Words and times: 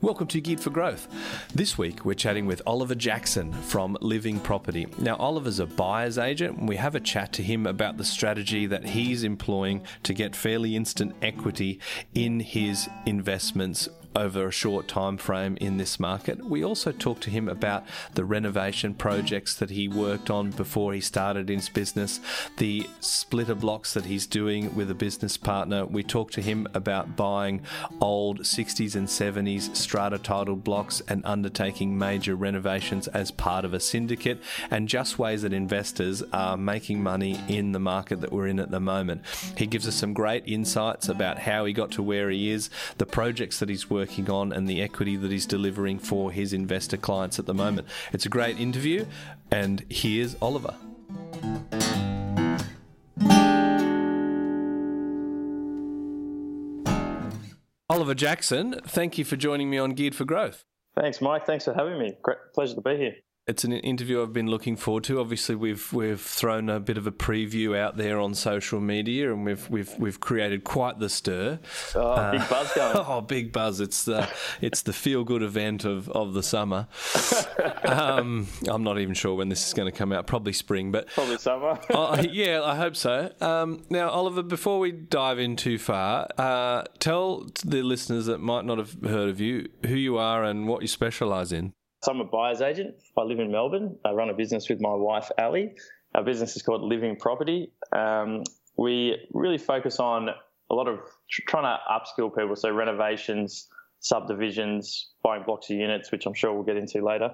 Welcome 0.00 0.26
to 0.28 0.40
Geared 0.40 0.60
for 0.60 0.70
Growth. 0.70 1.06
This 1.54 1.76
week 1.76 2.04
we're 2.04 2.14
chatting 2.14 2.46
with 2.46 2.60
Oliver 2.66 2.94
Jackson 2.94 3.52
from 3.52 3.96
Living 4.00 4.40
Property. 4.40 4.86
Now, 4.98 5.16
Oliver's 5.16 5.60
a 5.60 5.66
buyer's 5.66 6.18
agent, 6.18 6.58
and 6.58 6.68
we 6.68 6.76
have 6.76 6.94
a 6.94 7.00
chat 7.00 7.32
to 7.34 7.42
him 7.42 7.66
about 7.66 7.98
the 7.98 8.04
strategy 8.04 8.66
that 8.66 8.84
he's 8.84 9.22
employing 9.22 9.84
to 10.02 10.12
get 10.12 10.34
fairly 10.34 10.76
instant 10.76 11.14
equity 11.22 11.78
in 12.14 12.40
his 12.40 12.88
investments 13.06 13.88
over 14.14 14.46
a 14.46 14.52
short 14.52 14.88
time 14.88 15.16
frame 15.16 15.56
in 15.60 15.76
this 15.76 15.98
market. 15.98 16.44
We 16.44 16.64
also 16.64 16.92
talked 16.92 17.22
to 17.24 17.30
him 17.30 17.48
about 17.48 17.84
the 18.14 18.24
renovation 18.24 18.94
projects 18.94 19.54
that 19.56 19.70
he 19.70 19.88
worked 19.88 20.30
on 20.30 20.50
before 20.50 20.92
he 20.92 21.00
started 21.00 21.48
his 21.48 21.68
business, 21.68 22.20
the 22.58 22.86
splitter 23.00 23.54
blocks 23.54 23.94
that 23.94 24.04
he's 24.04 24.26
doing 24.26 24.74
with 24.74 24.90
a 24.90 24.94
business 24.94 25.36
partner. 25.36 25.86
We 25.86 26.02
talked 26.02 26.34
to 26.34 26.42
him 26.42 26.68
about 26.74 27.16
buying 27.16 27.62
old 28.00 28.40
60s 28.40 28.94
and 28.94 29.08
70s 29.08 29.74
strata 29.74 30.18
titled 30.18 30.62
blocks 30.62 31.00
and 31.08 31.24
undertaking 31.24 31.98
major 31.98 32.36
renovations 32.36 33.08
as 33.08 33.30
part 33.30 33.64
of 33.64 33.74
a 33.74 33.80
syndicate, 33.80 34.42
and 34.70 34.88
just 34.88 35.18
ways 35.18 35.42
that 35.42 35.52
investors 35.52 36.22
are 36.32 36.56
making 36.56 37.02
money 37.02 37.40
in 37.48 37.72
the 37.72 37.80
market 37.80 38.20
that 38.20 38.32
we're 38.32 38.46
in 38.46 38.60
at 38.60 38.70
the 38.70 38.80
moment. 38.80 39.22
He 39.56 39.66
gives 39.66 39.88
us 39.88 39.94
some 39.94 40.12
great 40.12 40.44
insights 40.46 41.08
about 41.08 41.38
how 41.38 41.64
he 41.64 41.72
got 41.72 41.90
to 41.92 42.02
where 42.02 42.30
he 42.30 42.50
is, 42.50 42.70
the 42.98 43.06
projects 43.06 43.58
that 43.58 43.68
he's 43.68 43.88
working 43.88 44.01
working 44.02 44.28
on 44.28 44.52
and 44.52 44.68
the 44.68 44.82
equity 44.82 45.14
that 45.14 45.30
he's 45.30 45.46
delivering 45.46 45.96
for 45.96 46.32
his 46.32 46.52
investor 46.52 46.96
clients 46.96 47.38
at 47.38 47.46
the 47.46 47.54
moment. 47.54 47.86
It's 48.12 48.26
a 48.26 48.28
great 48.28 48.58
interview, 48.58 49.06
and 49.52 49.84
here's 49.88 50.34
Oliver. 50.42 50.74
Oliver 57.88 58.14
Jackson, 58.14 58.80
thank 58.84 59.18
you 59.18 59.24
for 59.24 59.36
joining 59.36 59.70
me 59.70 59.78
on 59.78 59.92
Geared 59.92 60.16
for 60.16 60.24
Growth. 60.24 60.64
Thanks, 60.96 61.20
Mike. 61.20 61.46
Thanks 61.46 61.64
for 61.64 61.72
having 61.72 61.96
me. 61.96 62.14
Great 62.22 62.38
pleasure 62.54 62.74
to 62.74 62.80
be 62.80 62.96
here 62.96 63.14
it's 63.52 63.64
an 63.64 63.72
interview 63.72 64.22
I've 64.22 64.32
been 64.32 64.46
looking 64.48 64.76
forward 64.76 65.04
to. 65.04 65.20
Obviously, 65.20 65.54
we've 65.54 65.92
we've 65.92 66.20
thrown 66.20 66.70
a 66.70 66.80
bit 66.80 66.96
of 66.96 67.06
a 67.06 67.12
preview 67.12 67.76
out 67.76 67.98
there 67.98 68.18
on 68.18 68.34
social 68.34 68.80
media, 68.80 69.30
and 69.30 69.44
we've 69.44 69.68
we've 69.68 69.94
we've 69.98 70.18
created 70.20 70.64
quite 70.64 70.98
the 70.98 71.10
stir. 71.10 71.60
Oh, 71.94 72.00
uh, 72.00 72.32
big 72.32 72.48
buzz 72.48 72.72
going! 72.72 72.96
Oh, 73.12 73.20
big 73.20 73.52
buzz! 73.52 73.80
It's 73.80 74.04
the 74.04 74.26
it's 74.62 74.80
the 74.80 74.94
feel 74.94 75.22
good 75.24 75.42
event 75.42 75.84
of, 75.84 76.08
of 76.08 76.32
the 76.32 76.42
summer. 76.42 76.88
um, 77.84 78.48
I'm 78.66 78.82
not 78.82 78.98
even 78.98 79.12
sure 79.12 79.34
when 79.34 79.50
this 79.50 79.66
is 79.66 79.74
going 79.74 79.92
to 79.92 79.96
come 79.96 80.12
out. 80.12 80.26
Probably 80.26 80.54
spring, 80.54 80.90
but 80.90 81.08
probably 81.08 81.36
summer. 81.36 81.78
uh, 81.90 82.24
yeah, 82.30 82.62
I 82.64 82.76
hope 82.76 82.96
so. 82.96 83.32
Um, 83.42 83.82
now, 83.90 84.08
Oliver, 84.08 84.42
before 84.42 84.78
we 84.78 84.92
dive 84.92 85.38
in 85.38 85.56
too 85.56 85.76
far, 85.76 86.26
uh, 86.38 86.84
tell 87.00 87.46
the 87.66 87.82
listeners 87.82 88.24
that 88.26 88.38
might 88.38 88.64
not 88.64 88.78
have 88.78 88.96
heard 89.02 89.28
of 89.28 89.40
you 89.40 89.68
who 89.86 89.94
you 89.94 90.16
are 90.16 90.42
and 90.42 90.66
what 90.66 90.80
you 90.80 90.88
specialise 90.88 91.52
in. 91.52 91.74
So 92.02 92.10
I'm 92.10 92.20
a 92.20 92.24
buyer's 92.24 92.60
agent. 92.60 92.96
I 93.16 93.22
live 93.22 93.38
in 93.38 93.52
Melbourne. 93.52 93.96
I 94.04 94.10
run 94.10 94.28
a 94.28 94.34
business 94.34 94.68
with 94.68 94.80
my 94.80 94.92
wife, 94.92 95.30
Ali. 95.38 95.74
Our 96.16 96.24
business 96.24 96.56
is 96.56 96.62
called 96.62 96.82
Living 96.82 97.14
Property. 97.14 97.70
Um, 97.92 98.42
we 98.76 99.28
really 99.32 99.58
focus 99.58 100.00
on 100.00 100.28
a 100.28 100.74
lot 100.74 100.88
of 100.88 100.98
trying 101.30 101.62
to 101.62 101.78
upskill 101.88 102.36
people, 102.36 102.56
so 102.56 102.72
renovations, 102.72 103.68
subdivisions, 104.00 105.10
buying 105.22 105.44
blocks 105.44 105.70
of 105.70 105.76
units, 105.76 106.10
which 106.10 106.26
I'm 106.26 106.34
sure 106.34 106.52
we'll 106.52 106.64
get 106.64 106.76
into 106.76 107.04
later. 107.04 107.30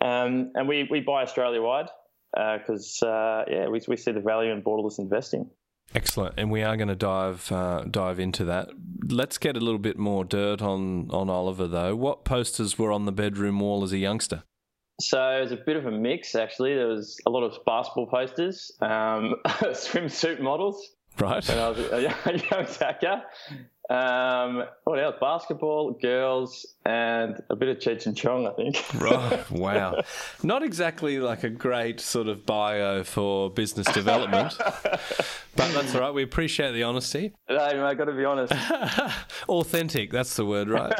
Um, 0.00 0.50
and 0.56 0.66
we, 0.66 0.88
we 0.90 1.00
buy 1.00 1.22
Australia 1.22 1.62
wide 1.62 1.88
because, 2.34 2.98
uh, 3.00 3.06
uh, 3.06 3.44
yeah, 3.48 3.68
we, 3.68 3.80
we 3.86 3.96
see 3.96 4.10
the 4.10 4.20
value 4.20 4.50
in 4.50 4.62
borderless 4.62 4.98
investing. 4.98 5.48
Excellent, 5.94 6.34
and 6.36 6.50
we 6.50 6.62
are 6.62 6.76
going 6.76 6.88
to 6.88 6.96
dive 6.96 7.50
uh, 7.52 7.84
dive 7.84 8.18
into 8.18 8.44
that. 8.44 8.68
Let's 9.08 9.38
get 9.38 9.56
a 9.56 9.60
little 9.60 9.78
bit 9.78 9.98
more 9.98 10.24
dirt 10.24 10.60
on 10.60 11.08
on 11.10 11.30
Oliver 11.30 11.68
though. 11.68 11.94
What 11.94 12.24
posters 12.24 12.78
were 12.78 12.90
on 12.90 13.04
the 13.04 13.12
bedroom 13.12 13.60
wall 13.60 13.84
as 13.84 13.92
a 13.92 13.98
youngster? 13.98 14.42
So 15.00 15.20
it 15.38 15.40
was 15.40 15.52
a 15.52 15.56
bit 15.56 15.76
of 15.76 15.86
a 15.86 15.90
mix 15.90 16.34
actually. 16.34 16.74
There 16.74 16.88
was 16.88 17.20
a 17.26 17.30
lot 17.30 17.42
of 17.42 17.64
basketball 17.64 18.06
posters, 18.06 18.72
um, 18.80 19.36
swimsuit 19.46 20.40
models. 20.40 20.94
Right. 21.18 21.46
When 21.46 21.58
I 21.58 21.68
was 21.68 21.78
a 21.78 22.02
young, 22.02 22.14
young 22.50 22.60
attacker. 22.64 23.22
Um, 23.90 24.64
what 24.84 24.98
else? 24.98 25.16
Basketball, 25.20 25.92
girls, 26.00 26.66
and 26.86 27.42
a 27.50 27.56
bit 27.56 27.68
of 27.68 27.78
Cheech 27.78 28.06
and 28.06 28.16
Chong, 28.16 28.46
I 28.46 28.52
think. 28.52 28.82
right. 29.00 29.50
Wow. 29.50 30.02
Not 30.42 30.62
exactly 30.62 31.18
like 31.18 31.44
a 31.44 31.50
great 31.50 32.00
sort 32.00 32.28
of 32.28 32.46
bio 32.46 33.04
for 33.04 33.50
business 33.50 33.86
development, 33.92 34.54
but 34.58 35.10
that's 35.54 35.94
all 35.94 36.00
right. 36.00 36.14
We 36.14 36.22
appreciate 36.22 36.72
the 36.72 36.84
honesty. 36.84 37.34
No, 37.50 37.58
I 37.58 37.94
got 37.94 38.06
to 38.06 38.12
be 38.12 38.24
honest. 38.24 38.54
Authentic. 39.48 40.10
That's 40.10 40.34
the 40.34 40.46
word, 40.46 40.70
right? 40.70 40.98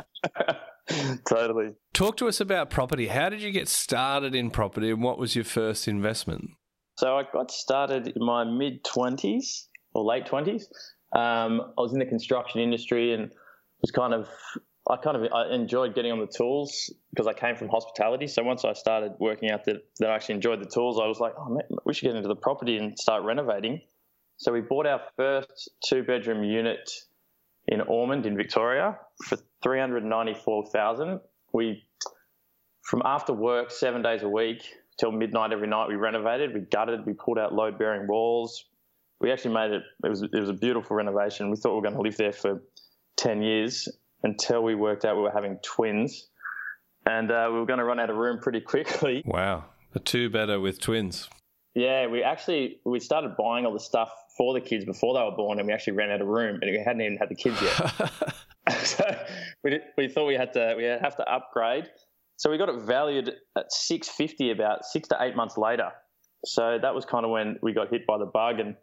totally. 1.26 1.70
Talk 1.94 2.18
to 2.18 2.28
us 2.28 2.40
about 2.40 2.68
property. 2.68 3.06
How 3.06 3.30
did 3.30 3.40
you 3.40 3.50
get 3.50 3.68
started 3.68 4.34
in 4.34 4.50
property, 4.50 4.90
and 4.90 5.02
what 5.02 5.18
was 5.18 5.34
your 5.34 5.44
first 5.44 5.88
investment? 5.88 6.50
So 6.98 7.16
I 7.16 7.24
got 7.32 7.50
started 7.50 8.08
in 8.08 8.24
my 8.24 8.44
mid 8.44 8.84
twenties 8.84 9.68
or 9.94 10.04
late 10.04 10.26
twenties. 10.26 10.68
Um, 11.14 11.72
I 11.78 11.80
was 11.80 11.92
in 11.92 11.98
the 12.00 12.06
construction 12.06 12.60
industry 12.60 13.14
and 13.14 13.30
was 13.80 13.90
kind 13.90 14.12
of 14.12 14.28
I 14.90 14.96
kind 14.96 15.16
of 15.16 15.32
I 15.32 15.54
enjoyed 15.54 15.94
getting 15.94 16.12
on 16.12 16.20
the 16.20 16.26
tools 16.26 16.92
because 17.10 17.26
I 17.26 17.32
came 17.32 17.56
from 17.56 17.68
hospitality. 17.68 18.26
So 18.26 18.42
once 18.42 18.64
I 18.64 18.74
started 18.74 19.12
working 19.18 19.50
out 19.50 19.64
that, 19.64 19.76
that 20.00 20.10
I 20.10 20.14
actually 20.14 20.34
enjoyed 20.34 20.60
the 20.60 20.66
tools, 20.68 21.00
I 21.02 21.06
was 21.06 21.20
like, 21.20 21.32
oh, 21.38 21.48
man, 21.48 21.62
we 21.86 21.94
should 21.94 22.06
get 22.06 22.16
into 22.16 22.28
the 22.28 22.36
property 22.36 22.76
and 22.76 22.98
start 22.98 23.22
renovating. 23.22 23.80
So 24.36 24.52
we 24.52 24.60
bought 24.60 24.86
our 24.86 25.00
first 25.16 25.70
two 25.88 26.02
bedroom 26.02 26.44
unit 26.44 26.90
in 27.66 27.80
Ormond 27.80 28.26
in 28.26 28.36
Victoria 28.36 28.98
for 29.24 29.38
394,000. 29.62 31.20
We, 31.54 31.84
from 32.82 33.00
after 33.06 33.32
work, 33.32 33.70
seven 33.70 34.02
days 34.02 34.22
a 34.22 34.28
week 34.28 34.64
till 35.00 35.12
midnight 35.12 35.52
every 35.52 35.68
night, 35.68 35.88
we 35.88 35.94
renovated, 35.94 36.52
we 36.52 36.60
gutted, 36.60 37.06
we 37.06 37.14
pulled 37.14 37.38
out 37.38 37.54
load 37.54 37.78
bearing 37.78 38.06
walls, 38.06 38.66
we 39.20 39.30
actually 39.30 39.54
made 39.54 39.70
it. 39.72 39.82
It 40.04 40.08
was 40.08 40.22
it 40.22 40.38
was 40.38 40.48
a 40.48 40.54
beautiful 40.54 40.96
renovation. 40.96 41.50
We 41.50 41.56
thought 41.56 41.70
we 41.70 41.76
were 41.76 41.82
going 41.82 41.94
to 41.94 42.02
live 42.02 42.16
there 42.16 42.32
for 42.32 42.62
ten 43.16 43.42
years 43.42 43.88
until 44.22 44.62
we 44.62 44.74
worked 44.74 45.04
out 45.04 45.16
we 45.16 45.22
were 45.22 45.30
having 45.30 45.58
twins, 45.62 46.28
and 47.06 47.30
uh, 47.30 47.48
we 47.52 47.58
were 47.58 47.66
going 47.66 47.78
to 47.78 47.84
run 47.84 48.00
out 48.00 48.10
of 48.10 48.16
room 48.16 48.38
pretty 48.40 48.60
quickly. 48.60 49.22
Wow, 49.26 49.64
a 49.94 49.98
two 49.98 50.30
bedder 50.30 50.60
with 50.60 50.80
twins. 50.80 51.28
Yeah, 51.74 52.06
we 52.06 52.22
actually 52.22 52.78
we 52.84 53.00
started 53.00 53.36
buying 53.36 53.66
all 53.66 53.72
the 53.72 53.80
stuff 53.80 54.10
for 54.36 54.54
the 54.54 54.60
kids 54.60 54.84
before 54.84 55.14
they 55.14 55.20
were 55.20 55.36
born, 55.36 55.58
and 55.58 55.66
we 55.66 55.74
actually 55.74 55.94
ran 55.94 56.10
out 56.10 56.20
of 56.20 56.26
room, 56.26 56.58
and 56.62 56.70
we 56.70 56.78
hadn't 56.78 57.02
even 57.02 57.16
had 57.16 57.28
the 57.28 57.34
kids 57.34 57.60
yet. 57.60 58.12
so 58.84 59.04
we 59.62 59.70
did, 59.70 59.82
we 59.96 60.08
thought 60.08 60.26
we 60.26 60.34
had 60.34 60.52
to 60.54 60.74
we 60.76 60.84
have 60.84 61.16
to 61.16 61.24
upgrade. 61.30 61.88
So 62.36 62.50
we 62.50 62.58
got 62.58 62.68
it 62.68 62.82
valued 62.82 63.32
at 63.56 63.72
six 63.72 64.08
fifty 64.08 64.50
about 64.50 64.84
six 64.84 65.08
to 65.08 65.16
eight 65.20 65.36
months 65.36 65.56
later. 65.56 65.90
So 66.44 66.78
that 66.80 66.94
was 66.94 67.04
kind 67.04 67.24
of 67.24 67.30
when 67.30 67.58
we 67.62 67.72
got 67.72 67.90
hit 67.90 68.06
by 68.06 68.18
the 68.18 68.26
bug, 68.26 68.60
and 68.60 68.76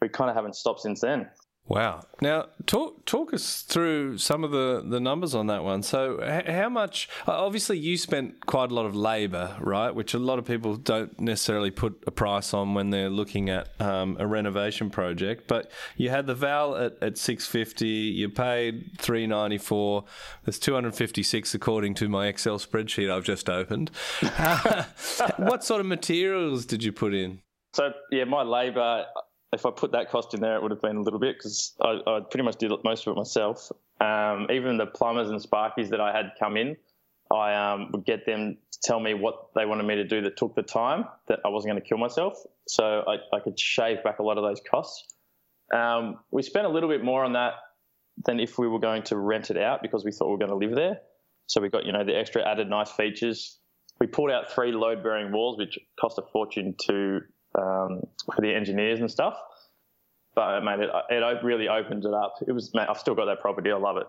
we 0.00 0.08
kind 0.08 0.30
of 0.30 0.36
haven't 0.36 0.56
stopped 0.56 0.80
since 0.80 1.00
then. 1.00 1.28
Wow. 1.68 2.00
Now, 2.22 2.46
talk 2.64 3.04
talk 3.04 3.34
us 3.34 3.60
through 3.60 4.16
some 4.16 4.42
of 4.42 4.52
the, 4.52 4.82
the 4.84 5.00
numbers 5.00 5.34
on 5.34 5.48
that 5.48 5.62
one. 5.62 5.82
So, 5.82 6.18
how 6.46 6.70
much? 6.70 7.10
Obviously, 7.26 7.78
you 7.78 7.98
spent 7.98 8.46
quite 8.46 8.70
a 8.70 8.74
lot 8.74 8.86
of 8.86 8.96
labour, 8.96 9.54
right? 9.60 9.94
Which 9.94 10.14
a 10.14 10.18
lot 10.18 10.38
of 10.38 10.46
people 10.46 10.76
don't 10.76 11.20
necessarily 11.20 11.70
put 11.70 12.02
a 12.06 12.10
price 12.10 12.54
on 12.54 12.72
when 12.72 12.88
they're 12.88 13.10
looking 13.10 13.50
at 13.50 13.68
um, 13.82 14.16
a 14.18 14.26
renovation 14.26 14.88
project. 14.88 15.46
But 15.46 15.70
you 15.98 16.08
had 16.08 16.26
the 16.26 16.34
val 16.34 16.74
at, 16.74 16.96
at 17.02 17.18
six 17.18 17.46
fifty. 17.46 17.86
You 17.86 18.30
paid 18.30 18.92
three 18.96 19.26
ninety 19.26 19.58
four. 19.58 20.04
There's 20.46 20.58
two 20.58 20.72
hundred 20.72 20.94
fifty 20.94 21.22
six 21.22 21.52
according 21.52 21.94
to 21.96 22.08
my 22.08 22.28
Excel 22.28 22.58
spreadsheet 22.58 23.14
I've 23.14 23.24
just 23.24 23.50
opened. 23.50 23.90
what 25.36 25.64
sort 25.64 25.80
of 25.80 25.86
materials 25.86 26.64
did 26.64 26.82
you 26.82 26.92
put 26.92 27.12
in? 27.12 27.42
So 27.74 27.92
yeah, 28.10 28.24
my 28.24 28.42
labour 28.42 29.04
if 29.52 29.64
I 29.64 29.70
put 29.70 29.92
that 29.92 30.10
cost 30.10 30.34
in 30.34 30.40
there, 30.40 30.56
it 30.56 30.62
would 30.62 30.70
have 30.70 30.82
been 30.82 30.96
a 30.96 31.02
little 31.02 31.18
bit 31.18 31.36
because 31.38 31.74
I, 31.80 32.00
I, 32.06 32.20
pretty 32.30 32.44
much 32.44 32.56
did 32.56 32.70
most 32.84 33.06
of 33.06 33.12
it 33.12 33.16
myself. 33.16 33.70
Um, 34.00 34.46
even 34.50 34.76
the 34.76 34.86
plumbers 34.86 35.30
and 35.30 35.40
sparkies 35.40 35.88
that 35.90 36.00
I 36.00 36.14
had 36.14 36.32
come 36.38 36.56
in, 36.56 36.76
I 37.32 37.54
um, 37.54 37.90
would 37.92 38.04
get 38.04 38.26
them 38.26 38.58
to 38.72 38.78
tell 38.82 39.00
me 39.00 39.14
what 39.14 39.48
they 39.54 39.64
wanted 39.64 39.84
me 39.84 39.96
to 39.96 40.04
do 40.04 40.22
that 40.22 40.36
took 40.36 40.54
the 40.54 40.62
time 40.62 41.06
that 41.28 41.40
I 41.44 41.48
wasn't 41.48 41.72
going 41.72 41.82
to 41.82 41.88
kill 41.88 41.98
myself. 41.98 42.38
So 42.66 43.04
I, 43.06 43.36
I, 43.36 43.40
could 43.40 43.58
shave 43.58 44.02
back 44.04 44.18
a 44.18 44.22
lot 44.22 44.38
of 44.38 44.44
those 44.44 44.60
costs. 44.70 45.14
Um, 45.74 46.18
we 46.30 46.42
spent 46.42 46.66
a 46.66 46.70
little 46.70 46.88
bit 46.88 47.02
more 47.04 47.24
on 47.24 47.34
that 47.34 47.54
than 48.24 48.40
if 48.40 48.58
we 48.58 48.68
were 48.68 48.78
going 48.78 49.02
to 49.04 49.16
rent 49.16 49.50
it 49.50 49.58
out 49.58 49.82
because 49.82 50.04
we 50.04 50.12
thought 50.12 50.26
we 50.26 50.32
were 50.32 50.46
going 50.46 50.50
to 50.50 50.66
live 50.66 50.74
there. 50.74 51.00
So 51.46 51.60
we 51.60 51.68
got, 51.70 51.86
you 51.86 51.92
know, 51.92 52.04
the 52.04 52.16
extra 52.16 52.46
added 52.46 52.68
nice 52.68 52.90
features. 52.90 53.58
We 54.00 54.06
pulled 54.06 54.30
out 54.30 54.52
three 54.52 54.72
load 54.72 55.02
bearing 55.02 55.32
walls, 55.32 55.58
which 55.58 55.78
cost 56.00 56.18
a 56.18 56.22
fortune 56.32 56.74
to 56.86 57.20
um, 57.58 58.00
for 58.34 58.40
the 58.40 58.54
engineers 58.54 59.00
and 59.00 59.10
stuff. 59.10 59.34
But 60.38 60.62
mate, 60.62 60.78
it, 60.78 60.90
it 61.10 61.42
really 61.42 61.68
opened 61.68 62.04
it 62.04 62.14
up. 62.14 62.36
It 62.46 62.52
was, 62.52 62.72
mate, 62.72 62.86
I've 62.88 62.98
still 62.98 63.16
got 63.16 63.24
that 63.24 63.40
property. 63.40 63.72
I 63.72 63.76
love 63.76 63.96
it. 63.96 64.06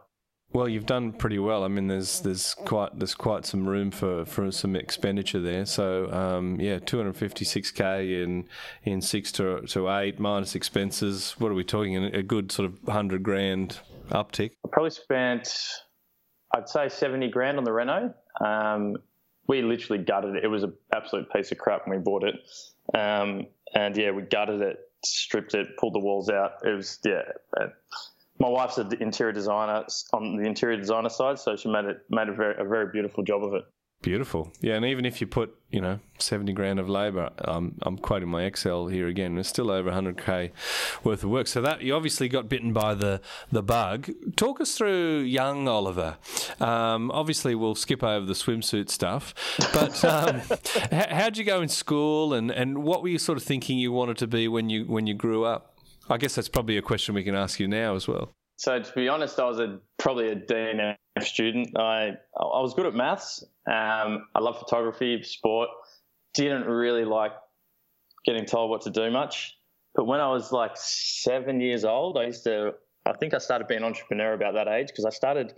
Well, 0.54 0.70
you've 0.70 0.86
done 0.86 1.12
pretty 1.12 1.40
well. 1.40 1.64
I 1.64 1.70
mean, 1.70 1.88
there's 1.88 2.20
there's 2.20 2.54
quite 2.54 3.00
there's 3.00 3.16
quite 3.16 3.48
some 3.48 3.68
room 3.68 3.90
for, 3.90 4.26
for 4.26 4.52
some 4.52 4.76
expenditure 4.76 5.40
there. 5.40 5.66
So 5.66 6.12
um, 6.12 6.60
yeah, 6.60 6.78
256k 6.78 8.24
in 8.24 8.46
in 8.84 9.02
six 9.02 9.32
to 9.34 9.62
to 9.62 9.90
eight 9.90 10.20
minus 10.20 10.54
expenses. 10.54 11.34
What 11.40 11.52
are 11.52 11.56
we 11.56 11.64
talking? 11.64 11.96
A 11.98 12.22
good 12.22 12.52
sort 12.52 12.72
of 12.72 12.94
hundred 12.94 13.24
grand 13.24 13.80
uptick. 14.12 14.52
I 14.64 14.70
probably 14.72 14.92
spent. 14.92 15.52
I'd 16.54 16.70
say 16.70 16.90
70 16.90 17.30
grand 17.30 17.58
on 17.58 17.64
the 17.64 17.72
reno. 17.72 18.14
Um, 18.40 18.98
we 19.48 19.64
literally 19.64 20.04
gutted 20.04 20.36
it. 20.36 20.44
It 20.44 20.48
was 20.48 20.62
an 20.62 20.74
absolute 20.94 21.32
piece 21.34 21.52
of 21.52 21.58
crap 21.58 21.88
when 21.88 21.98
we 21.98 22.04
bought 22.04 22.24
it. 22.24 22.36
Um, 22.96 23.48
and 23.74 23.98
yeah, 23.98 24.12
we 24.12 24.24
gutted 24.24 24.62
it, 24.62 24.89
stripped 25.04 25.54
it, 25.54 25.78
pulled 25.78 25.94
the 25.94 26.00
walls 26.00 26.30
out. 26.30 26.52
It 26.64 26.76
was, 26.76 27.00
yeah. 27.06 27.22
Uh, 27.60 27.68
my 28.40 28.50
wife's 28.50 28.78
an 28.78 28.92
interior 29.02 29.34
designer 29.34 29.86
on 30.14 30.38
the 30.38 30.48
interior 30.48 30.78
designer 30.78 31.10
side, 31.10 31.40
so 31.40 31.56
she 31.56 31.70
made 31.70 31.86
it 31.86 31.98
made 32.10 32.30
a 32.30 32.34
very, 32.34 32.56
a 32.58 32.68
very 32.68 32.92
beautiful 32.92 33.24
job 33.24 33.44
of 33.44 33.54
it. 33.54 33.64
Beautiful. 34.02 34.54
Yeah, 34.62 34.76
and 34.76 34.86
even 34.86 35.04
if 35.04 35.20
you 35.20 35.28
put, 35.28 35.58
you 35.70 35.82
know, 35.82 36.00
70 36.20 36.54
grand 36.54 36.80
of 36.80 36.88
labour, 36.88 37.32
um, 37.44 37.76
I'm 37.82 37.98
quoting 37.98 38.30
my 38.30 38.44
Excel 38.44 38.88
here 38.88 39.10
again, 39.10 39.38
it's 39.38 39.50
still 39.50 39.70
over 39.70 39.92
100k 39.92 40.52
worth 41.04 41.26
of 41.26 41.30
work. 41.30 41.48
So 41.48 41.62
that 41.62 41.82
you 41.82 41.94
obviously 41.94 42.30
got 42.30 42.48
bitten 42.48 42.72
by 42.72 42.94
the, 42.94 43.20
the 43.52 43.62
bug. 43.62 44.10
Talk 44.38 44.62
us 44.62 44.78
through 44.78 45.20
young 45.20 45.68
Oliver. 45.68 46.16
Um, 46.62 47.12
obviously, 47.12 47.56
we'll 47.56 47.76
skip 47.76 48.02
over 48.02 48.26
the 48.26 48.34
swimsuit 48.34 48.90
stuff, 48.90 49.34
but 49.74 50.06
um, 50.06 50.42
how'd 51.10 51.38
you 51.38 51.44
go 51.44 51.62
in 51.62 51.68
school 51.68 52.34
and, 52.34 52.52
and 52.52 52.84
what 52.84 53.02
were 53.04 53.10
you 53.10 53.20
sort 53.20 53.38
of 53.38 53.44
thinking 53.44 53.78
you 53.78 53.92
wanted 53.92 54.16
to 54.18 54.28
be 54.28 54.48
when 54.48 54.70
you, 54.70 54.86
when 54.86 55.08
you 55.08 55.14
grew 55.14 55.44
up? 55.44 55.76
I 56.10 56.18
guess 56.18 56.36
that's 56.36 56.50
probably 56.50 56.78
a 56.78 56.82
question 56.82 57.16
we 57.16 57.24
can 57.26 57.36
ask 57.36 57.60
you 57.60 57.68
now 57.68 57.96
as 57.96 58.08
well. 58.08 58.32
So 58.60 58.78
to 58.78 58.94
be 58.94 59.08
honest, 59.08 59.40
I 59.40 59.46
was 59.46 59.58
a 59.58 59.80
probably 59.98 60.28
a 60.28 60.36
DNF 60.36 60.98
student. 61.22 61.80
I 61.80 62.10
I 62.38 62.62
was 62.62 62.74
good 62.74 62.88
at 62.88 62.94
maths. 62.94 63.42
Um, 63.66 64.28
I 64.36 64.40
love 64.42 64.60
photography, 64.60 65.24
sport. 65.24 65.70
Didn't 66.34 66.66
really 66.66 67.06
like 67.06 67.32
getting 68.26 68.46
told 68.46 68.70
what 68.70 68.82
to 68.82 68.90
do 68.90 69.10
much. 69.12 69.58
But 69.96 70.08
when 70.08 70.20
I 70.20 70.28
was 70.28 70.52
like 70.52 70.72
seven 70.76 71.62
years 71.62 71.86
old, 71.86 72.18
I 72.18 72.26
used 72.26 72.44
to. 72.44 72.74
I 73.06 73.14
think 73.14 73.34
I 73.34 73.38
started 73.38 73.70
being 73.70 73.80
an 73.80 73.86
entrepreneur 73.86 74.34
about 74.34 74.56
that 74.56 74.68
age 74.68 74.88
because 74.88 75.06
I 75.06 75.12
started. 75.12 75.54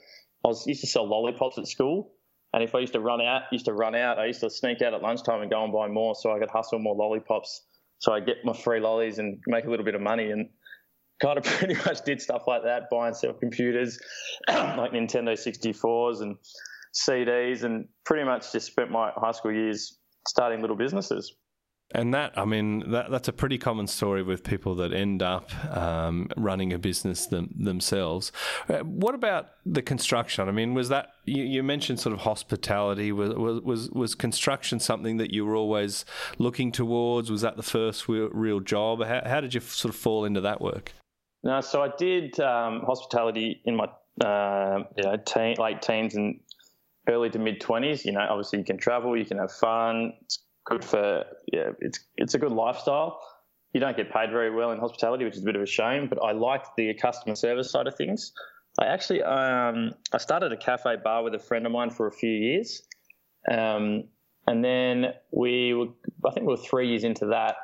I 0.46 0.50
was 0.50 0.68
used 0.68 0.82
to 0.82 0.88
sell 0.88 1.08
lollipops 1.08 1.58
at 1.58 1.68
school, 1.68 2.14
and 2.54 2.62
if 2.62 2.76
I 2.76 2.82
used 2.82 2.94
to 2.94 3.00
run 3.00 3.20
out, 3.20 3.44
used 3.52 3.66
to 3.66 3.74
run 3.74 3.96
out. 3.96 4.20
I 4.20 4.28
used 4.28 4.42
to 4.42 4.50
sneak 4.52 4.84
out 4.84 4.94
at 4.94 5.02
lunchtime 5.02 5.42
and 5.42 5.50
go 5.50 5.64
and 5.64 5.74
buy 5.74 5.88
more 5.88 6.14
so 6.14 6.32
I 6.36 6.38
could 6.38 6.52
hustle 6.52 6.78
more 6.78 6.96
lollipops. 6.96 7.66
So 7.98 8.14
I 8.14 8.20
get 8.20 8.46
my 8.46 8.54
free 8.54 8.80
lollies 8.80 9.18
and 9.18 9.42
make 9.48 9.66
a 9.66 9.72
little 9.72 9.86
bit 9.86 9.96
of 9.96 10.02
money. 10.02 10.30
And 10.30 10.50
kind 11.22 11.38
of 11.38 11.44
pretty 11.58 11.76
much 11.76 12.04
did 12.04 12.22
stuff 12.22 12.44
like 12.48 12.64
that, 12.64 12.90
buy 12.90 13.08
and 13.08 13.16
sell 13.16 13.34
computers, 13.34 14.00
like 14.48 14.92
Nintendo 14.92 15.34
64s 15.34 16.22
and 16.22 16.38
CDs, 16.94 17.64
and 17.64 17.88
pretty 18.04 18.26
much 18.26 18.52
just 18.52 18.68
spent 18.68 18.92
my 18.92 19.12
high 19.16 19.32
school 19.32 19.54
years 19.54 19.98
starting 20.28 20.62
little 20.62 20.76
businesses. 20.76 21.36
And 21.94 22.14
that, 22.14 22.38
I 22.38 22.46
mean, 22.46 22.92
that, 22.92 23.12
that's 23.12 23.28
a 23.28 23.34
pretty 23.34 23.58
common 23.58 23.86
story 23.86 24.24
with 24.24 24.44
people 24.44 24.76
that 24.76 24.94
end 24.94 25.22
up 25.22 25.54
um, 25.76 26.30
running 26.38 26.72
a 26.72 26.80
business 26.80 27.26
them, 27.26 27.54
themselves. 27.58 28.32
Uh, 28.70 28.80
what 28.80 29.14
about 29.14 29.48
the 29.66 29.82
construction? 29.82 30.48
I 30.48 30.52
mean, 30.52 30.74
was 30.74 30.88
that 30.90 31.10
you, 31.26 31.44
you 31.44 31.64
mentioned 31.64 32.00
sort 32.00 32.14
of 32.14 32.22
hospitality? 32.22 33.12
Was, 33.12 33.34
was 33.34 33.90
was 33.92 34.16
construction 34.16 34.80
something 34.80 35.18
that 35.18 35.32
you 35.32 35.46
were 35.46 35.56
always 35.56 36.06
looking 36.38 36.72
towards? 36.72 37.30
Was 37.30 37.42
that 37.42 37.58
the 37.58 37.64
first 37.64 38.08
real, 38.08 38.62
job? 38.62 39.04
How, 39.04 39.22
how 39.26 39.42
did 39.42 39.54
you 39.54 39.60
sort 39.60 39.94
of 39.94 40.00
fall 40.00 40.24
into 40.24 40.40
that 40.42 40.62
work? 40.62 40.94
No, 41.44 41.62
so 41.62 41.82
I 41.82 41.90
did 41.98 42.40
um, 42.40 42.82
hospitality 42.82 43.62
in 43.66 43.76
my 43.76 43.88
uh, 44.24 44.84
you 44.96 45.04
know 45.04 45.18
teen, 45.18 45.56
late 45.58 45.82
teens 45.82 46.16
and 46.16 46.40
early 47.10 47.30
to 47.32 47.40
mid 47.40 47.60
twenties. 47.60 48.06
You 48.06 48.12
know, 48.12 48.26
obviously 48.30 48.60
you 48.60 48.66
can 48.66 48.78
travel, 48.78 49.18
you 49.18 49.26
can 49.26 49.40
have 49.40 49.52
fun. 49.52 50.14
It's 50.22 50.40
good 50.66 50.86
for 50.86 51.26
yeah, 51.52 51.72
it's 51.80 52.00
it's 52.18 52.36
a 52.36 52.38
good 52.38 52.52
lifestyle. 52.52 53.20
You 53.74 53.80
don't 53.80 53.98
get 53.98 54.12
paid 54.12 54.32
very 54.32 54.54
well 54.54 54.72
in 54.72 54.80
hospitality, 54.80 55.24
which 55.24 55.36
is 55.36 55.42
a 55.42 55.46
bit 55.46 55.56
of 55.56 55.62
a 55.62 55.68
shame. 55.68 56.08
But 56.08 56.20
I 56.22 56.34
liked 56.34 56.76
the 56.78 56.94
customer 56.94 57.36
service 57.36 57.72
side 57.72 57.88
of 57.88 57.96
things. 57.96 58.34
I 58.80 58.86
actually 58.86 59.24
um, 59.24 59.94
I 60.14 60.20
started 60.20 60.52
a 60.52 60.58
cafe 60.58 60.98
bar 61.04 61.24
with 61.24 61.34
a 61.34 61.40
friend 61.40 61.66
of 61.66 61.72
mine 61.72 61.90
for 61.90 62.08
a 62.08 62.12
few 62.12 62.32
years, 62.32 62.84
um, 63.52 64.04
and 64.46 64.64
then 64.64 65.14
we 65.32 65.74
were 65.74 65.88
I 66.26 66.32
think 66.32 66.46
we 66.46 66.54
were 66.54 66.58
three 66.58 66.90
years 66.90 67.04
into 67.04 67.28
that, 67.28 67.56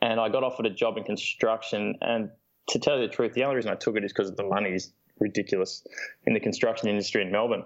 and 0.00 0.20
I 0.20 0.28
got 0.28 0.44
offered 0.44 0.66
a 0.66 0.70
job 0.70 0.96
in 0.96 1.04
construction 1.04 1.96
and 2.00 2.30
to 2.68 2.78
tell 2.78 2.98
you 2.98 3.06
the 3.06 3.12
truth, 3.12 3.34
the 3.34 3.44
only 3.44 3.56
reason 3.56 3.70
I 3.70 3.74
took 3.74 3.96
it 3.96 4.04
is 4.04 4.12
because 4.12 4.34
the 4.34 4.44
money 4.44 4.70
is 4.70 4.92
ridiculous 5.18 5.86
in 6.26 6.34
the 6.34 6.40
construction 6.40 6.88
industry 6.88 7.22
in 7.22 7.32
Melbourne. 7.32 7.64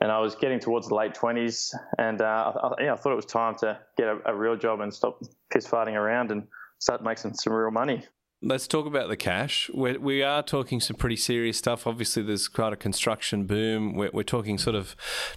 And 0.00 0.10
I 0.10 0.20
was 0.20 0.34
getting 0.34 0.58
towards 0.58 0.88
the 0.88 0.94
late 0.94 1.12
20s, 1.14 1.74
and 1.98 2.22
uh, 2.22 2.52
I, 2.78 2.84
yeah, 2.84 2.92
I 2.94 2.96
thought 2.96 3.12
it 3.12 3.16
was 3.16 3.26
time 3.26 3.54
to 3.56 3.78
get 3.98 4.08
a, 4.08 4.18
a 4.26 4.34
real 4.34 4.56
job 4.56 4.80
and 4.80 4.92
stop 4.92 5.20
piss 5.52 5.66
farting 5.66 5.94
around 5.94 6.30
and 6.30 6.46
start 6.78 7.04
making 7.04 7.34
some 7.34 7.52
real 7.52 7.70
money. 7.70 8.02
Let's 8.44 8.66
talk 8.66 8.86
about 8.86 9.08
the 9.08 9.16
cash. 9.16 9.70
We're, 9.72 10.00
we 10.00 10.22
are 10.22 10.42
talking 10.42 10.80
some 10.80 10.96
pretty 10.96 11.16
serious 11.16 11.58
stuff. 11.58 11.86
Obviously, 11.86 12.22
there's 12.22 12.48
quite 12.48 12.72
a 12.72 12.76
construction 12.76 13.44
boom. 13.44 13.94
We're, 13.94 14.10
we're, 14.12 14.24
talking 14.24 14.58
sort 14.58 14.74
of 14.74 14.96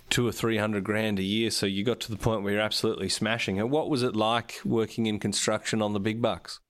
two 0.09 0.27
or 0.27 0.31
three 0.31 0.57
hundred 0.57 0.85
grand 0.85 1.19
a 1.19 1.23
year. 1.23 1.51
So 1.51 1.67
you 1.67 1.83
got 1.83 1.99
to 1.99 2.11
the 2.11 2.17
point 2.17 2.41
where 2.41 2.53
you're 2.53 2.61
absolutely 2.63 3.09
smashing 3.09 3.57
it. 3.57 3.69
What 3.69 3.91
was 3.91 4.01
it 4.01 4.15
like 4.15 4.59
working 4.65 5.05
in 5.05 5.19
construction 5.19 5.83
on 5.83 5.93
the 5.93 5.99
big 5.99 6.19
bucks? 6.19 6.61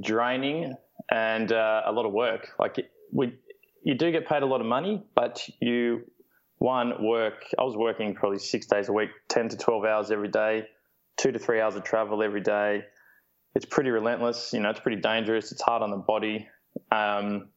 Draining, 0.00 0.76
and 1.10 1.52
uh, 1.52 1.82
a 1.86 1.92
lot 1.92 2.06
of 2.06 2.12
work. 2.12 2.48
Like 2.58 2.76
we, 3.12 3.38
you 3.82 3.94
do 3.94 4.10
get 4.10 4.26
paid 4.26 4.42
a 4.42 4.46
lot 4.46 4.60
of 4.60 4.66
money, 4.66 5.04
but 5.14 5.48
you 5.60 6.02
one 6.58 7.04
work. 7.04 7.44
I 7.58 7.64
was 7.64 7.76
working 7.76 8.14
probably 8.14 8.38
six 8.38 8.66
days 8.66 8.88
a 8.88 8.92
week, 8.92 9.10
ten 9.28 9.48
to 9.48 9.56
twelve 9.56 9.84
hours 9.84 10.10
every 10.10 10.28
day, 10.28 10.66
two 11.16 11.32
to 11.32 11.38
three 11.38 11.60
hours 11.60 11.76
of 11.76 11.84
travel 11.84 12.22
every 12.22 12.40
day. 12.40 12.84
It's 13.54 13.66
pretty 13.66 13.90
relentless. 13.90 14.52
You 14.52 14.60
know, 14.60 14.70
it's 14.70 14.80
pretty 14.80 15.00
dangerous. 15.00 15.52
It's 15.52 15.62
hard 15.62 15.82
on 15.82 15.90
the 15.90 15.96
body. 15.96 16.48
Um, 16.90 17.48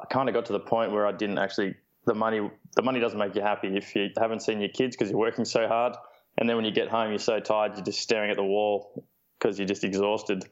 I 0.00 0.06
kind 0.10 0.28
of 0.28 0.34
got 0.34 0.46
to 0.46 0.52
the 0.52 0.60
point 0.60 0.92
where 0.92 1.06
I 1.06 1.12
didn't 1.12 1.38
actually 1.38 1.74
the 2.06 2.14
money 2.14 2.50
the 2.76 2.82
money 2.82 3.00
doesn't 3.00 3.18
make 3.18 3.34
you 3.34 3.42
happy 3.42 3.76
if 3.76 3.94
you 3.94 4.08
haven't 4.18 4.40
seen 4.40 4.60
your 4.60 4.70
kids 4.70 4.96
because 4.96 5.10
you're 5.10 5.18
working 5.18 5.44
so 5.44 5.68
hard, 5.68 5.94
and 6.38 6.48
then 6.48 6.56
when 6.56 6.64
you 6.64 6.72
get 6.72 6.88
home 6.88 7.10
you're 7.10 7.18
so 7.18 7.40
tired 7.40 7.72
you're 7.76 7.84
just 7.84 8.00
staring 8.00 8.30
at 8.30 8.36
the 8.36 8.44
wall 8.44 9.04
because 9.38 9.58
you're 9.58 9.68
just 9.68 9.84
exhausted. 9.84 10.44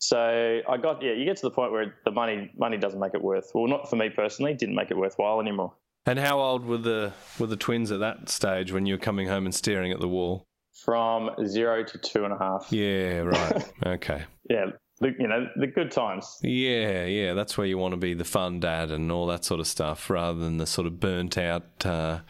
So 0.00 0.62
I 0.66 0.76
got 0.78 1.02
yeah, 1.02 1.12
you 1.12 1.26
get 1.26 1.36
to 1.36 1.42
the 1.42 1.50
point 1.50 1.72
where 1.72 1.94
the 2.04 2.10
money 2.10 2.50
money 2.56 2.78
doesn't 2.78 2.98
make 2.98 3.14
it 3.14 3.22
worth. 3.22 3.50
Well, 3.54 3.68
not 3.68 3.88
for 3.88 3.96
me 3.96 4.08
personally, 4.08 4.54
didn't 4.54 4.74
make 4.74 4.90
it 4.90 4.96
worthwhile 4.96 5.40
anymore. 5.40 5.74
And 6.06 6.18
how 6.18 6.40
old 6.40 6.64
were 6.64 6.78
the 6.78 7.12
were 7.38 7.46
the 7.46 7.56
twins 7.56 7.92
at 7.92 8.00
that 8.00 8.30
stage 8.30 8.72
when 8.72 8.86
you 8.86 8.94
were 8.94 8.98
coming 8.98 9.28
home 9.28 9.44
and 9.44 9.54
staring 9.54 9.92
at 9.92 10.00
the 10.00 10.08
wall? 10.08 10.46
From 10.84 11.30
zero 11.46 11.84
to 11.84 11.98
two 11.98 12.24
and 12.24 12.32
a 12.32 12.38
half. 12.38 12.68
Yeah, 12.70 13.18
right. 13.18 13.72
okay. 13.86 14.24
Yeah, 14.48 14.70
the, 15.00 15.14
you 15.18 15.26
know 15.26 15.48
the 15.56 15.66
good 15.66 15.90
times. 15.90 16.38
Yeah, 16.42 17.06
yeah, 17.06 17.32
that's 17.32 17.56
where 17.56 17.66
you 17.66 17.78
want 17.78 17.92
to 17.92 17.96
be 17.96 18.14
the 18.14 18.24
fun 18.24 18.60
dad 18.60 18.90
and 18.90 19.10
all 19.10 19.26
that 19.26 19.44
sort 19.44 19.60
of 19.60 19.66
stuff, 19.66 20.10
rather 20.10 20.38
than 20.38 20.58
the 20.58 20.66
sort 20.66 20.86
of 20.86 21.00
burnt 21.00 21.38
out, 21.38 21.64
uh, 21.84 22.20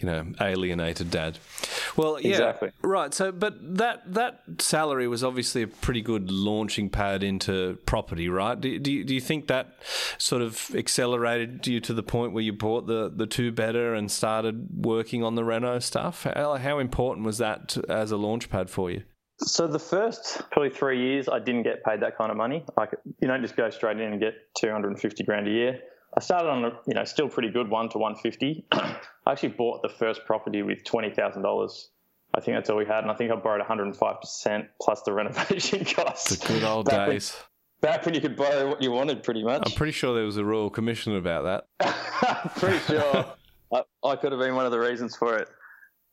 you 0.00 0.06
know, 0.06 0.26
alienated 0.40 1.10
dad. 1.10 1.38
Well, 1.96 2.20
yeah, 2.20 2.30
exactly. 2.30 2.70
right. 2.82 3.14
So, 3.14 3.32
but 3.32 3.76
that 3.78 4.12
that 4.12 4.42
salary 4.58 5.08
was 5.08 5.24
obviously 5.24 5.62
a 5.62 5.68
pretty 5.68 6.02
good 6.02 6.30
launching 6.30 6.90
pad 6.90 7.22
into 7.22 7.78
property, 7.86 8.28
right? 8.28 8.60
Do, 8.60 8.78
do, 8.78 8.92
you, 8.92 9.04
do 9.04 9.14
you 9.14 9.20
think 9.20 9.46
that 9.48 9.78
sort 10.18 10.42
of 10.42 10.70
accelerated 10.74 11.66
you 11.66 11.80
to 11.80 11.94
the 11.94 12.02
point 12.02 12.32
where 12.34 12.44
you 12.44 12.52
bought 12.52 12.86
the 12.86 13.10
the 13.14 13.26
two 13.26 13.52
bedder 13.52 13.94
and 13.94 14.10
started 14.10 14.84
working 14.84 15.24
on 15.24 15.34
the 15.34 15.44
reno 15.44 15.78
stuff? 15.78 16.24
How, 16.24 16.56
how 16.56 16.78
important 16.78 17.24
was 17.24 17.38
that 17.38 17.68
to, 17.70 17.84
as 17.88 18.10
a 18.10 18.18
launch 18.18 18.50
pad 18.50 18.68
for 18.68 18.90
you? 18.90 19.04
So 19.40 19.66
the 19.68 19.78
first 19.78 20.42
probably 20.50 20.70
three 20.70 21.00
years, 21.00 21.28
I 21.28 21.38
didn't 21.38 21.62
get 21.62 21.84
paid 21.84 22.00
that 22.00 22.18
kind 22.18 22.30
of 22.30 22.36
money. 22.36 22.64
Like 22.76 22.90
you 23.20 23.28
don't 23.28 23.42
just 23.42 23.56
go 23.56 23.70
straight 23.70 24.00
in 24.00 24.12
and 24.12 24.20
get 24.20 24.34
250 24.58 25.24
grand 25.24 25.46
a 25.46 25.50
year. 25.50 25.80
I 26.16 26.20
started 26.20 26.48
on 26.48 26.64
a 26.64 26.70
you 26.86 26.94
know 26.94 27.04
still 27.04 27.28
pretty 27.28 27.50
good 27.50 27.68
one 27.68 27.88
to 27.90 27.98
150. 27.98 28.66
I 28.72 28.96
actually 29.26 29.50
bought 29.50 29.82
the 29.82 29.88
first 29.88 30.24
property 30.24 30.62
with 30.62 30.82
twenty 30.84 31.10
thousand 31.10 31.42
dollars. 31.42 31.90
I 32.34 32.40
think 32.40 32.56
that's 32.56 32.68
all 32.70 32.76
we 32.76 32.84
had, 32.84 33.04
and 33.04 33.10
I 33.10 33.14
think 33.14 33.30
I 33.30 33.36
borrowed 33.36 33.60
105 33.60 34.20
percent 34.20 34.66
plus 34.80 35.02
the 35.02 35.12
renovation 35.14 35.84
costs. 35.84 36.36
The 36.36 36.46
good 36.46 36.64
old 36.64 36.86
back 36.86 37.08
days. 37.08 37.36
When, 37.80 37.92
back 37.92 38.06
when 38.06 38.14
you 38.14 38.20
could 38.20 38.36
borrow 38.36 38.68
what 38.68 38.82
you 38.82 38.90
wanted, 38.90 39.22
pretty 39.22 39.44
much. 39.44 39.62
I'm 39.64 39.72
pretty 39.72 39.92
sure 39.92 40.14
there 40.14 40.24
was 40.24 40.36
a 40.38 40.44
royal 40.44 40.70
commission 40.70 41.14
about 41.14 41.66
that. 41.78 42.54
pretty 42.56 42.78
sure. 42.80 43.26
I, 43.72 43.82
I 44.02 44.16
could 44.16 44.32
have 44.32 44.40
been 44.40 44.54
one 44.54 44.64
of 44.64 44.72
the 44.72 44.80
reasons 44.80 45.14
for 45.14 45.36
it. 45.36 45.48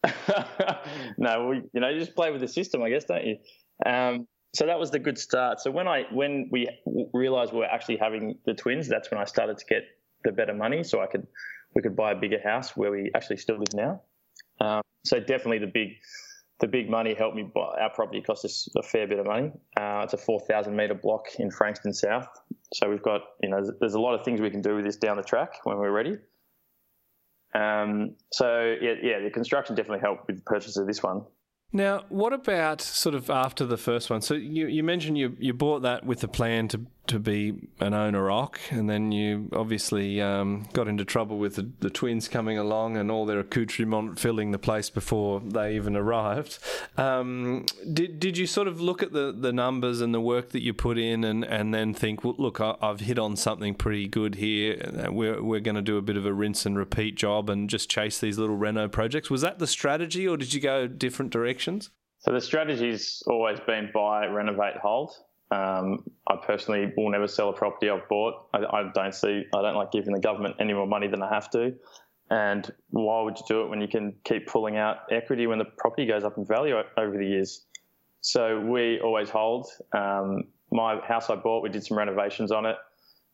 no, 1.17 1.47
we, 1.47 1.61
you 1.73 1.79
know, 1.81 1.89
you 1.89 1.99
just 1.99 2.15
play 2.15 2.31
with 2.31 2.41
the 2.41 2.47
system, 2.47 2.81
I 2.81 2.89
guess, 2.89 3.05
don't 3.05 3.25
you? 3.25 3.37
Um, 3.85 4.27
so 4.53 4.65
that 4.65 4.79
was 4.79 4.91
the 4.91 4.99
good 4.99 5.17
start. 5.17 5.59
So 5.59 5.69
when 5.71 5.87
I 5.87 6.03
when 6.11 6.47
we 6.51 6.67
realized 7.13 7.51
we 7.51 7.59
were 7.59 7.65
actually 7.65 7.97
having 7.97 8.37
the 8.45 8.53
twins, 8.53 8.87
that's 8.87 9.11
when 9.11 9.19
I 9.19 9.25
started 9.25 9.57
to 9.57 9.65
get 9.65 9.83
the 10.23 10.31
better 10.31 10.53
money, 10.53 10.83
so 10.83 11.01
I 11.01 11.07
could 11.07 11.27
we 11.73 11.81
could 11.81 11.95
buy 11.95 12.13
a 12.13 12.15
bigger 12.15 12.39
house 12.41 12.75
where 12.77 12.91
we 12.91 13.11
actually 13.15 13.37
still 13.37 13.57
live 13.57 13.73
now. 13.73 14.01
Um, 14.61 14.81
so 15.03 15.19
definitely 15.19 15.59
the 15.59 15.71
big 15.73 15.89
the 16.59 16.67
big 16.67 16.89
money 16.89 17.13
helped 17.13 17.35
me 17.35 17.43
buy 17.43 17.77
our 17.81 17.89
property 17.89 18.21
cost 18.21 18.45
us 18.45 18.69
a 18.77 18.81
fair 18.81 19.07
bit 19.07 19.19
of 19.19 19.25
money. 19.25 19.51
Uh, 19.77 20.01
it's 20.03 20.13
a 20.13 20.17
4,000 20.17 20.73
metre 20.73 20.93
block 20.93 21.25
in 21.37 21.51
Frankston 21.51 21.93
South. 21.93 22.27
So 22.73 22.89
we've 22.89 23.03
got, 23.03 23.21
you 23.41 23.49
know, 23.49 23.61
there's 23.81 23.95
a 23.95 23.99
lot 23.99 24.17
of 24.17 24.23
things 24.23 24.39
we 24.39 24.49
can 24.49 24.61
do 24.61 24.75
with 24.75 24.85
this 24.85 24.95
down 24.95 25.17
the 25.17 25.23
track 25.23 25.65
when 25.65 25.77
we're 25.77 25.91
ready. 25.91 26.17
Um, 27.55 28.15
so 28.33 28.75
yeah, 28.81 28.95
yeah, 29.01 29.19
the 29.19 29.29
construction 29.31 29.75
definitely 29.75 30.01
helped 30.01 30.27
with 30.27 30.37
the 30.37 30.41
purchase 30.41 30.75
of 30.77 30.87
this 30.87 31.01
one. 31.01 31.23
Now, 31.71 32.03
what 32.09 32.33
about 32.33 32.81
sort 32.81 33.15
of 33.15 33.29
after 33.29 33.65
the 33.65 33.77
first 33.77 34.09
one? 34.09 34.21
So 34.21 34.33
you, 34.33 34.67
you 34.67 34.83
mentioned 34.83 35.17
you, 35.17 35.35
you 35.39 35.53
bought 35.53 35.81
that 35.81 36.05
with 36.05 36.19
the 36.19 36.27
plan 36.27 36.67
to, 36.69 36.85
to 37.07 37.19
be 37.19 37.69
an 37.79 37.93
owner 37.93 38.29
oc, 38.29 38.59
and 38.69 38.89
then 38.89 39.11
you 39.11 39.49
obviously 39.53 40.21
um, 40.21 40.67
got 40.73 40.87
into 40.87 41.05
trouble 41.05 41.37
with 41.37 41.55
the, 41.55 41.71
the, 41.79 41.89
twins 41.89 42.27
coming 42.27 42.57
along 42.57 42.97
and 42.97 43.09
all 43.09 43.25
their 43.25 43.39
accoutrement 43.39 44.19
filling 44.19 44.51
the 44.51 44.59
place 44.59 44.89
before 44.89 45.39
they 45.39 45.75
even 45.75 45.95
arrived. 45.95 46.59
Um, 46.97 47.65
did 47.91 48.19
did 48.19 48.37
you 48.37 48.47
sort 48.47 48.67
of 48.67 48.81
look 48.81 49.03
at 49.03 49.13
the, 49.13 49.31
the 49.31 49.53
numbers 49.53 50.01
and 50.01 50.13
the 50.13 50.21
work 50.21 50.49
that 50.49 50.61
you 50.61 50.73
put 50.73 50.97
in, 50.97 51.23
and, 51.23 51.43
and 51.43 51.73
then 51.73 51.93
think, 51.93 52.23
well, 52.23 52.35
look, 52.37 52.59
I, 52.59 52.75
have 52.81 53.01
hit 53.01 53.19
on 53.19 53.35
something 53.35 53.75
pretty 53.75 54.07
good 54.07 54.35
here. 54.35 55.09
We're 55.11 55.41
we're 55.41 55.59
going 55.59 55.75
to 55.75 55.81
do 55.81 55.97
a 55.97 56.01
bit 56.01 56.17
of 56.17 56.25
a 56.25 56.33
rinse 56.33 56.65
and 56.65 56.77
repeat 56.77 57.15
job 57.15 57.49
and 57.49 57.69
just 57.69 57.89
chase 57.89 58.19
these 58.19 58.37
little 58.37 58.57
reno 58.57 58.87
projects. 58.87 59.29
Was 59.29 59.41
that 59.41 59.59
the 59.59 59.67
strategy, 59.67 60.27
or 60.27 60.37
did 60.37 60.53
you 60.53 60.61
go 60.61 60.87
different 60.87 61.31
directions? 61.31 61.89
So 62.19 62.31
the 62.31 62.41
strategy's 62.41 63.21
always 63.27 63.59
been 63.59 63.91
buy, 63.93 64.25
renovate, 64.25 64.77
hold. 64.77 65.11
Um, 65.55 66.03
I 66.27 66.35
personally 66.45 66.91
will 66.97 67.09
never 67.09 67.27
sell 67.27 67.49
a 67.49 67.53
property 67.53 67.89
I've 67.89 68.07
bought. 68.09 68.47
I, 68.53 68.57
I, 68.57 68.91
don't 68.93 69.13
see, 69.13 69.43
I 69.55 69.61
don't 69.61 69.75
like 69.75 69.91
giving 69.91 70.13
the 70.13 70.19
government 70.19 70.55
any 70.59 70.73
more 70.73 70.87
money 70.87 71.07
than 71.07 71.21
I 71.21 71.33
have 71.33 71.49
to. 71.51 71.73
And 72.29 72.69
why 72.89 73.21
would 73.21 73.37
you 73.37 73.45
do 73.47 73.61
it 73.61 73.69
when 73.69 73.81
you 73.81 73.87
can 73.87 74.15
keep 74.23 74.47
pulling 74.47 74.77
out 74.77 74.97
equity 75.11 75.47
when 75.47 75.59
the 75.59 75.65
property 75.65 76.07
goes 76.07 76.23
up 76.23 76.37
in 76.37 76.45
value 76.45 76.75
over 76.97 77.17
the 77.17 77.25
years? 77.25 77.65
So 78.21 78.59
we 78.59 78.99
always 78.99 79.29
hold. 79.29 79.67
Um, 79.95 80.45
my 80.71 80.99
house 81.07 81.29
I 81.29 81.35
bought, 81.35 81.61
we 81.61 81.69
did 81.69 81.85
some 81.85 81.97
renovations 81.97 82.51
on 82.51 82.65
it. 82.65 82.75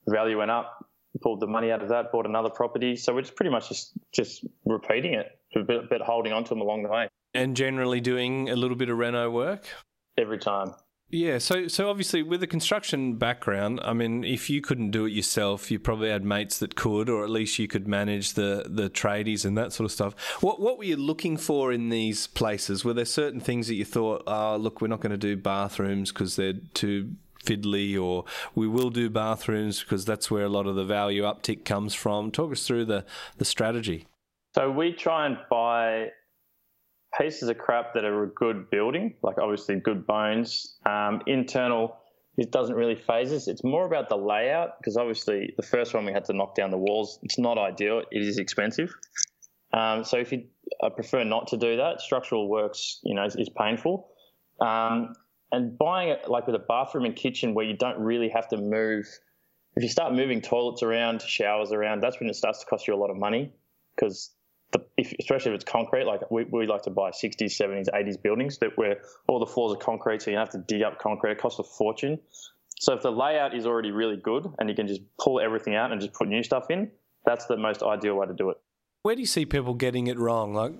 The 0.05 0.13
value 0.13 0.37
went 0.37 0.51
up, 0.51 0.85
pulled 1.21 1.39
the 1.39 1.47
money 1.47 1.71
out 1.71 1.81
of 1.81 1.89
that, 1.89 2.11
bought 2.11 2.25
another 2.25 2.49
property. 2.49 2.97
So 2.97 3.15
we're 3.15 3.21
just 3.21 3.35
pretty 3.35 3.51
much 3.51 3.69
just, 3.69 3.93
just 4.13 4.45
repeating 4.65 5.13
it, 5.13 5.27
a 5.55 5.63
bit, 5.63 5.85
a 5.85 5.87
bit 5.87 6.01
holding 6.01 6.33
on 6.33 6.43
to 6.43 6.49
them 6.49 6.61
along 6.61 6.83
the 6.83 6.89
way. 6.89 7.07
And 7.33 7.55
generally 7.55 8.01
doing 8.01 8.49
a 8.49 8.55
little 8.55 8.75
bit 8.75 8.89
of 8.89 8.97
reno 8.97 9.31
work? 9.31 9.65
Every 10.17 10.37
time. 10.37 10.73
Yeah, 11.11 11.39
so 11.39 11.67
so 11.67 11.89
obviously 11.89 12.23
with 12.23 12.41
a 12.41 12.47
construction 12.47 13.15
background, 13.15 13.81
I 13.83 13.91
mean, 13.91 14.23
if 14.23 14.49
you 14.49 14.61
couldn't 14.61 14.91
do 14.91 15.05
it 15.05 15.11
yourself, 15.11 15.69
you 15.69 15.77
probably 15.77 16.09
had 16.09 16.23
mates 16.23 16.59
that 16.59 16.75
could, 16.75 17.09
or 17.09 17.25
at 17.25 17.29
least 17.29 17.59
you 17.59 17.67
could 17.67 17.85
manage 17.85 18.33
the 18.33 18.63
the 18.65 18.89
tradies 18.89 19.43
and 19.43 19.57
that 19.57 19.73
sort 19.73 19.85
of 19.85 19.91
stuff. 19.91 20.17
What 20.41 20.61
what 20.61 20.77
were 20.77 20.85
you 20.85 20.95
looking 20.95 21.35
for 21.35 21.73
in 21.73 21.89
these 21.89 22.27
places? 22.27 22.85
Were 22.85 22.93
there 22.93 23.03
certain 23.03 23.41
things 23.41 23.67
that 23.67 23.75
you 23.75 23.83
thought, 23.83 24.23
oh, 24.25 24.55
look, 24.55 24.79
we're 24.79 24.87
not 24.87 25.01
going 25.01 25.11
to 25.11 25.17
do 25.17 25.35
bathrooms 25.35 26.13
because 26.13 26.37
they're 26.37 26.59
too 26.73 27.11
fiddly, 27.43 28.01
or 28.01 28.23
we 28.55 28.69
will 28.69 28.89
do 28.89 29.09
bathrooms 29.09 29.81
because 29.81 30.05
that's 30.05 30.31
where 30.31 30.45
a 30.45 30.49
lot 30.49 30.65
of 30.65 30.75
the 30.75 30.85
value 30.85 31.23
uptick 31.23 31.65
comes 31.65 31.93
from? 31.93 32.31
Talk 32.31 32.53
us 32.53 32.65
through 32.65 32.85
the 32.85 33.03
the 33.37 33.45
strategy. 33.45 34.07
So 34.55 34.71
we 34.71 34.93
try 34.93 35.25
and 35.25 35.37
buy 35.49 36.11
pieces 37.21 37.49
of 37.49 37.57
crap 37.57 37.93
that 37.93 38.03
are 38.03 38.23
a 38.23 38.27
good 38.27 38.69
building, 38.69 39.13
like 39.21 39.37
obviously 39.37 39.75
good 39.79 40.07
bones. 40.07 40.75
Um, 40.85 41.21
internal, 41.27 41.97
it 42.37 42.51
doesn't 42.51 42.75
really 42.75 42.95
faze 42.95 43.31
us. 43.31 43.47
It's 43.47 43.63
more 43.63 43.85
about 43.85 44.09
the 44.09 44.17
layout 44.17 44.79
because 44.79 44.97
obviously 44.97 45.53
the 45.57 45.63
first 45.63 45.93
one 45.93 46.05
we 46.05 46.11
had 46.11 46.25
to 46.25 46.33
knock 46.33 46.55
down 46.55 46.71
the 46.71 46.77
walls. 46.77 47.19
It's 47.23 47.37
not 47.37 47.57
ideal. 47.57 48.03
It 48.11 48.23
is 48.23 48.37
expensive. 48.37 48.93
Um, 49.73 50.03
so 50.03 50.17
if 50.17 50.31
you, 50.31 50.45
I 50.83 50.89
prefer 50.89 51.23
not 51.23 51.47
to 51.47 51.57
do 51.57 51.77
that. 51.77 52.01
Structural 52.01 52.47
works, 52.49 52.99
you 53.03 53.13
know, 53.13 53.25
is, 53.25 53.35
is 53.35 53.49
painful. 53.49 54.09
Um, 54.59 55.13
and 55.51 55.77
buying 55.77 56.09
it 56.09 56.29
like 56.29 56.47
with 56.47 56.55
a 56.55 56.59
bathroom 56.59 57.05
and 57.05 57.15
kitchen 57.15 57.53
where 57.53 57.65
you 57.65 57.75
don't 57.75 57.99
really 57.99 58.29
have 58.29 58.47
to 58.49 58.57
move. 58.57 59.05
If 59.75 59.83
you 59.83 59.89
start 59.89 60.13
moving 60.13 60.41
toilets 60.41 60.83
around, 60.83 61.21
showers 61.21 61.71
around, 61.71 62.01
that's 62.01 62.19
when 62.19 62.29
it 62.29 62.35
starts 62.35 62.59
to 62.59 62.65
cost 62.65 62.87
you 62.87 62.95
a 62.95 62.97
lot 62.97 63.09
of 63.09 63.17
money 63.17 63.53
because 63.95 64.31
the, 64.71 64.85
if, 64.97 65.13
especially 65.19 65.51
if 65.51 65.55
it's 65.55 65.65
concrete, 65.65 66.05
like 66.05 66.29
we, 66.31 66.45
we 66.45 66.67
like 66.67 66.83
to 66.83 66.89
buy 66.89 67.11
60s, 67.11 67.41
70s, 67.41 67.87
80s 67.89 68.21
buildings 68.21 68.57
that 68.59 68.77
where 68.77 69.01
all 69.27 69.39
the 69.39 69.45
floors 69.45 69.73
are 69.73 69.79
concrete, 69.79 70.21
so 70.21 70.31
you 70.31 70.37
have 70.37 70.49
to 70.51 70.57
dig 70.57 70.81
up 70.81 70.99
concrete. 70.99 71.31
It 71.31 71.37
costs 71.39 71.59
a 71.59 71.63
fortune. 71.63 72.19
So 72.79 72.93
if 72.93 73.01
the 73.01 73.11
layout 73.11 73.55
is 73.55 73.65
already 73.65 73.91
really 73.91 74.17
good 74.17 74.47
and 74.57 74.69
you 74.69 74.75
can 74.75 74.87
just 74.87 75.01
pull 75.19 75.39
everything 75.39 75.75
out 75.75 75.91
and 75.91 76.01
just 76.01 76.13
put 76.13 76.27
new 76.27 76.41
stuff 76.41 76.71
in, 76.71 76.89
that's 77.25 77.45
the 77.45 77.57
most 77.57 77.83
ideal 77.83 78.15
way 78.15 78.27
to 78.27 78.33
do 78.33 78.49
it. 78.49 78.57
Where 79.03 79.15
do 79.15 79.21
you 79.21 79.27
see 79.27 79.47
people 79.47 79.73
getting 79.73 80.05
it 80.05 80.19
wrong? 80.19 80.53
Like 80.53 80.73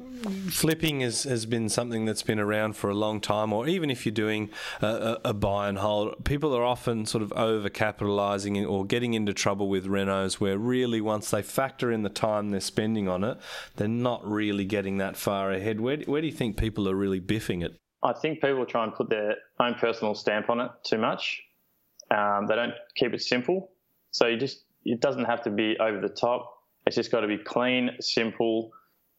flipping 0.51 1.01
is, 1.01 1.23
has 1.23 1.47
been 1.47 1.69
something 1.69 2.05
that's 2.05 2.21
been 2.21 2.39
around 2.39 2.73
for 2.75 2.91
a 2.91 2.93
long 2.93 3.19
time, 3.19 3.51
or 3.51 3.67
even 3.67 3.89
if 3.89 4.05
you're 4.05 4.13
doing 4.13 4.51
a, 4.79 5.17
a, 5.25 5.33
buy 5.33 5.67
and 5.67 5.79
hold, 5.79 6.23
people 6.23 6.55
are 6.55 6.63
often 6.63 7.07
sort 7.07 7.23
of 7.23 7.33
over 7.33 7.67
capitalizing 7.67 8.63
or 8.63 8.85
getting 8.85 9.15
into 9.15 9.33
trouble 9.33 9.69
with 9.69 9.87
renos 9.87 10.35
where 10.35 10.59
really 10.59 11.01
once 11.01 11.31
they 11.31 11.41
factor 11.41 11.91
in 11.91 12.03
the 12.03 12.09
time 12.09 12.51
they're 12.51 12.59
spending 12.59 13.07
on 13.07 13.23
it, 13.23 13.39
they're 13.77 13.87
not 13.87 14.23
really 14.23 14.65
getting 14.65 14.99
that 14.99 15.17
far 15.17 15.51
ahead. 15.51 15.81
Where, 15.81 15.97
where 16.01 16.21
do 16.21 16.27
you 16.27 16.33
think 16.33 16.57
people 16.57 16.87
are 16.87 16.95
really 16.95 17.19
biffing 17.19 17.65
it? 17.65 17.75
I 18.03 18.13
think 18.13 18.39
people 18.39 18.67
try 18.67 18.83
and 18.83 18.93
put 18.93 19.09
their 19.09 19.37
own 19.59 19.73
personal 19.73 20.13
stamp 20.13 20.51
on 20.51 20.59
it 20.59 20.69
too 20.83 20.99
much. 20.99 21.41
Um, 22.11 22.45
they 22.45 22.55
don't 22.55 22.73
keep 22.95 23.15
it 23.15 23.23
simple. 23.23 23.71
So 24.11 24.27
you 24.27 24.37
just, 24.37 24.65
it 24.85 25.01
doesn't 25.01 25.25
have 25.25 25.41
to 25.45 25.49
be 25.49 25.75
over 25.79 25.99
the 25.99 26.09
top 26.09 26.60
it's 26.85 26.95
just 26.95 27.11
got 27.11 27.21
to 27.21 27.27
be 27.27 27.37
clean, 27.37 27.91
simple, 27.99 28.71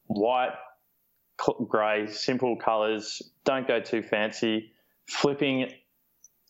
white, 0.07 0.53
grey, 1.69 2.07
simple 2.07 2.57
colours. 2.57 3.23
Don't 3.45 3.67
go 3.67 3.81
too 3.81 4.03
fancy. 4.03 4.73
Flipping 5.09 5.71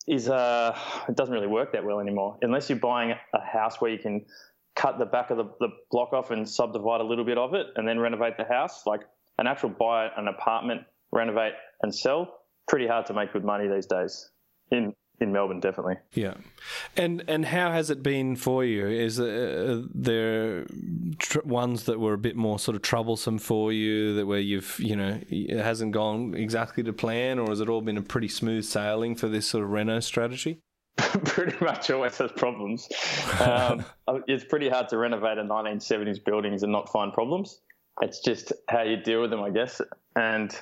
is 0.07 0.29
uh, 0.29 0.77
it 1.09 1.17
doesn't 1.17 1.35
really 1.35 1.47
work 1.47 1.73
that 1.73 1.85
well 1.85 2.01
anymore 2.01 2.37
unless 2.43 2.69
you're 2.69 2.79
buying 2.79 3.15
a 3.35 3.41
house 3.41 3.81
where 3.81 3.91
you 3.91 3.99
can 3.99 4.25
cut 4.75 4.99
the 4.99 5.05
back 5.05 5.31
of 5.31 5.37
the, 5.37 5.45
the 5.61 5.69
block 5.91 6.13
off 6.13 6.31
and 6.31 6.49
subdivide 6.49 7.01
a 7.01 7.05
little 7.05 7.25
bit 7.25 7.39
of 7.39 7.55
it 7.55 7.67
and 7.77 7.87
then 7.87 7.99
renovate 7.99 8.37
the 8.37 8.45
house. 8.45 8.87
Like 8.87 9.03
an 9.39 9.47
actual 9.47 9.69
buy 9.69 10.09
an 10.17 10.29
apartment, 10.29 10.83
renovate 11.13 11.53
and 11.83 11.95
sell. 11.95 12.39
Pretty 12.69 12.87
hard 12.87 13.07
to 13.07 13.15
make 13.15 13.33
good 13.33 13.45
money 13.45 13.69
these 13.69 13.87
days 13.87 14.31
in 14.71 14.95
in 15.23 15.33
Melbourne, 15.33 15.61
definitely. 15.61 15.97
Yeah, 16.13 16.35
and 16.97 17.25
and 17.29 17.47
how 17.47 17.73
has 17.73 17.89
it 17.89 18.03
been 18.03 18.37
for 18.37 18.65
you? 18.65 18.87
Is 18.87 19.19
uh, 19.19 19.83
there 19.95 20.67
tr- 21.19 21.41
ones 21.45 21.85
that 21.85 21.99
were 21.99 22.13
a 22.13 22.19
bit 22.19 22.37
more 22.37 22.59
sort 22.59 22.77
of 22.77 22.83
troublesome 22.83 23.39
for 23.39 23.73
you 23.73 24.15
that 24.17 24.27
where 24.27 24.41
you've 24.41 24.79
you 24.79 24.97
know 24.97 25.21
it 25.29 25.63
hasn't 25.63 25.93
gone 25.93 26.35
exactly 26.35 26.83
to 26.83 26.93
plan, 26.93 27.39
or 27.39 27.49
has 27.49 27.61
it 27.61 27.69
all 27.69 27.81
been 27.81 27.97
a 27.97 28.03
pretty 28.03 28.29
smooth 28.29 28.65
sailing 28.65 29.15
for 29.15 29.29
this 29.29 29.47
sort 29.47 29.65
of 29.65 29.71
reno 29.71 30.01
strategy? 30.01 30.61
pretty 31.25 31.65
much 31.65 31.91
always 31.91 32.19
has 32.19 32.31
problems. 32.33 32.89
Um, 33.41 33.85
it's 34.27 34.45
pretty 34.45 34.69
hard 34.69 34.89
to 34.91 34.99
renovate 34.99 35.39
a 35.39 35.43
1970s 35.43 36.23
buildings 36.23 36.63
and 36.63 36.73
not 36.73 36.91
find 36.91 37.13
problems. 37.13 37.61
It's 38.01 38.21
just 38.21 38.53
how 38.69 38.83
you 38.83 38.97
deal 38.97 39.21
with 39.21 39.31
them, 39.31 39.43
I 39.43 39.51
guess, 39.51 39.81
and 40.17 40.55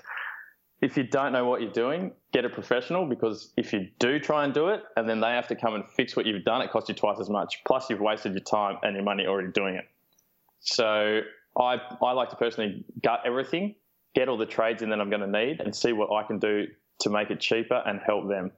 if 0.81 0.97
you 0.97 1.03
don't 1.03 1.33
know 1.33 1.45
what 1.45 1.61
you're 1.61 1.73
doing, 1.73 2.13
get 2.33 2.45
a 2.45 2.49
professional 2.49 3.05
because 3.05 3.53
if 3.57 3.73
you 3.73 3.89
do 3.99 4.19
try 4.19 4.45
and 4.45 4.55
do 4.55 4.69
it 4.69 4.83
and 4.97 5.09
then 5.09 5.21
they 5.21 5.31
have 5.31 5.47
to 5.49 5.57
come 5.57 5.75
and 5.75 5.85
fix 5.87 6.17
what 6.17 6.25
you've 6.25 6.45
done, 6.45 6.63
it 6.63 6.71
costs 6.71 6.89
you 6.89 6.95
twice 6.95 7.21
as 7.21 7.29
much. 7.29 7.63
Plus, 7.67 7.91
you've 7.91 8.01
wasted 8.01 8.33
your 8.33 8.41
time 8.41 8.79
and 8.83 8.95
your 8.95 9.05
money 9.05 9.27
already 9.27 9.53
doing 9.53 9.75
it. 9.75 9.85
So 10.61 11.21
I, 11.59 11.77
I 12.03 12.13
like 12.13 12.31
to 12.31 12.37
personally 12.37 12.85
gut 13.03 13.21
everything, 13.27 13.75
get 14.15 14.29
all 14.29 14.39
the 14.39 14.47
trades 14.47 14.83
in 14.83 14.91
that 14.91 15.01
I'm 15.01 15.11
going 15.11 15.21
to 15.21 15.27
need, 15.27 15.61
and 15.61 15.75
see 15.75 15.93
what 15.93 16.13
I 16.15 16.27
can 16.27 16.39
do 16.39 16.67
to 17.01 17.11
make 17.11 17.31
it 17.31 17.41
cheaper 17.41 17.83
and 17.85 18.01
help 18.01 18.29
them. 18.29 18.51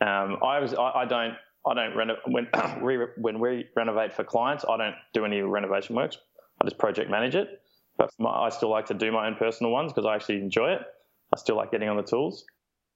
Um, 0.00 0.38
I 0.42 0.58
was 0.60 0.74
I, 0.74 0.90
I, 0.90 1.04
don't 1.06 1.34
I 1.66 1.74
don't 1.74 1.96
reno- 1.96 2.18
when 2.26 2.48
we 2.82 2.98
when 3.16 3.40
we 3.40 3.66
renovate 3.74 4.14
for 4.14 4.24
clients, 4.24 4.64
I 4.68 4.76
don't 4.76 4.94
do 5.12 5.24
any 5.24 5.40
renovation 5.42 5.96
works. 5.96 6.18
I 6.60 6.64
just 6.64 6.78
project 6.78 7.10
manage 7.10 7.34
it. 7.34 7.62
But 7.98 8.10
my, 8.18 8.30
I 8.30 8.48
still 8.50 8.70
like 8.70 8.86
to 8.86 8.94
do 8.94 9.10
my 9.10 9.26
own 9.26 9.36
personal 9.36 9.72
ones 9.72 9.92
because 9.92 10.06
I 10.06 10.14
actually 10.14 10.40
enjoy 10.40 10.72
it. 10.72 10.82
I 11.34 11.38
still 11.38 11.56
like 11.56 11.70
getting 11.70 11.88
on 11.88 11.96
the 11.96 12.02
tools. 12.02 12.44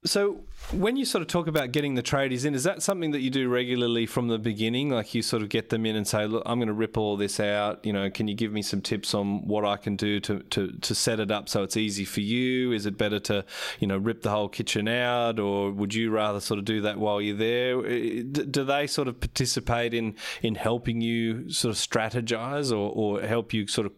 So, 0.03 0.41
when 0.71 0.97
you 0.97 1.05
sort 1.05 1.21
of 1.21 1.27
talk 1.27 1.45
about 1.45 1.71
getting 1.71 1.93
the 1.93 2.01
tradies 2.01 2.43
in, 2.43 2.55
is 2.55 2.63
that 2.63 2.81
something 2.81 3.11
that 3.11 3.19
you 3.19 3.29
do 3.29 3.47
regularly 3.47 4.07
from 4.07 4.29
the 4.29 4.39
beginning? 4.39 4.89
Like 4.89 5.13
you 5.13 5.21
sort 5.21 5.43
of 5.43 5.49
get 5.49 5.69
them 5.69 5.85
in 5.85 5.95
and 5.95 6.07
say, 6.07 6.25
"Look, 6.25 6.41
I'm 6.47 6.57
going 6.57 6.69
to 6.69 6.73
rip 6.73 6.97
all 6.97 7.17
this 7.17 7.39
out. 7.39 7.85
You 7.85 7.93
know, 7.93 8.09
can 8.09 8.27
you 8.27 8.33
give 8.33 8.51
me 8.51 8.63
some 8.63 8.81
tips 8.81 9.13
on 9.13 9.45
what 9.47 9.63
I 9.63 9.77
can 9.77 9.95
do 9.95 10.19
to 10.21 10.39
to 10.39 10.71
to 10.71 10.95
set 10.95 11.19
it 11.19 11.29
up 11.29 11.47
so 11.47 11.61
it's 11.61 11.77
easy 11.77 12.03
for 12.03 12.21
you? 12.21 12.71
Is 12.71 12.87
it 12.87 12.97
better 12.97 13.19
to, 13.19 13.45
you 13.79 13.85
know, 13.85 13.97
rip 13.97 14.23
the 14.23 14.31
whole 14.31 14.49
kitchen 14.49 14.87
out, 14.87 15.39
or 15.39 15.69
would 15.69 15.93
you 15.93 16.09
rather 16.09 16.39
sort 16.39 16.57
of 16.57 16.65
do 16.65 16.81
that 16.81 16.97
while 16.97 17.21
you're 17.21 17.37
there? 17.37 17.79
Do 18.23 18.63
they 18.63 18.87
sort 18.87 19.07
of 19.07 19.19
participate 19.19 19.93
in 19.93 20.15
in 20.41 20.55
helping 20.55 21.01
you 21.01 21.51
sort 21.51 21.75
of 21.75 21.77
strategize 21.77 22.71
or 22.71 22.91
or 22.91 23.21
help 23.21 23.53
you 23.53 23.67
sort 23.67 23.85
of 23.85 23.93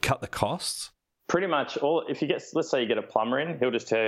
cut 0.00 0.22
the 0.22 0.28
costs? 0.28 0.92
Pretty 1.28 1.46
much 1.46 1.76
all. 1.78 2.04
If 2.08 2.22
you 2.22 2.28
get, 2.28 2.42
let's 2.54 2.70
say 2.70 2.82
you 2.82 2.88
get 2.88 2.98
a 2.98 3.02
plumber 3.02 3.38
in, 3.38 3.58
he'll 3.58 3.70
just 3.70 3.88
tell 3.88 4.02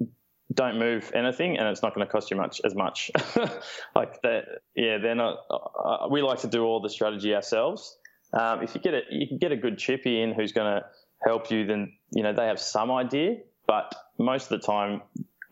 you, 0.00 0.08
don't 0.52 0.78
move 0.78 1.12
anything, 1.14 1.58
and 1.58 1.68
it's 1.68 1.82
not 1.82 1.94
going 1.94 2.06
to 2.06 2.10
cost 2.10 2.30
you 2.30 2.36
much 2.36 2.60
as 2.64 2.74
much. 2.74 3.10
like 3.94 4.20
that, 4.22 4.44
yeah, 4.74 4.98
they're 4.98 5.14
not. 5.14 5.38
Uh, 5.50 6.08
we 6.10 6.22
like 6.22 6.40
to 6.40 6.48
do 6.48 6.64
all 6.64 6.80
the 6.80 6.90
strategy 6.90 7.34
ourselves. 7.34 7.96
Um, 8.32 8.62
if 8.62 8.74
you 8.74 8.80
get 8.80 8.94
a, 8.94 9.00
you 9.10 9.26
can 9.26 9.38
get 9.38 9.52
a 9.52 9.56
good 9.56 9.78
chippy 9.78 10.20
in 10.20 10.32
who's 10.32 10.52
going 10.52 10.80
to 10.80 10.86
help 11.24 11.50
you, 11.50 11.66
then 11.66 11.92
you 12.10 12.22
know 12.22 12.32
they 12.32 12.46
have 12.46 12.60
some 12.60 12.90
idea. 12.90 13.36
But 13.66 13.94
most 14.18 14.50
of 14.50 14.60
the 14.60 14.66
time, 14.66 15.02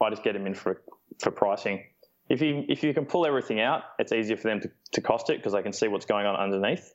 I 0.01 0.11
just 0.11 0.25
get 0.25 0.33
them 0.33 0.47
in 0.47 0.55
for 0.55 0.83
for 1.21 1.31
pricing. 1.31 1.85
If 2.29 2.41
you 2.43 2.65
if 2.69 2.83
you 2.83 2.93
can 2.93 3.07
pull 3.07 3.25
everything 3.25 3.61
out, 3.61 3.83
it's 3.99 4.13
easier 4.13 4.37
for 4.37 4.49
them 4.49 4.61
to, 4.61 4.71
to 4.93 5.01
cost 5.01 5.31
it 5.31 5.39
because 5.39 5.53
they 5.53 5.63
can 5.63 5.73
see 5.73 5.89
what's 5.89 6.07
going 6.07 6.27
on 6.27 6.37
underneath. 6.37 6.93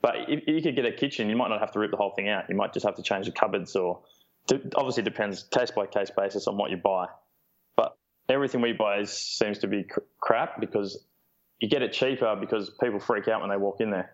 But 0.00 0.14
if 0.28 0.46
you 0.46 0.62
could 0.62 0.76
get 0.76 0.84
a 0.84 0.92
kitchen, 0.92 1.28
you 1.28 1.36
might 1.36 1.48
not 1.48 1.60
have 1.60 1.72
to 1.72 1.78
rip 1.78 1.90
the 1.90 1.96
whole 1.96 2.12
thing 2.14 2.28
out. 2.28 2.44
You 2.48 2.54
might 2.54 2.72
just 2.72 2.86
have 2.86 2.94
to 2.96 3.02
change 3.02 3.26
the 3.26 3.32
cupboards, 3.32 3.74
or 3.74 4.00
obviously 4.76 5.02
depends 5.02 5.42
case 5.44 5.70
by 5.70 5.86
case 5.86 6.10
basis 6.16 6.46
on 6.46 6.56
what 6.56 6.70
you 6.70 6.76
buy. 6.76 7.06
But 7.76 7.96
everything 8.28 8.60
we 8.60 8.72
buy 8.72 9.00
is, 9.00 9.10
seems 9.10 9.58
to 9.58 9.66
be 9.66 9.84
cr- 9.84 10.00
crap 10.20 10.60
because 10.60 11.04
you 11.60 11.68
get 11.68 11.82
it 11.82 11.92
cheaper 11.92 12.36
because 12.36 12.70
people 12.80 13.00
freak 13.00 13.26
out 13.26 13.40
when 13.40 13.50
they 13.50 13.56
walk 13.56 13.80
in 13.80 13.90
there. 13.90 14.12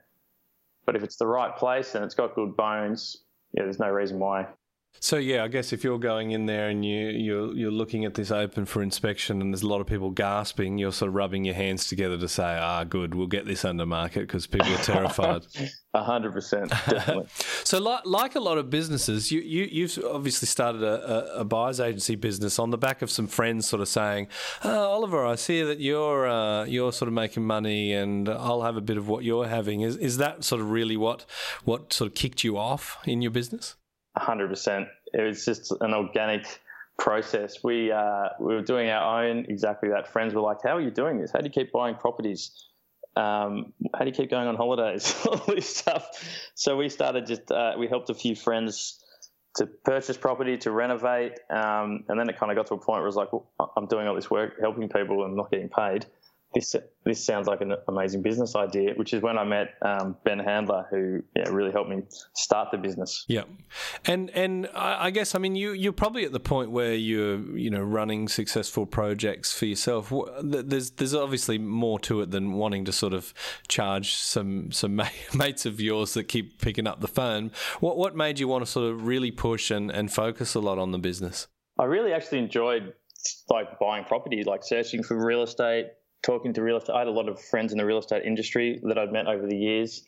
But 0.86 0.96
if 0.96 1.02
it's 1.02 1.16
the 1.16 1.26
right 1.26 1.54
place 1.56 1.94
and 1.94 2.04
it's 2.04 2.14
got 2.14 2.34
good 2.34 2.56
bones, 2.56 3.24
yeah, 3.52 3.64
there's 3.64 3.78
no 3.78 3.88
reason 3.88 4.18
why 4.18 4.48
so 5.00 5.16
yeah, 5.16 5.44
I 5.44 5.48
guess 5.48 5.72
if 5.72 5.84
you're 5.84 5.98
going 5.98 6.30
in 6.30 6.46
there 6.46 6.68
and 6.68 6.84
you 6.84 7.08
you're 7.08 7.54
you're 7.54 7.70
looking 7.70 8.04
at 8.04 8.14
this 8.14 8.30
open 8.30 8.64
for 8.64 8.82
inspection 8.82 9.42
and 9.42 9.52
there's 9.52 9.62
a 9.62 9.68
lot 9.68 9.80
of 9.80 9.86
people 9.86 10.10
gasping, 10.10 10.78
you're 10.78 10.92
sort 10.92 11.08
of 11.10 11.14
rubbing 11.14 11.44
your 11.44 11.54
hands 11.54 11.88
together 11.88 12.16
to 12.18 12.28
say, 12.28 12.58
"Ah, 12.60 12.84
good, 12.84 13.14
we'll 13.14 13.26
get 13.26 13.44
this 13.46 13.64
under 13.64 13.86
market 13.86 14.20
because 14.20 14.46
people 14.46 14.72
are 14.72 14.78
terrified." 14.78 15.46
A 15.94 16.02
hundred 16.02 16.32
percent, 16.32 16.70
definitely. 16.70 17.26
so, 17.64 17.78
like, 17.78 18.00
like 18.04 18.34
a 18.34 18.40
lot 18.40 18.58
of 18.58 18.68
businesses, 18.68 19.30
you 19.30 19.40
you 19.40 19.68
you've 19.70 19.96
obviously 20.04 20.46
started 20.46 20.82
a, 20.82 21.36
a, 21.36 21.40
a, 21.40 21.44
buyers 21.44 21.78
agency 21.78 22.16
business 22.16 22.58
on 22.58 22.70
the 22.70 22.78
back 22.78 23.00
of 23.00 23.12
some 23.12 23.28
friends 23.28 23.68
sort 23.68 23.80
of 23.80 23.86
saying, 23.86 24.26
oh, 24.64 24.90
"Oliver, 24.90 25.24
I 25.24 25.36
see 25.36 25.62
that 25.62 25.78
you're 25.78 26.26
uh, 26.26 26.64
you're 26.64 26.92
sort 26.92 27.06
of 27.06 27.14
making 27.14 27.46
money, 27.46 27.92
and 27.92 28.28
I'll 28.28 28.62
have 28.62 28.76
a 28.76 28.80
bit 28.80 28.96
of 28.96 29.06
what 29.06 29.22
you're 29.22 29.46
having." 29.46 29.82
Is 29.82 29.96
is 29.96 30.16
that 30.16 30.42
sort 30.42 30.60
of 30.60 30.70
really 30.72 30.96
what 30.96 31.26
what 31.64 31.92
sort 31.92 32.08
of 32.08 32.14
kicked 32.16 32.42
you 32.42 32.58
off 32.58 32.98
in 33.04 33.22
your 33.22 33.30
business? 33.30 33.76
100%. 34.16 34.86
It 35.12 35.22
was 35.22 35.44
just 35.44 35.72
an 35.80 35.92
organic 35.94 36.60
process. 36.98 37.62
We 37.62 37.90
uh, 37.90 38.28
we 38.40 38.54
were 38.54 38.62
doing 38.62 38.90
our 38.90 39.24
own 39.24 39.46
exactly 39.48 39.88
that. 39.90 40.08
Friends 40.08 40.34
were 40.34 40.40
like, 40.40 40.58
"How 40.62 40.76
are 40.76 40.80
you 40.80 40.90
doing 40.90 41.20
this? 41.20 41.32
How 41.32 41.40
do 41.40 41.46
you 41.46 41.50
keep 41.50 41.72
buying 41.72 41.96
properties? 41.96 42.68
Um, 43.16 43.72
how 43.94 44.00
do 44.00 44.06
you 44.06 44.12
keep 44.12 44.30
going 44.30 44.48
on 44.48 44.56
holidays? 44.56 45.14
All 45.26 45.42
this 45.48 45.76
stuff." 45.76 46.06
So 46.54 46.76
we 46.76 46.88
started 46.88 47.26
just 47.26 47.50
uh, 47.50 47.74
we 47.78 47.88
helped 47.88 48.10
a 48.10 48.14
few 48.14 48.36
friends 48.36 49.00
to 49.56 49.66
purchase 49.66 50.16
property, 50.16 50.56
to 50.58 50.70
renovate, 50.70 51.38
um, 51.48 52.04
and 52.08 52.18
then 52.18 52.28
it 52.28 52.38
kind 52.38 52.50
of 52.50 52.56
got 52.56 52.66
to 52.66 52.74
a 52.74 52.78
point 52.78 52.98
where 52.98 53.02
it 53.02 53.06
was 53.06 53.16
like, 53.16 53.32
well, 53.32 53.50
"I'm 53.76 53.86
doing 53.86 54.06
all 54.06 54.14
this 54.14 54.30
work, 54.30 54.54
helping 54.60 54.88
people, 54.88 55.24
and 55.24 55.36
not 55.36 55.50
getting 55.50 55.68
paid." 55.68 56.06
This 56.54 56.76
this 57.04 57.22
sounds 57.22 57.46
like 57.46 57.60
an 57.60 57.74
amazing 57.88 58.22
business 58.22 58.54
idea, 58.54 58.94
which 58.94 59.12
is 59.12 59.22
when 59.22 59.36
I 59.36 59.44
met 59.44 59.74
um, 59.82 60.16
Ben 60.24 60.38
Handler, 60.38 60.86
who 60.90 61.22
yeah, 61.36 61.48
really 61.50 61.72
helped 61.72 61.90
me 61.90 62.02
start 62.34 62.70
the 62.70 62.78
business. 62.78 63.24
Yeah, 63.28 63.42
and 64.06 64.30
and 64.30 64.68
I 64.74 65.10
guess 65.10 65.34
I 65.34 65.38
mean 65.38 65.56
you 65.56 65.72
you're 65.72 65.92
probably 65.92 66.24
at 66.24 66.32
the 66.32 66.40
point 66.40 66.70
where 66.70 66.94
you're 66.94 67.38
you 67.56 67.70
know 67.70 67.82
running 67.82 68.28
successful 68.28 68.86
projects 68.86 69.56
for 69.56 69.66
yourself. 69.66 70.12
There's 70.42 70.90
there's 70.92 71.14
obviously 71.14 71.58
more 71.58 71.98
to 72.00 72.20
it 72.20 72.30
than 72.30 72.52
wanting 72.52 72.84
to 72.86 72.92
sort 72.92 73.12
of 73.12 73.34
charge 73.68 74.14
some 74.14 74.70
some 74.70 75.00
mates 75.34 75.66
of 75.66 75.80
yours 75.80 76.14
that 76.14 76.24
keep 76.24 76.60
picking 76.60 76.86
up 76.86 77.00
the 77.00 77.08
phone. 77.08 77.50
What 77.80 77.96
what 77.96 78.14
made 78.14 78.38
you 78.38 78.48
want 78.48 78.64
to 78.64 78.70
sort 78.70 78.90
of 78.90 79.06
really 79.06 79.30
push 79.30 79.70
and, 79.70 79.90
and 79.90 80.12
focus 80.12 80.54
a 80.54 80.60
lot 80.60 80.78
on 80.78 80.92
the 80.92 80.98
business? 80.98 81.48
I 81.78 81.84
really 81.84 82.12
actually 82.12 82.38
enjoyed 82.38 82.94
like 83.50 83.78
buying 83.78 84.04
property, 84.04 84.44
like 84.44 84.62
searching 84.62 85.02
for 85.02 85.24
real 85.24 85.42
estate 85.42 85.86
talking 86.24 86.54
to 86.54 86.62
real 86.62 86.78
estate. 86.78 86.94
I 86.94 87.00
had 87.00 87.08
a 87.08 87.12
lot 87.12 87.28
of 87.28 87.40
friends 87.40 87.72
in 87.72 87.78
the 87.78 87.84
real 87.84 87.98
estate 87.98 88.24
industry 88.24 88.80
that 88.84 88.98
I'd 88.98 89.12
met 89.12 89.26
over 89.26 89.46
the 89.46 89.56
years. 89.56 90.04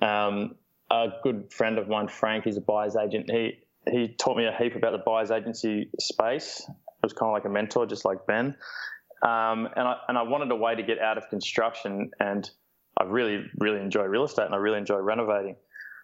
Um, 0.00 0.54
a 0.90 1.08
good 1.22 1.52
friend 1.52 1.78
of 1.78 1.88
mine, 1.88 2.08
Frank, 2.08 2.44
he's 2.44 2.56
a 2.56 2.62
buyer's 2.62 2.96
agent. 2.96 3.30
He 3.30 3.58
he 3.90 4.08
taught 4.08 4.36
me 4.36 4.44
a 4.44 4.52
heap 4.52 4.74
about 4.74 4.92
the 4.92 4.98
buyer's 4.98 5.30
agency 5.30 5.90
space. 5.98 6.64
It 6.68 7.02
was 7.02 7.12
kind 7.12 7.28
of 7.28 7.34
like 7.34 7.44
a 7.44 7.48
mentor, 7.48 7.86
just 7.86 8.04
like 8.04 8.26
Ben. 8.26 8.56
Um, 9.22 9.68
and 9.76 9.86
I 9.86 9.96
and 10.08 10.18
I 10.18 10.22
wanted 10.22 10.50
a 10.50 10.56
way 10.56 10.74
to 10.74 10.82
get 10.82 10.98
out 10.98 11.18
of 11.18 11.28
construction, 11.28 12.10
and 12.20 12.48
I 12.98 13.04
really 13.04 13.44
really 13.58 13.80
enjoy 13.80 14.04
real 14.04 14.24
estate, 14.24 14.46
and 14.46 14.54
I 14.54 14.58
really 14.58 14.78
enjoy 14.78 14.98
renovating. 14.98 15.56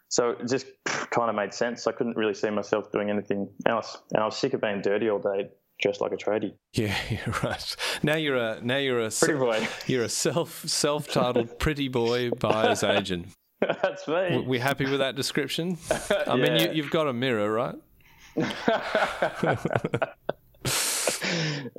So 0.09 0.31
it 0.31 0.49
just 0.49 0.67
kind 0.85 1.31
of 1.31 1.35
made 1.35 1.55
sense. 1.55 1.87
I 1.87 1.93
couldn't 1.93 2.17
really 2.17 2.35
see 2.35 2.51
myself 2.51 2.93
doing 2.93 3.11
anything 3.11 3.49
else, 3.67 3.97
and 4.13 4.23
I 4.23 4.27
was 4.27 4.37
sick 4.37 4.53
of 4.53 4.61
being 4.61 4.83
dirty 4.83 5.09
all 5.09 5.19
day 5.19 5.49
dressed 5.85 6.01
like 6.01 6.13
a 6.13 6.17
tradie. 6.17 6.55
Yeah, 6.73 6.97
right. 7.45 7.77
Now 8.03 8.17
you're 8.17 8.37
a 8.37 8.59
now 8.63 8.79
you're 8.79 9.01
a 9.01 9.11
pretty 9.11 9.39
boy. 9.39 9.69
You're 9.87 10.05
a 10.05 10.09
self 10.09 10.67
self 10.67 11.09
titled 11.09 11.59
pretty 11.65 11.89
boy 11.89 12.31
buyer's 12.31 12.83
agent. 12.83 13.29
That's 13.61 14.09
me. 14.09 14.43
We 14.47 14.59
happy 14.59 14.87
with 14.87 14.99
that 14.99 15.15
description? 15.15 15.79
I 15.91 16.25
yeah. 16.27 16.35
mean, 16.37 16.61
you, 16.61 16.73
you've 16.73 16.91
got 16.91 17.07
a 17.07 17.13
mirror, 17.13 17.51
right? 17.53 17.77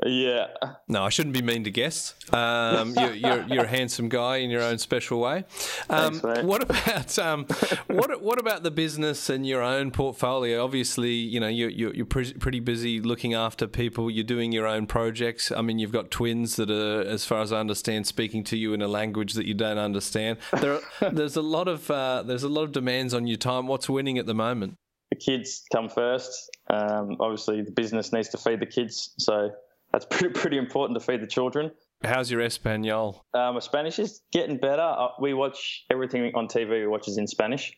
Yeah. 0.06 0.48
No, 0.88 1.04
I 1.04 1.10
shouldn't 1.10 1.34
be 1.34 1.42
mean 1.42 1.64
to 1.64 1.72
guests. 1.72 2.16
Um, 2.34 2.94
you're, 2.98 3.14
you're, 3.14 3.46
you're, 3.48 3.64
a 3.66 3.68
handsome 3.68 4.10
guy 4.10 4.38
in 4.38 4.50
your 4.50 4.62
own 4.62 4.78
special 4.78 5.20
way. 5.20 5.46
Um, 5.90 6.20
Thanks, 6.20 6.44
what 6.44 6.64
about 6.64 7.20
um, 7.20 7.46
what 7.88 8.22
what 8.22 8.40
about 8.40 8.64
the 8.64 8.72
business 8.72 9.30
and 9.30 9.46
your 9.46 9.62
own 9.62 9.92
portfolio? 9.92 10.64
Obviously, 10.64 11.14
you 11.14 11.40
know 11.40 11.48
you're 11.48 11.70
you're, 11.70 11.94
you're 11.94 12.06
pretty 12.06 12.60
busy 12.60 13.02
looking 13.02 13.34
after 13.34 13.68
people. 13.68 14.10
You're 14.10 14.24
doing 14.24 14.52
your 14.52 14.68
own 14.68 14.88
projects. 14.88 15.52
I 15.52 15.62
mean, 15.62 15.80
you've 15.80 15.92
got 15.92 16.12
twins 16.12 16.56
that 16.56 16.70
are, 16.70 17.02
as 17.02 17.26
far 17.26 17.42
as 17.42 17.52
I 17.52 17.60
understand, 17.60 18.08
speaking 18.08 18.44
to 18.46 18.58
you 18.58 18.74
in 18.74 18.82
a 18.82 18.88
language 18.88 19.34
that 19.34 19.46
you 19.46 19.54
don't 19.54 19.78
understand. 19.78 20.38
There, 20.60 20.80
are, 21.02 21.10
there's 21.12 21.36
a 21.36 21.42
lot 21.42 21.68
of 21.68 21.90
uh, 21.90 22.24
there's 22.24 22.44
a 22.44 22.50
lot 22.50 22.64
of 22.64 22.72
demands 22.72 23.14
on 23.14 23.28
your 23.28 23.38
time. 23.38 23.68
What's 23.68 23.90
winning 23.90 24.18
at 24.18 24.26
the 24.26 24.36
moment? 24.36 24.78
The 25.15 25.23
kids 25.23 25.63
come 25.71 25.89
first. 25.89 26.49
Um, 26.69 27.17
obviously, 27.19 27.62
the 27.62 27.71
business 27.71 28.12
needs 28.12 28.30
to 28.30 28.38
feed 28.38 28.60
the 28.60 28.65
kids, 28.65 29.13
so 29.17 29.51
that's 29.91 30.06
pretty 30.10 30.34
pretty 30.34 30.58
important 30.58 30.99
to 30.99 31.06
feed 31.06 31.21
the 31.21 31.28
children. 31.28 31.71
How's 32.04 32.30
your 32.30 32.41
Espanol? 32.41 33.25
Um, 33.34 33.56
my 33.56 33.60
Spanish 33.60 33.99
is 33.99 34.21
getting 34.32 34.58
better. 34.58 34.82
Uh, 34.82 35.08
we 35.19 35.34
watch 35.34 35.86
everything 35.89 36.32
on 36.36 36.47
TV. 36.47 36.82
We 36.82 36.88
watch 36.88 37.08
is 37.08 37.17
in 37.17 37.28
Spanish. 37.28 37.73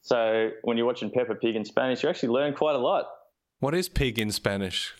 So 0.00 0.50
when 0.62 0.76
you're 0.76 0.86
watching 0.86 1.10
Peppa 1.10 1.34
Pig 1.34 1.54
in 1.54 1.64
Spanish, 1.64 2.02
you 2.02 2.08
actually 2.08 2.30
learn 2.30 2.54
quite 2.54 2.74
a 2.74 2.78
lot. 2.78 3.06
What 3.60 3.74
is 3.74 3.88
pig 3.88 4.18
in 4.18 4.30
Spanish? 4.30 4.94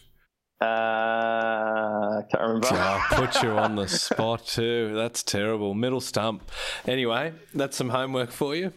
Uh, 0.61 2.23
can't 2.31 2.43
remember. 2.43 2.69
Oh, 2.73 3.07
put 3.11 3.43
you 3.43 3.51
on 3.51 3.77
the 3.77 3.87
spot 3.89 4.45
too. 4.47 4.93
That's 4.95 5.23
terrible. 5.23 5.75
Middle 5.75 6.01
stump. 6.01 6.51
Anyway, 6.87 7.33
that's 7.55 7.77
some 7.77 7.91
homework 7.91 8.31
for 8.31 8.57
you. 8.57 8.73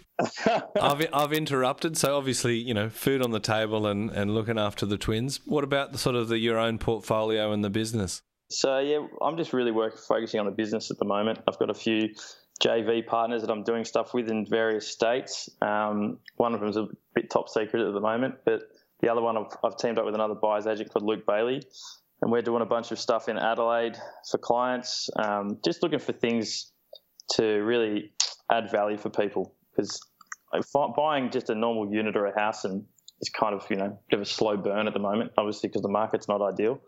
I've 0.80 1.08
I've 1.12 1.34
interrupted. 1.34 1.98
So 1.98 2.16
obviously, 2.16 2.58
you 2.58 2.76
know, 2.76 2.90
food 2.90 3.24
on 3.24 3.32
the 3.32 3.40
table 3.40 3.88
and, 3.88 4.12
and 4.12 4.36
looking 4.36 4.60
after 4.60 4.86
the 4.86 4.98
twins. 4.98 5.40
What 5.46 5.64
about 5.64 5.92
the 5.92 5.98
sort 5.98 6.16
of 6.16 6.28
the 6.28 6.38
your 6.38 6.60
own 6.60 6.78
portfolio 6.78 7.52
and 7.52 7.64
the 7.64 7.72
business? 7.72 8.22
So 8.50 8.80
yeah, 8.80 9.08
I'm 9.22 9.38
just 9.38 9.54
really 9.54 9.72
working 9.72 10.00
focusing 10.08 10.40
on 10.40 10.46
the 10.46 10.52
business 10.52 10.92
at 10.92 11.00
the 11.00 11.06
moment. 11.06 11.40
I've 11.48 11.58
got 11.58 11.70
a 11.70 11.74
few 11.74 12.10
JV 12.62 13.06
partners 13.06 13.42
that 13.42 13.50
I'm 13.50 13.64
doing 13.64 13.86
stuff 13.86 14.14
with 14.14 14.30
in 14.30 14.46
various 14.46 14.88
states. 14.88 15.50
Um, 15.62 16.20
one 16.36 16.54
of 16.54 16.60
them 16.60 16.70
is 16.70 16.78
a 16.78 16.88
bit 17.16 17.32
top 17.32 17.50
secret 17.50 17.88
at 17.88 17.94
the 17.94 18.00
moment, 18.00 18.36
but 18.46 18.62
the 19.02 19.10
other 19.12 19.22
one, 19.22 19.38
I've, 19.38 19.58
I've 19.64 19.78
teamed 19.78 19.98
up 19.98 20.06
with 20.06 20.16
another 20.16 20.36
buyer's 20.36 20.68
agent 20.68 20.92
called 20.92 21.06
Luke 21.06 21.26
Bailey, 21.26 21.62
and 22.22 22.32
we're 22.32 22.42
doing 22.42 22.62
a 22.62 22.66
bunch 22.66 22.92
of 22.92 23.00
stuff 23.00 23.30
in 23.30 23.38
Adelaide 23.38 23.98
for 24.30 24.38
clients, 24.38 25.10
um, 25.18 25.58
just 25.66 25.82
looking 25.82 26.00
for 26.00 26.14
things 26.14 26.72
to 27.34 27.44
really 27.44 28.14
add 28.52 28.70
value 28.70 28.98
for 28.98 29.10
people. 29.10 29.56
Because 29.76 30.00
buying 30.96 31.32
just 31.32 31.50
a 31.50 31.56
normal 31.56 31.92
unit 31.92 32.16
or 32.16 32.26
a 32.26 32.40
house 32.40 32.66
and 32.66 32.84
it's 33.22 33.30
kind 33.30 33.54
of 33.54 33.66
you 33.70 33.76
know 33.76 33.86
a 33.86 33.98
bit 34.10 34.18
of 34.18 34.22
a 34.22 34.26
slow 34.26 34.58
burn 34.58 34.88
at 34.88 34.94
the 34.94 35.00
moment, 35.00 35.32
obviously 35.38 35.70
because 35.70 35.82
the 35.82 35.90
market's 35.90 36.28
not 36.28 36.42
ideal. 36.42 36.80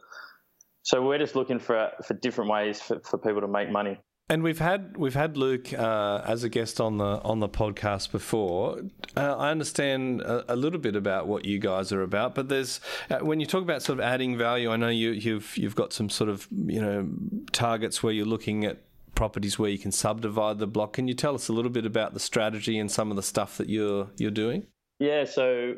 So 0.82 1.02
we're 1.02 1.20
just 1.20 1.36
looking 1.36 1.60
for 1.60 1.92
for 2.06 2.14
different 2.16 2.50
ways 2.50 2.82
for, 2.82 3.00
for 3.00 3.18
people 3.18 3.42
to 3.42 3.48
make 3.48 3.70
money. 3.70 4.00
And 4.30 4.42
we've 4.42 4.60
had 4.60 4.96
we've 4.96 5.14
had 5.14 5.36
Luke 5.36 5.74
uh, 5.74 6.22
as 6.26 6.44
a 6.44 6.50
guest 6.50 6.80
on 6.80 6.98
the 6.98 7.22
on 7.24 7.40
the 7.40 7.50
podcast 7.50 8.12
before. 8.12 8.80
Uh, 9.18 9.36
I 9.36 9.52
understand 9.52 10.22
a, 10.22 10.54
a, 10.54 10.56
little 10.56 10.80
bit 10.80 10.96
about 10.96 11.28
what 11.28 11.44
you 11.44 11.60
guys 11.60 11.92
are 11.92 12.02
about, 12.02 12.34
but 12.34 12.48
there's 12.48 12.80
uh, 13.10 13.20
when 13.20 13.42
you 13.42 13.46
talk 13.46 13.64
about 13.64 13.84
sort 13.84 14.00
of 14.00 14.06
adding 14.06 14.38
value. 14.38 14.72
I 14.72 14.78
know 14.78 14.88
you, 14.88 15.12
you've 15.12 15.58
you've 15.58 15.76
got 15.76 15.92
some 15.92 16.10
sort 16.10 16.30
of 16.30 16.48
you 16.52 16.82
know 16.82 17.10
targets 17.52 18.02
where 18.02 18.14
you're 18.14 18.26
looking 18.26 18.64
at 18.64 18.78
properties 19.14 19.60
where 19.60 19.70
you 19.70 19.78
can 19.78 19.92
subdivide 19.92 20.58
the 20.58 20.68
block. 20.68 20.94
Can 20.94 21.08
you 21.08 21.14
tell 21.14 21.36
us 21.36 21.50
a 21.50 21.54
little 21.54 21.72
bit 21.72 21.86
about 21.86 22.14
the 22.14 22.20
strategy 22.20 22.80
and 22.80 22.90
some 22.90 23.10
of 23.12 23.18
the 23.18 23.24
stuff 23.24 23.58
that 23.58 23.70
you're 23.70 24.10
you're 24.18 24.32
doing? 24.32 24.66
Yeah, 25.00 25.26
so 25.26 25.76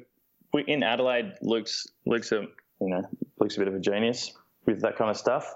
we, 0.53 0.63
in 0.67 0.84
Adelaide, 0.84 1.34
Luke's 1.41 1.88
Luke's 2.05 2.31
a 2.31 2.41
you 2.79 2.89
know 2.89 3.01
Luke's 3.39 3.58
a 3.58 3.60
bit 3.60 3.67
of 3.67 3.73
a 3.73 3.79
genius 3.79 4.34
with 4.67 4.81
that 4.81 4.97
kind 4.97 5.10
of 5.10 5.17
stuff. 5.17 5.51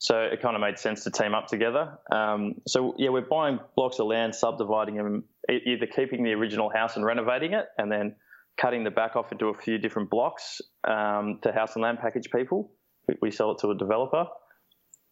So 0.00 0.18
it 0.18 0.40
kind 0.40 0.56
of 0.56 0.62
made 0.62 0.78
sense 0.78 1.04
to 1.04 1.10
team 1.10 1.34
up 1.34 1.46
together. 1.46 1.98
Um, 2.10 2.54
so 2.66 2.94
yeah, 2.96 3.10
we're 3.10 3.20
buying 3.20 3.60
blocks 3.76 3.98
of 3.98 4.06
land, 4.06 4.34
subdividing 4.34 4.96
them, 4.96 5.24
either 5.50 5.86
keeping 5.86 6.24
the 6.24 6.32
original 6.32 6.70
house 6.70 6.96
and 6.96 7.04
renovating 7.04 7.52
it, 7.52 7.66
and 7.76 7.92
then 7.92 8.16
cutting 8.58 8.82
the 8.82 8.90
back 8.90 9.14
off 9.14 9.30
into 9.30 9.48
a 9.48 9.54
few 9.54 9.76
different 9.76 10.08
blocks 10.08 10.62
um, 10.88 11.38
to 11.42 11.52
house 11.52 11.74
and 11.74 11.82
land 11.82 11.98
package 12.00 12.30
people. 12.34 12.72
We, 13.20 13.30
sell 13.30 13.50
it 13.50 13.58
to 13.58 13.68
a 13.68 13.76
developer. 13.76 14.24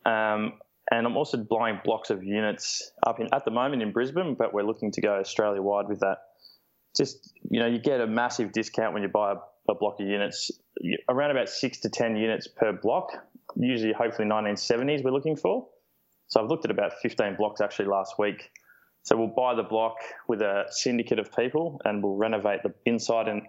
Um, 0.06 0.54
and 0.90 1.06
I'm 1.06 1.18
also 1.18 1.36
buying 1.36 1.80
blocks 1.84 2.08
of 2.08 2.24
units 2.24 2.90
up 3.06 3.20
in 3.20 3.28
at 3.34 3.44
the 3.44 3.50
moment 3.50 3.82
in 3.82 3.92
Brisbane, 3.92 4.36
but 4.38 4.54
we're 4.54 4.62
looking 4.62 4.90
to 4.92 5.02
go 5.02 5.16
Australia 5.16 5.60
wide 5.60 5.86
with 5.88 6.00
that. 6.00 6.16
Just 6.96 7.30
you 7.50 7.60
know, 7.60 7.66
you 7.66 7.78
get 7.78 8.00
a 8.00 8.06
massive 8.06 8.52
discount 8.52 8.94
when 8.94 9.02
you 9.02 9.10
buy 9.10 9.32
a, 9.32 9.70
a 9.70 9.74
block 9.74 10.00
of 10.00 10.06
units, 10.06 10.50
around 11.10 11.30
about 11.30 11.50
six 11.50 11.80
to 11.80 11.90
ten 11.90 12.16
units 12.16 12.46
per 12.46 12.72
block 12.72 13.10
usually 13.58 13.92
hopefully 13.92 14.28
1970s 14.28 15.02
we're 15.02 15.10
looking 15.10 15.36
for. 15.36 15.66
So 16.28 16.40
I've 16.40 16.48
looked 16.48 16.64
at 16.64 16.70
about 16.70 16.92
15 17.00 17.36
blocks 17.36 17.60
actually 17.60 17.86
last 17.86 18.18
week. 18.18 18.50
So 19.02 19.16
we'll 19.16 19.34
buy 19.34 19.54
the 19.54 19.62
block 19.62 19.96
with 20.28 20.42
a 20.42 20.66
syndicate 20.70 21.18
of 21.18 21.34
people 21.34 21.80
and 21.84 22.02
we'll 22.02 22.16
renovate 22.16 22.62
the 22.62 22.74
inside 22.84 23.28
and 23.28 23.42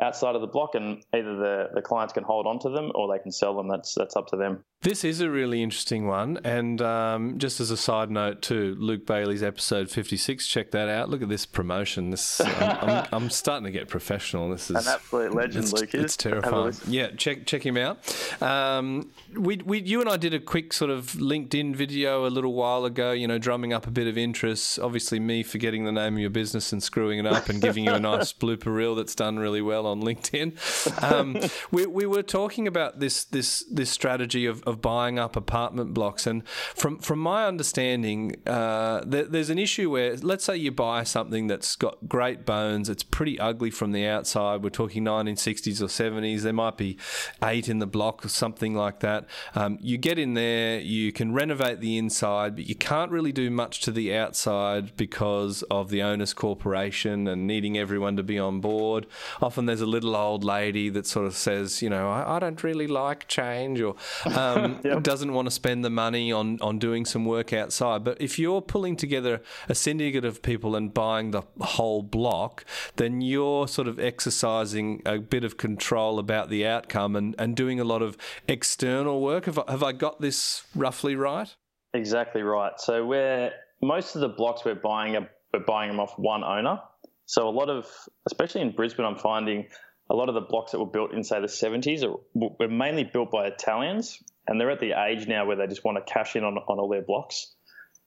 outside 0.00 0.34
of 0.34 0.40
the 0.40 0.46
block, 0.46 0.74
and 0.74 1.04
either 1.14 1.36
the, 1.36 1.68
the 1.74 1.82
clients 1.82 2.12
can 2.12 2.24
hold 2.24 2.46
on 2.46 2.58
to 2.60 2.70
them 2.70 2.90
or 2.94 3.12
they 3.12 3.22
can 3.22 3.32
sell 3.32 3.56
them. 3.56 3.68
That's 3.68 3.94
that's 3.94 4.16
up 4.16 4.26
to 4.28 4.36
them. 4.36 4.64
This 4.84 5.02
is 5.02 5.22
a 5.22 5.30
really 5.30 5.62
interesting 5.62 6.06
one. 6.06 6.38
And 6.44 6.82
um, 6.82 7.38
just 7.38 7.58
as 7.58 7.70
a 7.70 7.76
side 7.76 8.10
note, 8.10 8.42
too, 8.42 8.76
Luke 8.78 9.06
Bailey's 9.06 9.42
episode 9.42 9.90
56, 9.90 10.46
check 10.46 10.72
that 10.72 10.90
out. 10.90 11.08
Look 11.08 11.22
at 11.22 11.30
this 11.30 11.46
promotion. 11.46 12.10
This 12.10 12.38
I'm, 12.42 12.88
I'm, 12.88 13.06
I'm 13.12 13.30
starting 13.30 13.64
to 13.64 13.70
get 13.70 13.88
professional. 13.88 14.50
This 14.50 14.70
is 14.70 14.86
an 14.86 14.92
absolute 14.92 15.34
legend, 15.34 15.64
it's, 15.64 15.72
Luke. 15.72 15.94
Is. 15.94 16.04
It's 16.04 16.16
terrifying. 16.18 16.74
Yeah, 16.86 17.08
check 17.16 17.46
check 17.46 17.64
him 17.64 17.78
out. 17.78 17.98
Um, 18.42 19.10
we, 19.34 19.56
we, 19.64 19.80
you 19.80 20.00
and 20.00 20.10
I 20.10 20.18
did 20.18 20.34
a 20.34 20.40
quick 20.40 20.74
sort 20.74 20.90
of 20.90 21.12
LinkedIn 21.12 21.74
video 21.74 22.26
a 22.26 22.28
little 22.28 22.52
while 22.52 22.84
ago, 22.84 23.12
you 23.12 23.26
know, 23.26 23.38
drumming 23.38 23.72
up 23.72 23.86
a 23.86 23.90
bit 23.90 24.06
of 24.06 24.18
interest. 24.18 24.78
Obviously, 24.78 25.18
me 25.18 25.42
forgetting 25.42 25.84
the 25.84 25.92
name 25.92 26.14
of 26.14 26.20
your 26.20 26.28
business 26.28 26.72
and 26.72 26.82
screwing 26.82 27.18
it 27.18 27.26
up 27.26 27.48
and 27.48 27.62
giving 27.62 27.84
you 27.84 27.92
a 27.92 28.00
nice 28.14 28.34
blooper 28.34 28.74
reel 28.74 28.94
that's 28.94 29.14
done 29.14 29.38
really 29.38 29.62
well 29.62 29.83
on 29.86 30.02
LinkedIn. 30.02 31.02
Um, 31.02 31.36
we, 31.70 31.86
we 31.86 32.06
were 32.06 32.22
talking 32.22 32.66
about 32.66 33.00
this 33.00 33.24
this 33.24 33.64
this 33.70 33.90
strategy 33.90 34.46
of, 34.46 34.62
of 34.64 34.80
buying 34.80 35.18
up 35.18 35.36
apartment 35.36 35.94
blocks, 35.94 36.26
and 36.26 36.46
from 36.48 36.98
from 36.98 37.18
my 37.18 37.46
understanding, 37.46 38.36
uh, 38.46 39.02
there, 39.06 39.24
there's 39.24 39.50
an 39.50 39.58
issue 39.58 39.90
where 39.90 40.16
let's 40.16 40.44
say 40.44 40.56
you 40.56 40.72
buy 40.72 41.04
something 41.04 41.46
that's 41.46 41.76
got 41.76 42.08
great 42.08 42.44
bones, 42.44 42.88
it's 42.88 43.02
pretty 43.02 43.38
ugly 43.38 43.70
from 43.70 43.92
the 43.92 44.06
outside. 44.06 44.62
We're 44.62 44.70
talking 44.70 45.04
1960s 45.04 45.80
or 45.80 45.86
70s. 45.86 46.42
There 46.42 46.52
might 46.52 46.76
be 46.76 46.98
eight 47.42 47.68
in 47.68 47.78
the 47.78 47.86
block 47.86 48.24
or 48.24 48.28
something 48.28 48.74
like 48.74 49.00
that. 49.00 49.26
Um, 49.54 49.78
you 49.80 49.98
get 49.98 50.18
in 50.18 50.34
there, 50.34 50.80
you 50.80 51.12
can 51.12 51.32
renovate 51.32 51.80
the 51.80 51.96
inside, 51.98 52.56
but 52.56 52.66
you 52.66 52.74
can't 52.74 53.10
really 53.10 53.32
do 53.32 53.50
much 53.50 53.80
to 53.82 53.90
the 53.90 54.14
outside 54.14 54.96
because 54.96 55.62
of 55.70 55.90
the 55.90 56.02
owner's 56.02 56.34
corporation 56.34 57.26
and 57.28 57.46
needing 57.46 57.76
everyone 57.78 58.16
to 58.16 58.22
be 58.22 58.38
on 58.38 58.60
board. 58.60 59.06
Often 59.40 59.66
there's 59.74 59.80
a 59.80 59.86
little 59.86 60.14
old 60.14 60.44
lady 60.44 60.88
that 60.88 61.04
sort 61.04 61.26
of 61.26 61.34
says, 61.34 61.82
you 61.82 61.90
know, 61.90 62.08
I, 62.08 62.36
I 62.36 62.38
don't 62.38 62.62
really 62.62 62.86
like 62.86 63.26
change 63.26 63.80
or 63.80 63.96
um, 64.24 64.80
yep. 64.84 65.02
doesn't 65.02 65.32
want 65.32 65.46
to 65.46 65.50
spend 65.50 65.84
the 65.84 65.90
money 65.90 66.30
on, 66.30 66.60
on 66.60 66.78
doing 66.78 67.04
some 67.04 67.24
work 67.24 67.52
outside. 67.52 68.04
But 68.04 68.20
if 68.20 68.38
you're 68.38 68.62
pulling 68.62 68.94
together 68.94 69.42
a 69.68 69.74
syndicate 69.74 70.24
of 70.24 70.42
people 70.42 70.76
and 70.76 70.94
buying 70.94 71.32
the 71.32 71.42
whole 71.60 72.04
block, 72.04 72.64
then 72.94 73.20
you're 73.20 73.66
sort 73.66 73.88
of 73.88 73.98
exercising 73.98 75.02
a 75.04 75.18
bit 75.18 75.42
of 75.42 75.56
control 75.56 76.20
about 76.20 76.50
the 76.50 76.64
outcome 76.64 77.16
and, 77.16 77.34
and 77.36 77.56
doing 77.56 77.80
a 77.80 77.84
lot 77.84 78.00
of 78.00 78.16
external 78.46 79.20
work. 79.20 79.46
Have 79.46 79.58
I, 79.58 79.72
have 79.72 79.82
I 79.82 79.90
got 79.90 80.20
this 80.20 80.62
roughly 80.76 81.16
right? 81.16 81.52
Exactly 81.94 82.42
right. 82.42 82.78
So 82.78 83.04
we're 83.04 83.50
most 83.82 84.14
of 84.14 84.20
the 84.20 84.28
blocks 84.28 84.64
we're 84.64 84.76
buying 84.76 85.16
are 85.16 85.28
we're 85.52 85.64
buying 85.64 85.90
them 85.90 85.98
off 85.98 86.16
one 86.16 86.44
owner. 86.44 86.80
So 87.26 87.48
a 87.48 87.50
lot 87.50 87.70
of, 87.70 87.86
especially 88.26 88.60
in 88.60 88.72
Brisbane, 88.72 89.06
I'm 89.06 89.16
finding 89.16 89.68
a 90.10 90.14
lot 90.14 90.28
of 90.28 90.34
the 90.34 90.42
blocks 90.42 90.72
that 90.72 90.78
were 90.78 90.86
built 90.86 91.12
in 91.14 91.24
say 91.24 91.40
the 91.40 91.46
70s 91.46 92.04
are, 92.04 92.16
were 92.34 92.68
mainly 92.68 93.04
built 93.04 93.30
by 93.30 93.46
Italians, 93.46 94.22
and 94.46 94.60
they're 94.60 94.70
at 94.70 94.80
the 94.80 94.92
age 94.92 95.26
now 95.26 95.46
where 95.46 95.56
they 95.56 95.66
just 95.66 95.84
want 95.84 95.96
to 96.04 96.12
cash 96.12 96.36
in 96.36 96.44
on, 96.44 96.58
on 96.58 96.78
all 96.78 96.88
their 96.88 97.02
blocks. 97.02 97.54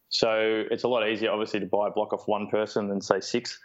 So 0.09 0.63
it's 0.71 0.83
a 0.83 0.87
lot 0.87 1.07
easier, 1.07 1.31
obviously, 1.31 1.59
to 1.61 1.65
buy 1.65 1.87
a 1.87 1.91
block 1.91 2.13
off 2.13 2.27
one 2.27 2.47
person 2.47 2.87
than 2.87 3.01
say 3.01 3.19
six. 3.19 3.59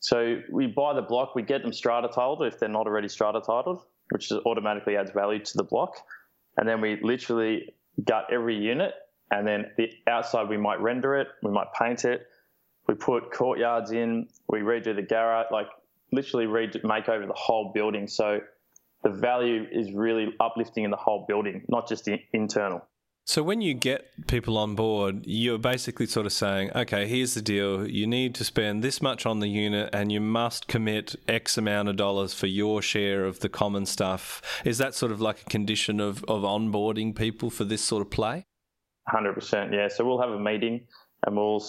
So 0.00 0.40
we 0.50 0.66
buy 0.66 0.94
the 0.94 1.02
block, 1.02 1.36
we 1.36 1.42
get 1.42 1.62
them 1.62 1.72
strata 1.72 2.08
titled 2.08 2.42
if 2.42 2.58
they're 2.58 2.68
not 2.68 2.86
already 2.86 3.08
strata 3.08 3.40
titled, 3.40 3.84
which 4.10 4.32
automatically 4.44 4.96
adds 4.96 5.12
value 5.12 5.38
to 5.38 5.52
the 5.56 5.62
block, 5.62 5.94
and 6.56 6.68
then 6.68 6.80
we 6.80 6.98
literally 7.00 7.72
gut 8.04 8.24
every 8.32 8.56
unit, 8.56 8.92
and 9.30 9.46
then 9.46 9.66
the 9.76 9.90
outside 10.08 10.48
we 10.48 10.56
might 10.56 10.80
render 10.80 11.14
it, 11.14 11.28
we 11.42 11.52
might 11.52 11.68
paint 11.80 12.04
it, 12.04 12.26
we 12.92 12.98
put 12.98 13.32
courtyards 13.32 13.90
in, 13.90 14.28
we 14.48 14.60
redo 14.60 14.94
the 14.94 15.02
garage, 15.02 15.46
like 15.50 15.68
literally 16.12 16.46
redo, 16.46 16.82
make 16.84 17.08
over 17.08 17.26
the 17.26 17.32
whole 17.32 17.72
building. 17.74 18.06
So 18.06 18.40
the 19.02 19.10
value 19.10 19.66
is 19.72 19.92
really 19.92 20.34
uplifting 20.40 20.84
in 20.84 20.90
the 20.90 20.96
whole 20.98 21.24
building, 21.26 21.64
not 21.68 21.88
just 21.88 22.04
the 22.04 22.18
internal. 22.34 22.86
So 23.24 23.42
when 23.42 23.60
you 23.60 23.72
get 23.72 24.08
people 24.26 24.58
on 24.58 24.74
board, 24.74 25.24
you're 25.24 25.58
basically 25.58 26.06
sort 26.06 26.26
of 26.26 26.32
saying, 26.32 26.72
okay, 26.74 27.06
here's 27.06 27.34
the 27.34 27.40
deal. 27.40 27.88
You 27.88 28.06
need 28.06 28.34
to 28.34 28.44
spend 28.44 28.82
this 28.82 29.00
much 29.00 29.24
on 29.24 29.38
the 29.38 29.48
unit 29.48 29.90
and 29.92 30.10
you 30.10 30.20
must 30.20 30.66
commit 30.66 31.14
X 31.28 31.56
amount 31.56 31.88
of 31.88 31.96
dollars 31.96 32.34
for 32.34 32.48
your 32.48 32.82
share 32.82 33.24
of 33.24 33.40
the 33.40 33.48
common 33.48 33.86
stuff. 33.86 34.42
Is 34.64 34.78
that 34.78 34.94
sort 34.94 35.12
of 35.12 35.20
like 35.20 35.42
a 35.42 35.44
condition 35.44 36.00
of, 36.00 36.24
of 36.24 36.42
onboarding 36.42 37.14
people 37.14 37.48
for 37.48 37.64
this 37.64 37.80
sort 37.80 38.02
of 38.02 38.10
play? 38.10 38.44
100%, 39.08 39.72
yeah. 39.72 39.88
So 39.88 40.04
we'll 40.04 40.20
have 40.20 40.30
a 40.30 40.40
meeting 40.40 40.86
and 41.24 41.36
we'll, 41.36 41.64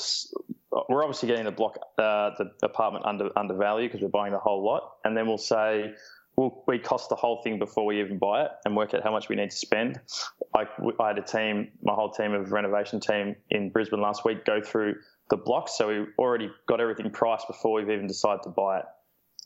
we're 0.90 1.04
obviously 1.04 1.28
getting 1.28 1.46
the 1.46 1.52
block, 1.52 1.78
uh, 1.98 2.32
the 2.38 2.52
apartment 2.64 3.06
under, 3.06 3.30
under 3.38 3.54
value 3.54 3.88
because 3.88 4.02
we're 4.02 4.08
buying 4.08 4.34
the 4.34 4.40
whole 4.40 4.64
lot. 4.64 4.94
And 5.04 5.16
then 5.16 5.28
we'll 5.28 5.38
say, 5.38 5.94
we'll, 6.36 6.64
we 6.68 6.80
cost 6.80 7.10
the 7.10 7.16
whole 7.16 7.42
thing 7.44 7.60
before 7.60 7.86
we 7.86 8.00
even 8.00 8.18
buy 8.18 8.46
it 8.46 8.52
and 8.66 8.76
work 8.76 8.94
out 8.94 9.04
how 9.04 9.12
much 9.12 9.30
we 9.30 9.36
need 9.36 9.52
to 9.52 9.56
spend. 9.56 10.00
I, 10.56 10.66
I 11.00 11.08
had 11.08 11.18
a 11.18 11.22
team, 11.22 11.70
my 11.82 11.94
whole 11.94 12.12
team 12.12 12.34
of 12.34 12.52
renovation 12.52 13.00
team 13.00 13.36
in 13.50 13.70
Brisbane 13.70 14.02
last 14.02 14.26
week 14.26 14.46
go 14.46 14.62
through 14.62 14.96
the 15.30 15.38
blocks. 15.38 15.78
So 15.78 15.88
we 15.88 16.06
already 16.18 16.50
got 16.68 16.82
everything 16.82 17.10
priced 17.12 17.48
before 17.48 17.74
we've 17.74 17.90
even 17.90 18.08
decided 18.08 18.44
to 18.44 18.50
buy 18.50 18.80
it. 18.80 18.86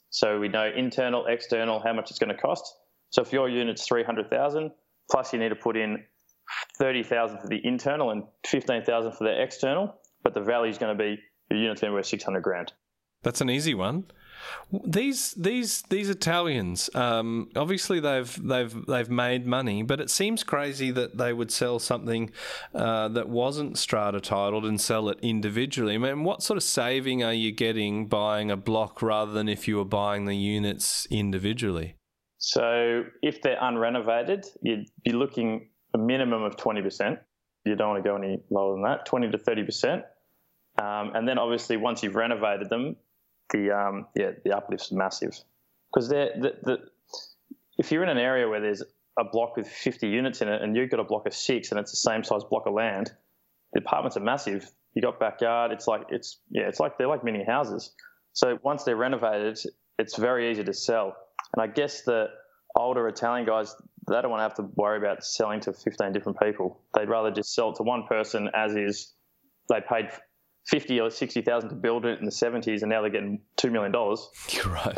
So 0.09 0.39
we 0.39 0.47
know 0.47 0.71
internal, 0.73 1.25
external, 1.25 1.79
how 1.79 1.93
much 1.93 2.09
it's 2.09 2.19
going 2.19 2.33
to 2.33 2.41
cost. 2.41 2.73
So 3.09 3.21
if 3.21 3.33
your 3.33 3.49
unit's 3.49 3.85
300,000, 3.85 4.71
plus 5.11 5.33
you 5.33 5.39
need 5.39 5.49
to 5.49 5.55
put 5.55 5.75
in 5.75 6.03
30,000 6.77 7.39
for 7.39 7.47
the 7.47 7.59
internal 7.65 8.11
and 8.11 8.23
15,000 8.45 9.11
for 9.11 9.23
the 9.25 9.41
external, 9.41 9.95
but 10.23 10.33
the 10.33 10.41
value 10.41 10.71
is 10.71 10.77
going 10.77 10.97
to 10.97 11.03
be 11.03 11.19
your 11.49 11.59
unit's 11.59 11.81
going 11.81 11.91
to 11.91 11.93
be 11.93 11.99
worth 11.99 12.07
600 12.07 12.41
grand. 12.41 12.73
That's 13.23 13.41
an 13.41 13.49
easy 13.49 13.73
one. 13.73 14.05
These 14.83 15.31
these 15.33 15.81
these 15.83 16.09
Italians, 16.09 16.89
um, 16.93 17.49
obviously 17.55 17.99
they've 17.99 18.47
they've 18.47 18.85
they've 18.85 19.09
made 19.09 19.47
money, 19.47 19.81
but 19.81 19.99
it 19.99 20.09
seems 20.09 20.43
crazy 20.43 20.91
that 20.91 21.17
they 21.17 21.33
would 21.33 21.51
sell 21.51 21.79
something 21.79 22.31
uh, 22.75 23.07
that 23.09 23.29
wasn't 23.29 23.77
strata 23.77 24.21
titled 24.21 24.65
and 24.65 24.79
sell 24.79 25.09
it 25.09 25.17
individually. 25.21 25.95
I 25.95 25.97
mean, 25.97 26.23
what 26.23 26.43
sort 26.43 26.57
of 26.57 26.63
saving 26.63 27.23
are 27.23 27.33
you 27.33 27.51
getting 27.51 28.07
buying 28.07 28.51
a 28.51 28.57
block 28.57 29.01
rather 29.01 29.31
than 29.31 29.49
if 29.49 29.67
you 29.67 29.77
were 29.77 29.85
buying 29.85 30.25
the 30.25 30.37
units 30.37 31.07
individually? 31.09 31.95
So 32.37 33.05
if 33.23 33.41
they're 33.41 33.57
unrenovated, 33.57 34.45
you'd 34.61 34.87
be 35.03 35.11
looking 35.11 35.69
a 35.93 35.97
minimum 35.97 36.43
of 36.43 36.57
twenty 36.57 36.81
percent. 36.81 37.19
You 37.67 37.75
don't 37.75 37.89
want 37.89 38.03
to 38.03 38.09
go 38.09 38.15
any 38.15 38.39
lower 38.49 38.73
than 38.73 38.83
that, 38.83 39.05
twenty 39.05 39.29
to 39.29 39.37
thirty 39.37 39.63
percent. 39.63 40.03
Um, 40.79 41.11
and 41.15 41.27
then 41.27 41.39
obviously 41.39 41.77
once 41.77 42.03
you've 42.03 42.15
renovated 42.15 42.69
them, 42.69 42.95
the 43.51 43.71
um, 43.71 44.07
yeah 44.15 44.31
the 44.43 44.51
uplift's 44.51 44.91
massive 44.91 45.39
because 45.93 46.09
the, 46.09 46.55
the 46.63 46.77
if 47.77 47.91
you're 47.91 48.03
in 48.03 48.09
an 48.09 48.17
area 48.17 48.47
where 48.47 48.59
there's 48.59 48.83
a 49.19 49.23
block 49.23 49.57
with 49.57 49.67
50 49.67 50.07
units 50.07 50.41
in 50.41 50.47
it 50.47 50.61
and 50.61 50.75
you've 50.75 50.89
got 50.89 50.99
a 50.99 51.03
block 51.03 51.25
of 51.25 51.33
six 51.33 51.71
and 51.71 51.79
it's 51.79 51.91
the 51.91 51.97
same 51.97 52.23
size 52.23 52.43
block 52.43 52.67
of 52.67 52.73
land, 52.73 53.11
the 53.73 53.79
apartments 53.79 54.15
are 54.17 54.21
massive. 54.21 54.69
You 54.93 55.01
got 55.01 55.19
backyard. 55.19 55.71
It's 55.71 55.87
like 55.87 56.03
it's 56.09 56.39
yeah, 56.49 56.63
it's 56.67 56.79
like 56.79 56.97
they're 56.97 57.07
like 57.07 57.23
mini 57.23 57.43
houses. 57.43 57.91
So 58.33 58.59
once 58.63 58.83
they're 58.83 58.95
renovated, 58.95 59.59
it's 59.99 60.17
very 60.17 60.51
easy 60.51 60.63
to 60.63 60.73
sell. 60.73 61.15
And 61.53 61.61
I 61.61 61.67
guess 61.67 62.01
the 62.01 62.27
older 62.75 63.07
Italian 63.07 63.45
guys 63.45 63.75
they 64.07 64.21
don't 64.21 64.31
want 64.31 64.39
to 64.39 64.43
have 64.43 64.55
to 64.55 64.63
worry 64.75 64.97
about 64.97 65.23
selling 65.23 65.59
to 65.61 65.73
15 65.73 66.13
different 66.13 66.39
people. 66.39 66.79
They'd 66.93 67.09
rather 67.09 67.31
just 67.31 67.53
sell 67.53 67.71
it 67.71 67.75
to 67.77 67.83
one 67.83 68.03
person 68.07 68.49
as 68.53 68.75
is. 68.75 69.13
They 69.69 69.81
paid 69.81 70.09
fifty 70.65 70.99
or 70.99 71.09
sixty 71.09 71.41
thousand 71.41 71.69
to 71.69 71.75
build 71.75 72.05
it 72.05 72.19
in 72.19 72.25
the 72.25 72.31
seventies, 72.31 72.83
and 72.83 72.89
now 72.89 73.01
they're 73.01 73.09
getting 73.09 73.41
two 73.57 73.69
million 73.69 73.91
dollars. 73.91 74.29
You're 74.49 74.65
right. 74.65 74.95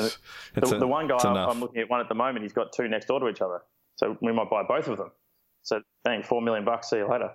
The, 0.54 0.76
a, 0.76 0.80
the, 0.80 0.88
one 0.88 1.08
guy 1.08 1.18
I'm 1.18 1.60
looking 1.60 1.82
at 1.82 1.90
one 1.90 2.02
at 2.02 2.08
the 2.08 2.16
moment, 2.16 2.44
he's 2.44 2.54
got 2.54 2.72
two 2.72 2.88
next 2.88 3.08
door 3.08 3.20
to 3.20 3.30
each 3.30 3.42
other, 3.42 3.62
so 3.96 4.16
we 4.22 4.32
might 4.32 4.50
buy 4.50 4.62
both 4.68 4.88
of 4.88 4.98
them. 4.98 5.10
So, 5.64 5.82
dang, 6.06 6.22
four 6.22 6.42
million 6.44 6.64
bucks. 6.64 6.92
See 6.92 6.98
you 6.98 7.10
later 7.10 7.32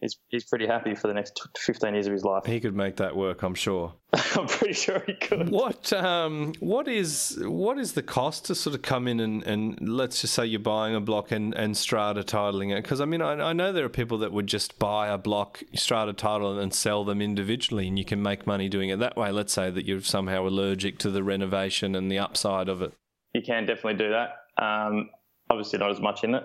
he's 0.00 0.16
he's 0.28 0.44
pretty 0.44 0.66
happy 0.66 0.94
for 0.94 1.08
the 1.08 1.14
next 1.14 1.40
15 1.56 1.94
years 1.94 2.06
of 2.06 2.12
his 2.12 2.24
life. 2.24 2.44
He 2.44 2.60
could 2.60 2.74
make 2.74 2.96
that 2.96 3.16
work, 3.16 3.42
I'm 3.42 3.54
sure. 3.54 3.94
I'm 4.12 4.46
pretty 4.46 4.74
sure 4.74 5.02
he 5.06 5.14
could. 5.14 5.48
What 5.50 5.92
um 5.92 6.52
what 6.60 6.88
is 6.88 7.38
what 7.42 7.78
is 7.78 7.92
the 7.92 8.02
cost 8.02 8.46
to 8.46 8.54
sort 8.54 8.74
of 8.74 8.82
come 8.82 9.08
in 9.08 9.20
and, 9.20 9.42
and 9.44 9.88
let's 9.88 10.20
just 10.20 10.34
say 10.34 10.46
you're 10.46 10.60
buying 10.60 10.94
a 10.94 11.00
block 11.00 11.32
and, 11.32 11.54
and 11.54 11.76
strata 11.76 12.22
titling 12.22 12.76
it? 12.76 12.82
Because 12.82 13.00
I 13.00 13.04
mean 13.04 13.22
I, 13.22 13.32
I 13.32 13.52
know 13.52 13.72
there 13.72 13.84
are 13.84 13.90
people 13.90 14.18
that 14.18 14.32
would 14.32 14.46
just 14.46 14.78
buy 14.78 15.08
a 15.08 15.18
block, 15.18 15.62
strata 15.74 16.12
title 16.12 16.58
and 16.58 16.72
sell 16.72 17.04
them 17.04 17.20
individually, 17.20 17.88
and 17.88 17.98
you 17.98 18.04
can 18.04 18.22
make 18.22 18.46
money 18.46 18.68
doing 18.68 18.90
it 18.90 18.98
that 18.98 19.16
way. 19.16 19.30
Let's 19.30 19.52
say 19.52 19.70
that 19.70 19.84
you're 19.84 20.02
somehow 20.02 20.46
allergic 20.46 20.98
to 21.00 21.10
the 21.10 21.22
renovation 21.22 21.94
and 21.94 22.10
the 22.10 22.18
upside 22.18 22.68
of 22.68 22.82
it. 22.82 22.92
You 23.34 23.42
can 23.42 23.66
definitely 23.66 23.94
do 23.94 24.10
that. 24.10 24.30
Um, 24.62 25.10
obviously, 25.50 25.78
not 25.78 25.90
as 25.90 26.00
much 26.00 26.24
in 26.24 26.34
it. 26.34 26.44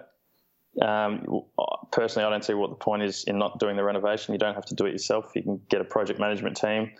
Um, 0.79 1.25
personally, 1.91 2.25
I 2.25 2.29
don't 2.29 2.45
see 2.45 2.53
what 2.53 2.69
the 2.69 2.75
point 2.75 3.03
is 3.03 3.25
in 3.25 3.37
not 3.37 3.59
doing 3.59 3.75
the 3.75 3.83
renovation. 3.83 4.33
You 4.33 4.39
don't 4.39 4.55
have 4.55 4.65
to 4.65 4.75
do 4.75 4.85
it 4.85 4.91
yourself. 4.91 5.31
You 5.35 5.43
can 5.43 5.61
get 5.69 5.81
a 5.81 5.83
project 5.83 6.19
management 6.19 6.57
team. 6.57 6.91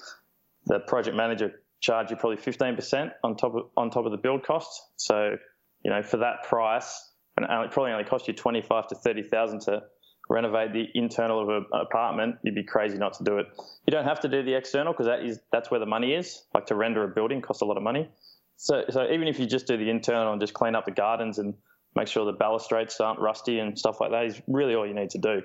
The 0.66 0.80
project 0.80 1.16
manager 1.16 1.62
charge 1.80 2.12
you 2.12 2.18
probably 2.18 2.38
15% 2.38 3.12
on 3.24 3.36
top 3.36 3.56
of, 3.56 3.64
on 3.78 3.90
top 3.90 4.06
of 4.06 4.12
the 4.12 4.18
build 4.18 4.44
cost. 4.46 4.82
So, 4.98 5.36
you 5.84 5.92
know, 5.92 6.04
for 6.04 6.18
that 6.18 6.44
price, 6.44 7.12
and 7.38 7.46
it 7.46 7.72
probably 7.72 7.92
only 7.92 8.04
cost 8.04 8.28
you 8.28 8.34
25 8.34 8.88
to 8.88 8.96
30,000 8.96 9.62
to 9.62 9.82
renovate 10.30 10.74
the 10.74 10.86
internal 10.94 11.42
of 11.42 11.50
an 11.50 11.66
apartment, 11.74 12.36
you'd 12.44 12.56
be 12.56 12.64
crazy 12.64 12.98
not 12.98 13.14
to 13.14 13.24
do 13.24 13.38
it. 13.38 13.48
You 13.88 13.92
don't 13.92 14.06
have 14.06 14.20
to 14.22 14.28
do 14.28 14.44
the 14.44 14.54
external 14.54 14.94
because 14.94 15.08
that 15.08 15.24
is 15.24 15.40
that's 15.52 15.72
where 15.72 15.80
the 15.80 15.86
money 15.86 16.14
is. 16.14 16.44
Like 16.54 16.68
to 16.68 16.76
render 16.76 17.04
a 17.04 17.08
building 17.08 17.42
costs 17.42 17.62
a 17.62 17.66
lot 17.66 17.78
of 17.78 17.84
money. 17.84 18.10
So, 18.58 18.84
so 18.90 19.10
even 19.12 19.28
if 19.28 19.40
you 19.40 19.48
just 19.48 19.66
do 19.66 19.76
the 19.76 19.90
internal 19.90 20.32
and 20.32 20.40
just 20.40 20.54
clean 20.54 20.76
up 20.76 20.86
the 20.86 20.92
gardens 20.92 21.40
and 21.40 21.56
make 21.95 22.08
sure 22.08 22.25
the 22.25 22.34
balustrades 22.34 22.99
aren't 22.99 23.19
rusty 23.19 23.60
and 23.60 23.77
stuff 23.77 23.99
like 23.99 24.12
that 24.12 24.25
is 24.25 24.41
really 24.47 24.75
all 24.75 24.88
you 24.88 24.93
need 24.93 25.10
to 25.12 25.17
do. 25.17 25.41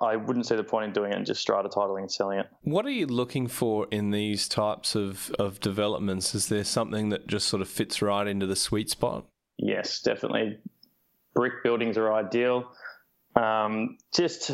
I 0.00 0.16
wouldn't 0.16 0.46
see 0.46 0.56
the 0.56 0.64
point 0.64 0.86
in 0.86 0.92
doing 0.92 1.12
it 1.12 1.16
and 1.16 1.26
just 1.26 1.42
strata 1.42 1.68
titling 1.68 2.02
and 2.02 2.12
selling 2.12 2.38
it. 2.38 2.46
What 2.62 2.86
are 2.86 2.90
you 2.90 3.06
looking 3.06 3.48
for 3.48 3.86
in 3.90 4.12
these 4.12 4.48
types 4.48 4.94
of, 4.94 5.30
of 5.38 5.60
developments? 5.60 6.34
Is 6.34 6.48
there 6.48 6.64
something 6.64 7.10
that 7.10 7.26
just 7.26 7.48
sort 7.48 7.60
of 7.60 7.68
fits 7.68 8.00
right 8.00 8.26
into 8.26 8.46
the 8.46 8.56
sweet 8.56 8.88
spot? 8.88 9.26
Yes, 9.58 10.00
definitely. 10.00 10.58
Brick 11.34 11.62
buildings 11.62 11.98
are 11.98 12.14
ideal. 12.14 12.72
Um, 13.36 13.98
just 14.14 14.52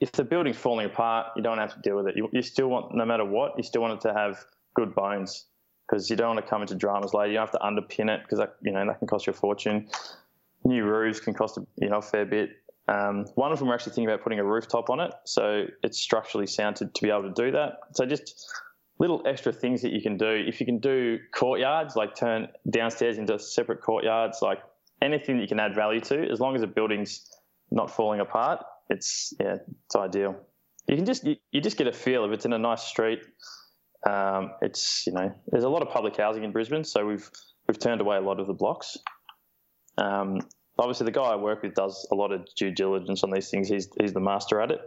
if 0.00 0.12
the 0.12 0.22
building's 0.22 0.58
falling 0.58 0.86
apart, 0.86 1.28
you 1.34 1.42
don't 1.42 1.58
have 1.58 1.74
to 1.74 1.80
deal 1.80 1.96
with 1.96 2.06
it. 2.06 2.16
You, 2.16 2.28
you 2.32 2.42
still 2.42 2.68
want, 2.68 2.94
no 2.94 3.04
matter 3.04 3.24
what, 3.24 3.54
you 3.56 3.64
still 3.64 3.82
want 3.82 3.94
it 3.94 4.08
to 4.08 4.14
have 4.14 4.44
good 4.74 4.94
bones 4.94 5.46
because 5.88 6.10
you 6.10 6.16
don't 6.16 6.34
want 6.34 6.44
to 6.44 6.48
come 6.48 6.62
into 6.62 6.74
dramas 6.74 7.14
later. 7.14 7.28
You 7.28 7.38
don't 7.38 7.50
have 7.50 7.60
to 7.60 7.66
underpin 7.66 8.10
it 8.10 8.22
because 8.22 8.46
you 8.62 8.72
know 8.72 8.84
that 8.86 8.98
can 8.98 9.08
cost 9.08 9.26
you 9.26 9.32
a 9.32 9.34
fortune. 9.34 9.88
New 10.64 10.84
roofs 10.84 11.20
can 11.20 11.34
cost 11.34 11.58
you 11.80 11.88
know 11.88 11.98
a 11.98 12.02
fair 12.02 12.26
bit. 12.26 12.50
Um, 12.88 13.26
one 13.34 13.52
of 13.52 13.58
them 13.58 13.68
we're 13.68 13.74
actually 13.74 13.92
thinking 13.92 14.08
about 14.08 14.22
putting 14.22 14.38
a 14.38 14.44
rooftop 14.44 14.90
on 14.90 15.00
it, 15.00 15.12
so 15.24 15.66
it's 15.82 15.98
structurally 15.98 16.46
sound 16.46 16.76
to, 16.76 16.86
to 16.86 17.02
be 17.02 17.10
able 17.10 17.22
to 17.22 17.32
do 17.32 17.52
that. 17.52 17.80
So 17.92 18.06
just 18.06 18.50
little 18.98 19.22
extra 19.26 19.52
things 19.52 19.82
that 19.82 19.92
you 19.92 20.00
can 20.00 20.16
do. 20.16 20.28
If 20.28 20.60
you 20.60 20.66
can 20.66 20.78
do 20.78 21.18
courtyards, 21.32 21.96
like 21.96 22.16
turn 22.16 22.48
downstairs 22.68 23.18
into 23.18 23.38
separate 23.38 23.80
courtyards, 23.82 24.38
like 24.42 24.58
anything 25.00 25.36
that 25.36 25.42
you 25.42 25.48
can 25.48 25.60
add 25.60 25.74
value 25.74 26.00
to, 26.00 26.28
as 26.30 26.40
long 26.40 26.54
as 26.54 26.60
the 26.60 26.66
building's 26.66 27.30
not 27.70 27.90
falling 27.90 28.20
apart, 28.20 28.64
it's 28.88 29.34
yeah, 29.38 29.56
it's 29.84 29.96
ideal. 29.96 30.36
You 30.88 30.96
can 30.96 31.04
just 31.04 31.24
you, 31.24 31.36
you 31.52 31.60
just 31.60 31.76
get 31.76 31.86
a 31.86 31.92
feel 31.92 32.24
if 32.24 32.32
it's 32.32 32.44
in 32.44 32.52
a 32.52 32.58
nice 32.58 32.82
street. 32.82 33.20
Um, 34.06 34.52
it's 34.62 35.06
you 35.06 35.12
know 35.12 35.32
there's 35.48 35.64
a 35.64 35.68
lot 35.68 35.82
of 35.82 35.88
public 35.90 36.16
housing 36.16 36.44
in 36.44 36.52
Brisbane, 36.52 36.84
so 36.84 37.04
we've 37.04 37.28
we've 37.66 37.78
turned 37.78 38.00
away 38.00 38.16
a 38.16 38.20
lot 38.20 38.40
of 38.40 38.46
the 38.46 38.54
blocks. 38.54 38.96
Um, 39.96 40.40
obviously 40.78 41.04
the 41.06 41.12
guy 41.12 41.22
I 41.22 41.36
work 41.36 41.62
with 41.62 41.74
does 41.74 42.06
a 42.12 42.14
lot 42.14 42.32
of 42.32 42.46
due 42.56 42.70
diligence 42.70 43.24
on 43.24 43.30
these 43.30 43.50
things. 43.50 43.68
He's 43.68 43.88
he's 44.00 44.12
the 44.12 44.20
master 44.20 44.60
at 44.60 44.70
it. 44.70 44.80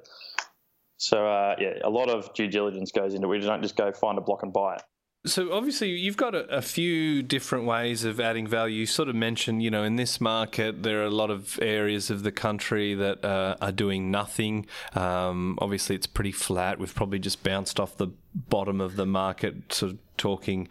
So 0.97 1.25
uh, 1.25 1.55
yeah, 1.59 1.73
a 1.83 1.89
lot 1.89 2.09
of 2.09 2.33
due 2.33 2.47
diligence 2.47 2.91
goes 2.91 3.13
into 3.13 3.27
it. 3.27 3.29
We 3.29 3.39
don't 3.39 3.61
just 3.61 3.75
go 3.75 3.91
find 3.91 4.17
a 4.17 4.21
block 4.21 4.43
and 4.43 4.53
buy 4.53 4.75
it. 4.75 4.83
So 5.23 5.53
obviously 5.53 5.89
you've 5.89 6.17
got 6.17 6.33
a, 6.33 6.45
a, 6.47 6.63
few 6.63 7.21
different 7.21 7.65
ways 7.65 8.05
of 8.05 8.19
adding 8.19 8.47
value. 8.47 8.79
You 8.79 8.85
sort 8.87 9.07
of 9.07 9.13
mentioned, 9.13 9.61
you 9.61 9.69
know, 9.69 9.83
in 9.83 9.95
this 9.95 10.19
market 10.19 10.81
there 10.81 11.01
are 11.01 11.05
a 11.05 11.11
lot 11.11 11.29
of 11.29 11.59
areas 11.61 12.09
of 12.09 12.23
the 12.23 12.31
country 12.31 12.95
that 12.95 13.23
uh, 13.23 13.55
are 13.61 13.71
doing 13.71 14.09
nothing. 14.09 14.65
Um, 14.95 15.59
obviously 15.61 15.95
it's 15.95 16.07
pretty 16.07 16.31
flat. 16.31 16.79
We've 16.79 16.95
probably 16.95 17.19
just 17.19 17.43
bounced 17.43 17.79
off 17.79 17.97
the 17.97 18.07
bottom 18.33 18.79
of 18.79 18.95
the 18.95 19.05
market, 19.05 19.73
sort 19.73 19.93
of 19.93 19.99
talking 20.17 20.67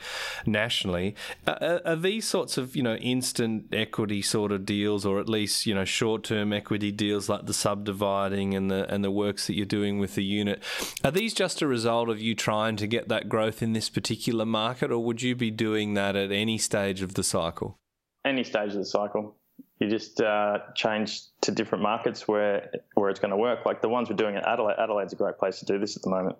nationally. 0.46 1.14
Uh, 1.46 1.80
are 1.84 1.96
these 1.96 2.26
sorts 2.26 2.56
of 2.56 2.76
you 2.76 2.82
know 2.82 2.94
instant 2.96 3.66
equity 3.72 4.22
sort 4.22 4.52
of 4.52 4.64
deals, 4.64 5.04
or 5.04 5.18
at 5.18 5.28
least 5.28 5.66
you 5.66 5.74
know 5.74 5.84
short 5.84 6.22
term 6.24 6.52
equity 6.52 6.92
deals 6.92 7.28
like 7.28 7.46
the 7.46 7.54
subdividing 7.54 8.54
and 8.54 8.70
the 8.70 8.92
and 8.92 9.04
the 9.04 9.10
works 9.10 9.46
that 9.46 9.54
you're 9.54 9.66
doing 9.66 9.98
with 9.98 10.14
the 10.14 10.24
unit? 10.24 10.62
Are 11.04 11.10
these 11.10 11.34
just 11.34 11.60
a 11.62 11.66
result 11.66 12.08
of 12.08 12.20
you 12.20 12.34
trying 12.34 12.76
to 12.76 12.86
get 12.86 13.08
that 13.08 13.28
growth 13.28 13.62
in 13.62 13.72
this 13.72 13.88
particular 13.88 14.46
market, 14.46 14.90
or 14.90 15.00
would 15.00 15.20
you 15.20 15.34
be 15.34 15.50
doing 15.50 15.94
that 15.94 16.16
at 16.16 16.30
any 16.30 16.58
stage 16.58 17.02
of 17.02 17.14
the 17.14 17.24
cycle? 17.24 17.76
Any 18.24 18.44
stage 18.44 18.70
of 18.70 18.78
the 18.78 18.84
cycle. 18.84 19.36
You 19.78 19.88
just 19.88 20.20
uh, 20.20 20.58
change 20.74 21.22
to 21.40 21.50
different 21.52 21.82
markets 21.82 22.28
where 22.28 22.70
where 22.94 23.10
it's 23.10 23.18
going 23.18 23.30
to 23.30 23.36
work. 23.36 23.66
Like 23.66 23.82
the 23.82 23.88
ones 23.88 24.08
we're 24.08 24.16
doing 24.16 24.36
at 24.36 24.46
Adelaide. 24.46 24.76
Adelaide's 24.78 25.12
a 25.12 25.16
great 25.16 25.38
place 25.38 25.58
to 25.60 25.64
do 25.64 25.78
this 25.78 25.96
at 25.96 26.02
the 26.02 26.10
moment. 26.10 26.36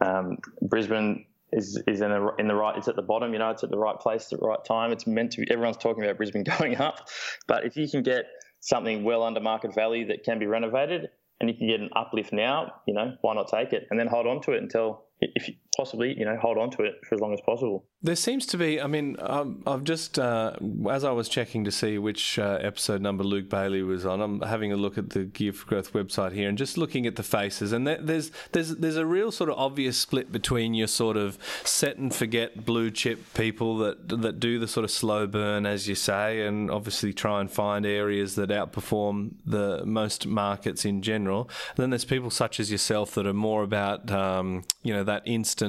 Um, 0.00 0.38
Brisbane 0.62 1.26
is 1.52 1.82
is 1.86 2.00
in, 2.00 2.12
a, 2.12 2.34
in 2.36 2.48
the 2.48 2.54
right. 2.54 2.76
It's 2.76 2.88
at 2.88 2.96
the 2.96 3.02
bottom. 3.02 3.32
You 3.32 3.38
know, 3.38 3.50
it's 3.50 3.64
at 3.64 3.70
the 3.70 3.78
right 3.78 3.98
place 3.98 4.32
at 4.32 4.40
the 4.40 4.46
right 4.46 4.64
time. 4.64 4.92
It's 4.92 5.06
meant 5.06 5.32
to. 5.32 5.40
be 5.40 5.50
Everyone's 5.50 5.76
talking 5.76 6.04
about 6.04 6.16
Brisbane 6.16 6.44
going 6.58 6.76
up, 6.76 7.08
but 7.46 7.64
if 7.64 7.76
you 7.76 7.88
can 7.88 8.02
get 8.02 8.26
something 8.60 9.04
well 9.04 9.22
under 9.22 9.40
market 9.40 9.74
value 9.74 10.06
that 10.08 10.24
can 10.24 10.38
be 10.38 10.46
renovated, 10.46 11.08
and 11.40 11.48
you 11.48 11.56
can 11.56 11.68
get 11.68 11.80
an 11.80 11.90
uplift 11.94 12.32
now, 12.32 12.72
you 12.86 12.94
know, 12.94 13.14
why 13.20 13.34
not 13.34 13.48
take 13.48 13.72
it 13.72 13.86
and 13.90 13.98
then 13.98 14.06
hold 14.06 14.26
on 14.26 14.40
to 14.42 14.52
it 14.52 14.62
until 14.62 15.04
if 15.20 15.50
possibly, 15.78 16.18
you 16.18 16.24
know, 16.24 16.36
hold 16.36 16.58
on 16.58 16.70
to 16.70 16.82
it 16.82 16.96
for 17.08 17.14
as 17.14 17.20
long 17.20 17.32
as 17.32 17.40
possible. 17.40 17.86
There 18.02 18.16
seems 18.16 18.46
to 18.46 18.56
be, 18.56 18.80
I 18.80 18.88
mean, 18.88 19.16
um, 19.20 19.62
I've 19.64 19.84
just, 19.84 20.18
uh, 20.18 20.54
as 20.90 21.04
I 21.04 21.12
was 21.12 21.28
checking 21.28 21.64
to 21.64 21.70
see 21.70 21.98
which 21.98 22.38
uh, 22.38 22.58
episode 22.60 23.00
number 23.00 23.22
Luke 23.22 23.48
Bailey 23.48 23.82
was 23.82 24.04
on, 24.04 24.20
I'm 24.20 24.40
having 24.40 24.72
a 24.72 24.76
look 24.76 24.98
at 24.98 25.10
the 25.10 25.24
Geared 25.24 25.56
for 25.56 25.66
Growth 25.66 25.92
website 25.92 26.32
here 26.32 26.48
and 26.48 26.58
just 26.58 26.76
looking 26.76 27.06
at 27.06 27.14
the 27.14 27.22
faces. 27.22 27.72
And 27.72 27.86
there's, 27.86 28.32
there's, 28.52 28.70
there's 28.76 28.96
a 28.96 29.06
real 29.06 29.30
sort 29.30 29.50
of 29.50 29.56
obvious 29.56 29.96
split 29.96 30.32
between 30.32 30.74
your 30.74 30.88
sort 30.88 31.16
of 31.16 31.38
set 31.62 31.96
and 31.96 32.12
forget 32.12 32.64
blue 32.64 32.90
chip 32.90 33.32
people 33.34 33.78
that, 33.78 34.08
that 34.08 34.40
do 34.40 34.58
the 34.58 34.68
sort 34.68 34.82
of 34.82 34.90
slow 34.90 35.28
burn, 35.28 35.64
as 35.64 35.88
you 35.88 35.94
say, 35.94 36.44
and 36.44 36.72
obviously 36.72 37.12
try 37.12 37.40
and 37.40 37.52
find 37.52 37.86
areas 37.86 38.34
that 38.34 38.50
outperform 38.50 39.34
the 39.46 39.84
most 39.86 40.26
markets 40.26 40.84
in 40.84 41.02
general. 41.02 41.48
And 41.68 41.76
then 41.76 41.90
there's 41.90 42.04
people 42.04 42.30
such 42.30 42.58
as 42.58 42.72
yourself 42.72 43.14
that 43.14 43.28
are 43.28 43.32
more 43.32 43.62
about, 43.62 44.10
um, 44.10 44.64
you 44.82 44.92
know, 44.92 45.04
that 45.04 45.22
instant 45.24 45.67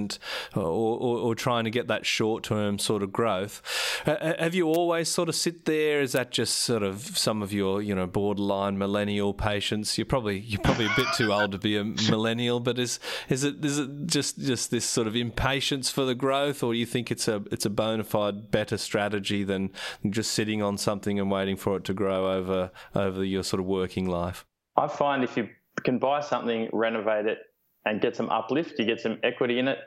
or, 0.55 0.63
or, 0.63 1.17
or 1.19 1.35
trying 1.35 1.63
to 1.63 1.69
get 1.69 1.87
that 1.87 2.05
short 2.05 2.43
term 2.43 2.79
sort 2.79 3.03
of 3.03 3.11
growth. 3.11 3.61
Uh, 4.05 4.33
have 4.39 4.55
you 4.55 4.67
always 4.67 5.09
sort 5.09 5.29
of 5.29 5.35
sit 5.35 5.65
there? 5.65 6.01
Is 6.01 6.13
that 6.13 6.31
just 6.31 6.59
sort 6.59 6.83
of 6.83 7.17
some 7.17 7.41
of 7.41 7.51
your 7.51 7.81
you 7.81 7.95
know 7.95 8.07
borderline 8.07 8.77
millennial 8.77 9.33
patience? 9.33 9.97
You're 9.97 10.05
probably 10.05 10.39
you're 10.39 10.61
probably 10.61 10.85
a 10.85 10.93
bit 10.95 11.07
too 11.15 11.31
old 11.33 11.51
to 11.51 11.57
be 11.57 11.77
a 11.77 11.83
millennial, 11.83 12.59
but 12.59 12.79
is 12.79 12.99
is 13.29 13.43
it 13.43 13.63
is 13.63 13.79
it 13.79 14.07
just 14.07 14.39
just 14.39 14.71
this 14.71 14.85
sort 14.85 15.07
of 15.07 15.15
impatience 15.15 15.89
for 15.89 16.05
the 16.05 16.15
growth, 16.15 16.63
or 16.63 16.73
do 16.73 16.79
you 16.79 16.85
think 16.85 17.11
it's 17.11 17.27
a 17.27 17.43
it's 17.51 17.65
a 17.65 17.69
bona 17.69 18.03
fide 18.03 18.51
better 18.51 18.77
strategy 18.77 19.43
than 19.43 19.71
just 20.09 20.31
sitting 20.31 20.61
on 20.61 20.77
something 20.77 21.19
and 21.19 21.29
waiting 21.31 21.57
for 21.57 21.77
it 21.77 21.83
to 21.85 21.93
grow 21.93 22.31
over 22.31 22.71
over 22.95 23.23
your 23.23 23.43
sort 23.43 23.59
of 23.59 23.65
working 23.65 24.07
life? 24.07 24.45
I 24.77 24.87
find 24.87 25.23
if 25.23 25.35
you 25.35 25.49
can 25.83 25.99
buy 25.99 26.21
something, 26.21 26.69
renovate 26.71 27.25
it, 27.25 27.39
and 27.85 28.01
get 28.01 28.15
some 28.15 28.29
uplift, 28.29 28.79
you 28.79 28.85
get 28.85 29.01
some 29.01 29.17
equity 29.23 29.59
in 29.59 29.67
it, 29.67 29.79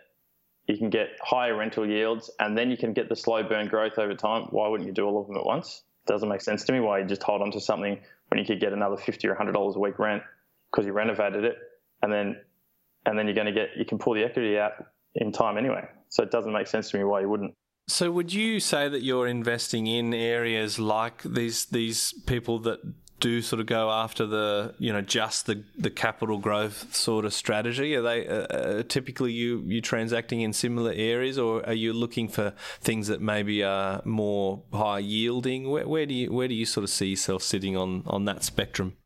you 0.67 0.77
can 0.77 0.91
get 0.91 1.09
higher 1.21 1.57
rental 1.57 1.89
yields, 1.89 2.31
and 2.39 2.57
then 2.57 2.71
you 2.71 2.77
can 2.77 2.93
get 2.93 3.09
the 3.09 3.17
slow 3.17 3.43
burn 3.43 3.69
growth 3.69 3.99
over 3.99 4.15
time. 4.15 4.45
Why 4.51 4.69
wouldn't 4.69 4.87
you 4.87 4.95
do 4.95 5.05
all 5.05 5.21
of 5.21 5.27
them 5.27 5.37
at 5.37 5.45
once? 5.45 5.83
Doesn't 6.07 6.29
make 6.29 6.41
sense 6.41 6.65
to 6.65 6.73
me. 6.73 6.81
Why 6.81 7.01
you 7.01 7.05
just 7.05 7.23
hold 7.23 7.43
on 7.43 7.51
to 7.53 7.61
something 7.61 7.99
when 8.29 8.39
you 8.39 8.45
could 8.45 8.61
get 8.61 8.73
another 8.73 8.97
fifty 8.97 9.29
or 9.29 9.35
hundred 9.35 9.53
dollars 9.53 9.77
a 9.77 9.79
week 9.79 9.99
rent 9.99 10.23
because 10.71 10.87
you 10.87 10.93
renovated 10.93 11.45
it, 11.45 11.57
and 12.03 12.13
then 12.13 12.41
and 13.07 13.19
then 13.19 13.27
you're 13.27 13.35
going 13.35 13.47
to 13.47 13.53
get 13.53 13.71
you 13.77 13.85
can 13.85 13.99
pull 13.99 14.15
the 14.15 14.25
equity 14.25 14.59
out 14.59 14.73
in 15.15 15.33
time 15.33 15.59
anyway. 15.59 15.87
So 16.09 16.23
it 16.23 16.31
doesn't 16.31 16.53
make 16.53 16.67
sense 16.67 16.91
to 16.91 16.99
me 16.99 17.05
why 17.05 17.21
you 17.21 17.29
wouldn't. 17.29 17.55
So 17.89 18.13
would 18.13 18.33
you 18.33 18.61
say 18.61 18.89
that 18.89 19.03
you're 19.03 19.27
investing 19.27 19.87
in 19.87 20.15
areas 20.15 20.79
like 20.79 21.23
these 21.23 21.67
these 21.67 22.13
people 22.27 22.59
that 22.61 22.81
do 23.23 23.41
sort 23.41 23.61
of 23.61 23.67
go 23.67 23.91
after 23.91 24.27
the 24.27 24.75
you 24.79 24.93
know 24.93 25.01
just 25.01 25.47
the 25.47 25.65
the 25.79 25.89
capital 25.91 26.39
growth 26.39 26.95
sort 26.95 27.25
of 27.25 27.33
strategy? 27.33 27.95
Are 27.95 28.03
they 28.03 28.27
uh, 28.27 28.33
uh, 28.33 28.83
typically 28.83 29.33
you 29.33 29.63
you 29.65 29.81
transacting 29.81 30.43
in 30.43 30.53
similar 30.53 30.93
areas, 30.95 31.39
or 31.39 31.65
are 31.65 31.73
you 31.73 31.95
looking 31.95 32.29
for 32.29 32.53
things 32.81 33.07
that 33.07 33.23
maybe 33.23 33.63
are 33.63 34.03
more 34.05 34.63
high 34.73 34.99
yielding? 34.99 35.71
Where, 35.71 35.89
where 35.89 36.05
do 36.05 36.13
you 36.13 36.33
where 36.33 36.49
do 36.49 36.55
you 36.55 36.67
sort 36.67 36.85
of 36.85 36.91
see 36.91 37.07
yourself 37.07 37.43
sitting 37.43 37.77
on 37.77 38.03
on 38.07 38.27
that 38.27 38.43
spectrum? 38.43 38.97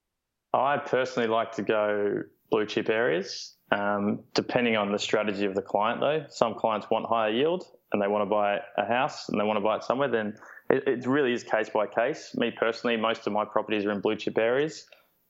I 0.52 0.78
personally 0.78 1.28
like 1.28 1.52
to 1.52 1.62
go 1.62 2.22
blue 2.50 2.66
chip 2.66 2.88
areas. 2.88 3.52
Um, 3.72 4.20
depending 4.32 4.76
on 4.76 4.92
the 4.92 4.98
strategy 4.98 5.44
of 5.44 5.54
the 5.54 5.62
client, 5.62 6.00
though, 6.00 6.24
some 6.28 6.54
clients 6.54 6.88
want 6.88 7.06
higher 7.06 7.30
yield 7.30 7.64
and 7.92 8.00
they 8.00 8.06
want 8.06 8.22
to 8.22 8.30
buy 8.30 8.60
a 8.78 8.86
house 8.86 9.28
and 9.28 9.40
they 9.40 9.44
want 9.44 9.56
to 9.56 9.60
buy 9.60 9.76
it 9.76 9.82
somewhere. 9.82 10.08
Then 10.08 10.36
it, 10.68 10.86
it 10.86 11.06
really 11.06 11.32
is 11.32 11.44
case 11.44 11.68
by 11.68 11.86
case. 11.86 12.34
Me 12.36 12.50
personally, 12.50 12.96
most 12.96 13.26
of 13.26 13.32
my 13.32 13.44
properties 13.44 13.84
are 13.84 13.92
in 13.92 14.00
blue 14.00 14.16
chip 14.16 14.38
areas. 14.38 14.86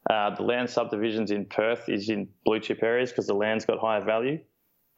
Uh, 0.09 0.35
the 0.35 0.43
land 0.43 0.71
subdivisions 0.71 1.31
in 1.31 1.47
Perth 1.47 1.89
is 1.89 2.09
in 2.09 2.29
blue 2.45 2.61
chip 2.61 2.83
areas 2.83 3.11
because 3.11 3.27
the 3.27 3.35
land's 3.35 3.65
got 3.65 3.79
higher 3.81 4.05
value, 4.05 4.39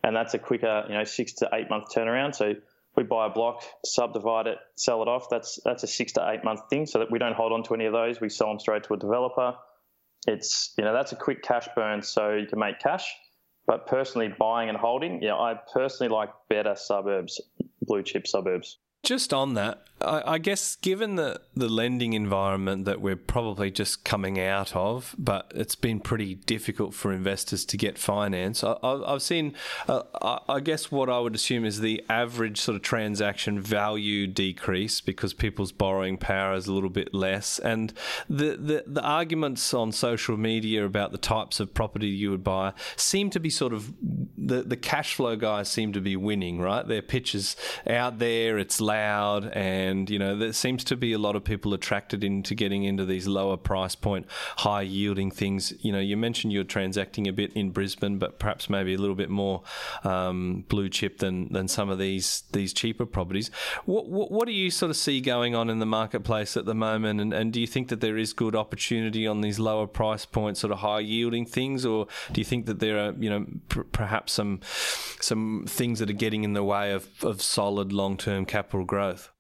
and 0.05 0.15
that's 0.15 0.35
a 0.35 0.39
quicker, 0.39 0.85
you 0.89 0.95
know, 0.95 1.05
six 1.05 1.33
to 1.35 1.49
eight 1.53 1.71
month 1.71 1.85
turnaround. 1.95 2.35
So 2.35 2.55
we 2.95 3.05
buy 3.05 3.27
a 3.27 3.31
block, 3.31 3.63
subdivide 3.85 4.47
it, 4.49 4.59
sell 4.77 5.03
it 5.03 5.09
off. 5.09 5.31
That's 5.31 5.59
that's 5.65 5.83
a 5.83 5.87
six 5.87 6.13
to 6.13 6.31
eight 6.31 6.45
month 6.45 6.61
thing. 6.69 6.87
So 6.87 6.99
that 6.99 7.11
we 7.11 7.19
don't 7.19 7.35
hold 7.35 7.53
on 7.53 7.63
to 7.65 7.75
any 7.75 7.87
of 7.87 7.93
those. 7.93 8.21
We 8.21 8.29
sell 8.29 8.49
them 8.49 8.61
straight 8.61 8.85
to 8.85 8.95
a 8.95 8.97
developer. 8.99 9.55
It's 10.27 10.75
you 10.77 10.85
know 10.85 10.93
that's 10.93 11.13
a 11.13 11.17
quick 11.17 11.43
cash 11.43 11.69
burn, 11.75 12.03
so 12.03 12.35
you 12.35 12.47
can 12.47 12.59
make 12.59 12.79
cash. 12.79 13.07
But 13.67 13.87
personally, 13.87 14.29
buying 14.39 14.69
and 14.69 14.79
holding, 14.79 15.23
yeah, 15.23 15.35
I 15.35 15.55
personally 15.73 16.13
like 16.13 16.31
better 16.49 16.75
suburbs, 16.75 17.41
blue 17.83 18.03
chip 18.03 18.27
suburbs. 18.27 18.79
Just 19.03 19.33
on 19.33 19.55
that, 19.55 19.85
I, 20.01 20.35
I, 20.35 20.39
guess 20.39 20.77
given 20.77 21.17
the, 21.17 21.41
the 21.55 21.69
lending 21.69 22.13
environment 22.13 22.85
that 22.85 23.01
we're 23.01 23.17
probably 23.17 23.71
just 23.71 24.05
coming 24.05 24.39
out 24.39 24.75
of, 24.75 25.15
but 25.19 25.51
it's 25.55 25.75
been 25.75 26.01
pretty 26.01 26.35
difficult 26.35 26.95
for 26.95 27.13
investors 27.13 27.65
to 27.67 27.77
get 27.77 27.99
finance. 27.99 28.63
I, 28.63 28.77
have 28.83 29.23
seen, 29.23 29.55
uh, 29.89 30.03
I 30.49 30.61
guess 30.61 30.91
what 30.91 31.09
I 31.09 31.19
would 31.19 31.35
assume 31.35 31.65
is 31.65 31.81
the 31.81 32.05
average 32.09 32.61
sort 32.61 32.77
of 32.77 32.83
transaction 32.83 33.61
value 33.61 34.27
decrease 34.27 35.01
because 35.01 35.35
people's 35.35 35.73
borrowing 35.73 36.17
power 36.17 36.55
is 36.55 36.67
a 36.67 36.73
little 36.73 36.91
bit 36.91 37.13
less, 37.15 37.59
and 37.59 37.93
the 38.29 38.57
the, 38.57 38.85
the 38.87 39.03
arguments 39.03 39.73
on 39.75 39.93
social 39.93 40.37
media 40.37 40.85
about 40.85 41.13
the 41.13 41.19
types 41.19 41.61
of 41.61 41.75
property 41.75 42.09
you 42.09 42.31
would 42.31 42.45
buy 42.45 42.73
seem 42.97 43.31
to 43.31 43.41
be 43.41 43.51
sort 43.51 43.73
of 43.73 43.93
the 44.49 44.63
the 44.63 44.77
cash 44.77 45.15
flow 45.15 45.37
guys 45.37 45.69
seem 45.69 45.93
to 45.93 46.01
be 46.01 46.17
winning, 46.17 46.61
right? 46.61 46.87
Their 46.87 47.03
pitches 47.03 47.57
out 47.87 48.19
there, 48.19 48.59
it's 48.59 48.81
loud 48.81 49.47
and 49.53 50.09
you 50.11 50.19
know 50.19 50.37
there 50.37 50.53
seems 50.53 50.85
to 50.85 50.97
be 50.97 51.13
a 51.13 51.19
lot 51.19 51.37
of 51.37 51.45
people 51.45 51.75
attracted 51.75 52.25
into 52.25 52.55
getting 52.55 52.85
into 52.85 53.05
these 53.05 53.27
lower 53.27 53.57
price 53.57 53.95
point, 53.95 54.27
high 54.59 54.83
yielding 54.83 55.31
things. 55.31 55.73
You 55.81 55.93
know, 55.93 56.01
you 56.01 56.17
mentioned 56.17 56.53
you're 56.53 56.65
transacting 56.65 57.29
a 57.29 57.33
bit 57.33 57.53
in 57.53 57.71
Brisbane, 57.71 58.19
but 58.19 58.39
perhaps 58.39 58.69
maybe 58.71 58.95
a 58.95 58.99
little 58.99 59.15
bit 59.15 59.31
more 59.31 59.63
um, 60.05 60.65
blue 60.69 60.89
chip 60.89 61.19
than 61.19 61.53
than 61.53 61.69
some 61.69 61.91
of 61.91 61.99
these 61.99 62.45
these 62.53 62.73
cheaper 62.73 63.07
properties. 63.07 63.51
What, 63.85 64.09
what, 64.09 64.31
what 64.31 64.47
do 64.47 64.53
you 64.53 64.71
sort 64.71 64.91
of 64.91 64.97
see 64.97 65.21
going 65.21 65.55
on 65.55 65.71
in 65.71 65.79
the 65.79 65.87
marketplace 65.87 66.57
at 66.57 66.65
the 66.65 66.75
moment, 66.75 67.21
and, 67.21 67.33
and 67.33 67.53
do 67.53 67.61
you 67.61 67.67
think 67.67 67.89
that 67.89 68.01
there 68.01 68.17
is 68.17 68.33
good 68.33 68.57
opportunity 68.57 69.27
on 69.27 69.41
these 69.41 69.59
lower 69.59 69.87
price 69.87 70.25
points, 70.25 70.61
sort 70.61 70.73
of 70.73 70.79
high 70.79 71.01
yielding 71.01 71.47
things, 71.47 71.85
or 71.85 72.07
do 72.33 72.41
you 72.41 72.45
think 72.45 72.67
that 72.67 72.81
there 72.81 72.99
are 72.99 73.13
you 73.19 73.31
know 73.31 73.47
pr- 73.69 73.83
perhaps 73.83 74.38
some 74.39 74.61
some 75.21 75.65
things 75.69 75.99
that 75.99 76.09
are 76.09 76.21
getting 76.25 76.45
in 76.45 76.53
the 76.55 76.65
way 76.65 76.93
of, 76.93 77.09
of 77.23 77.43
solid 77.43 77.93
long 77.93 78.17
term 78.17 78.47
capital 78.47 78.85
growth? 78.85 79.31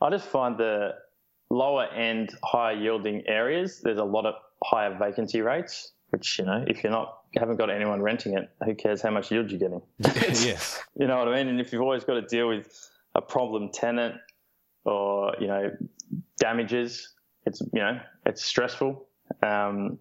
I 0.00 0.10
just 0.10 0.28
find 0.28 0.56
the 0.56 0.94
lower 1.50 1.86
end, 1.86 2.30
higher 2.44 2.74
yielding 2.74 3.26
areas, 3.26 3.80
there's 3.82 3.98
a 3.98 4.04
lot 4.04 4.26
of 4.26 4.34
higher 4.62 4.96
vacancy 4.98 5.40
rates, 5.40 5.92
which, 6.10 6.38
you 6.38 6.44
know, 6.44 6.64
if 6.66 6.82
you're 6.82 6.92
not, 6.92 7.20
you 7.32 7.40
haven't 7.40 7.56
got 7.56 7.70
anyone 7.70 8.02
renting 8.02 8.36
it, 8.36 8.50
who 8.64 8.74
cares 8.74 9.02
how 9.02 9.10
much 9.10 9.30
yield 9.30 9.50
you're 9.50 9.58
getting? 9.58 9.82
yes. 9.98 10.80
You 10.98 11.06
know 11.06 11.18
what 11.18 11.28
I 11.28 11.36
mean? 11.36 11.48
And 11.48 11.60
if 11.60 11.72
you've 11.72 11.82
always 11.82 12.04
got 12.04 12.14
to 12.14 12.22
deal 12.22 12.48
with 12.48 12.90
a 13.14 13.22
problem 13.22 13.70
tenant 13.72 14.16
or, 14.84 15.34
you 15.40 15.46
know, 15.46 15.70
damages, 16.38 17.14
it's, 17.46 17.60
you 17.72 17.80
know, 17.80 17.98
it's 18.26 18.44
stressful. 18.44 19.06
Um, 19.42 19.98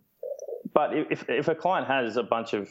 but 0.73 0.91
if, 0.95 1.29
if 1.29 1.47
a 1.47 1.55
client 1.55 1.87
has 1.87 2.17
a 2.17 2.23
bunch 2.23 2.53
of 2.53 2.69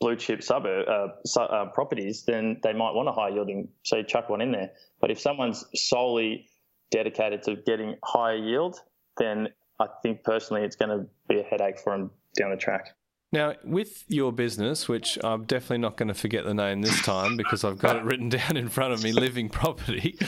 blue 0.00 0.16
chip 0.16 0.42
suburb 0.42 0.86
uh, 0.88 1.40
uh, 1.40 1.66
properties, 1.72 2.24
then 2.24 2.58
they 2.62 2.72
might 2.72 2.92
want 2.92 3.08
a 3.08 3.12
high 3.12 3.28
yielding, 3.28 3.68
so 3.82 4.02
chuck 4.02 4.28
one 4.28 4.40
in 4.40 4.52
there. 4.52 4.70
But 5.00 5.10
if 5.10 5.18
someone's 5.20 5.64
solely 5.74 6.46
dedicated 6.90 7.42
to 7.44 7.56
getting 7.56 7.96
higher 8.04 8.36
yield, 8.36 8.80
then 9.18 9.48
I 9.80 9.86
think 10.02 10.22
personally 10.24 10.62
it's 10.62 10.76
going 10.76 10.90
to 10.90 11.06
be 11.28 11.40
a 11.40 11.42
headache 11.42 11.78
for 11.78 11.96
them 11.96 12.10
down 12.36 12.50
the 12.50 12.56
track. 12.56 12.94
Now, 13.30 13.54
with 13.62 14.04
your 14.08 14.32
business, 14.32 14.88
which 14.88 15.18
I'm 15.22 15.44
definitely 15.44 15.78
not 15.78 15.98
going 15.98 16.08
to 16.08 16.14
forget 16.14 16.44
the 16.44 16.54
name 16.54 16.80
this 16.80 17.02
time 17.02 17.36
because 17.36 17.62
I've 17.62 17.78
got 17.78 17.96
it 17.96 18.04
written 18.04 18.28
down 18.30 18.56
in 18.56 18.68
front 18.68 18.94
of 18.94 19.02
me, 19.02 19.12
Living 19.12 19.48
Property. 19.48 20.16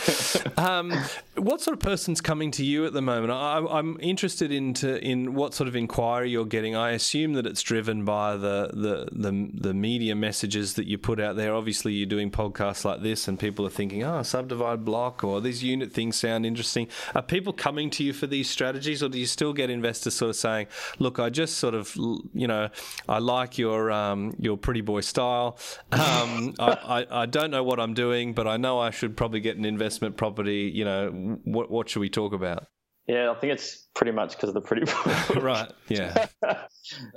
Um, 0.56 0.92
what 1.40 1.60
sort 1.60 1.74
of 1.74 1.80
person's 1.80 2.20
coming 2.20 2.50
to 2.52 2.64
you 2.64 2.84
at 2.86 2.92
the 2.92 3.02
moment? 3.02 3.32
I, 3.32 3.78
am 3.78 3.96
interested 4.00 4.52
into 4.52 5.02
in 5.02 5.34
what 5.34 5.54
sort 5.54 5.68
of 5.68 5.76
inquiry 5.76 6.30
you're 6.30 6.44
getting. 6.44 6.76
I 6.76 6.90
assume 6.90 7.34
that 7.34 7.46
it's 7.46 7.62
driven 7.62 8.04
by 8.04 8.36
the, 8.36 8.70
the 8.72 9.08
the 9.12 9.50
the 9.52 9.74
media 9.74 10.14
messages 10.14 10.74
that 10.74 10.86
you 10.86 10.98
put 10.98 11.20
out 11.20 11.36
there. 11.36 11.54
Obviously, 11.54 11.92
you're 11.94 12.06
doing 12.06 12.30
podcasts 12.30 12.84
like 12.84 13.02
this, 13.02 13.28
and 13.28 13.38
people 13.38 13.66
are 13.66 13.70
thinking, 13.70 14.02
"Oh, 14.02 14.22
subdivide 14.22 14.84
block," 14.84 15.24
or 15.24 15.40
"These 15.40 15.62
unit 15.62 15.92
things 15.92 16.16
sound 16.16 16.46
interesting." 16.46 16.88
Are 17.14 17.22
people 17.22 17.52
coming 17.52 17.90
to 17.90 18.04
you 18.04 18.12
for 18.12 18.26
these 18.26 18.48
strategies, 18.48 19.02
or 19.02 19.08
do 19.08 19.18
you 19.18 19.26
still 19.26 19.52
get 19.52 19.70
investors 19.70 20.14
sort 20.14 20.30
of 20.30 20.36
saying, 20.36 20.66
"Look, 20.98 21.18
I 21.18 21.30
just 21.30 21.58
sort 21.58 21.74
of 21.74 21.94
you 21.96 22.46
know." 22.46 22.70
I 23.08 23.18
like 23.18 23.58
your 23.58 23.90
um, 23.90 24.34
your 24.38 24.56
pretty 24.56 24.80
boy 24.80 25.00
style. 25.00 25.58
Um, 25.92 26.54
I, 26.58 27.06
I, 27.10 27.22
I, 27.22 27.26
don't 27.26 27.50
know 27.50 27.62
what 27.62 27.80
I'm 27.80 27.94
doing, 27.94 28.32
but 28.32 28.46
I 28.46 28.56
know 28.56 28.78
I 28.78 28.90
should 28.90 29.16
probably 29.16 29.40
get 29.40 29.56
an 29.56 29.64
investment 29.64 30.16
property. 30.16 30.70
You 30.72 30.84
know, 30.84 31.29
what 31.44 31.70
what 31.70 31.88
should 31.88 32.00
we 32.00 32.10
talk 32.10 32.32
about? 32.32 32.66
Yeah, 33.06 33.30
I 33.30 33.34
think 33.34 33.52
it's 33.52 33.88
pretty 33.94 34.12
much 34.12 34.36
because 34.36 34.50
of 34.50 34.54
the 34.54 34.60
pretty 34.60 34.90
right. 35.40 35.70
Yeah. 35.88 36.26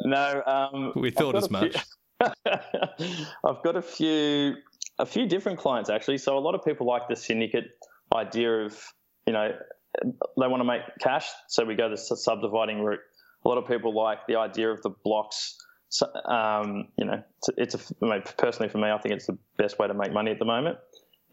no. 0.06 0.42
Um, 0.46 0.94
we 0.96 1.12
thought 1.12 1.36
as 1.36 1.50
much. 1.50 1.76
I've 2.22 3.64
got 3.64 3.76
a 3.76 3.82
few 3.82 4.56
a 5.00 5.06
few 5.06 5.28
different 5.28 5.60
clients 5.60 5.90
actually. 5.90 6.18
So 6.18 6.38
a 6.38 6.40
lot 6.40 6.56
of 6.56 6.64
people 6.64 6.88
like 6.88 7.08
the 7.10 7.16
syndicate 7.16 7.66
idea 8.14 8.66
of 8.66 8.82
you 9.28 9.34
know 9.34 9.52
they 10.04 10.48
want 10.48 10.62
to 10.62 10.66
make 10.66 10.82
cash, 11.00 11.28
so 11.48 11.64
we 11.66 11.76
go 11.76 11.90
the 11.90 11.98
subdividing 11.98 12.82
route. 12.82 13.02
A 13.46 13.50
lot 13.50 13.58
of 13.58 13.68
people 13.68 13.94
like 13.94 14.26
the 14.28 14.38
idea 14.38 14.72
of 14.72 14.82
the 14.82 14.90
blocks 14.90 15.58
so, 15.94 16.12
um, 16.26 16.88
you 16.98 17.06
know, 17.06 17.22
it's, 17.38 17.76
it's 17.76 17.92
a, 17.92 18.22
personally 18.36 18.68
for 18.68 18.80
me, 18.80 18.90
I 18.90 18.98
think 18.98 19.14
it's 19.14 19.28
the 19.28 19.38
best 19.58 19.78
way 19.78 19.88
to 19.88 19.94
make 19.94 20.12
money 20.12 20.32
at 20.32 20.40
the 20.40 20.46
moment. 20.46 20.80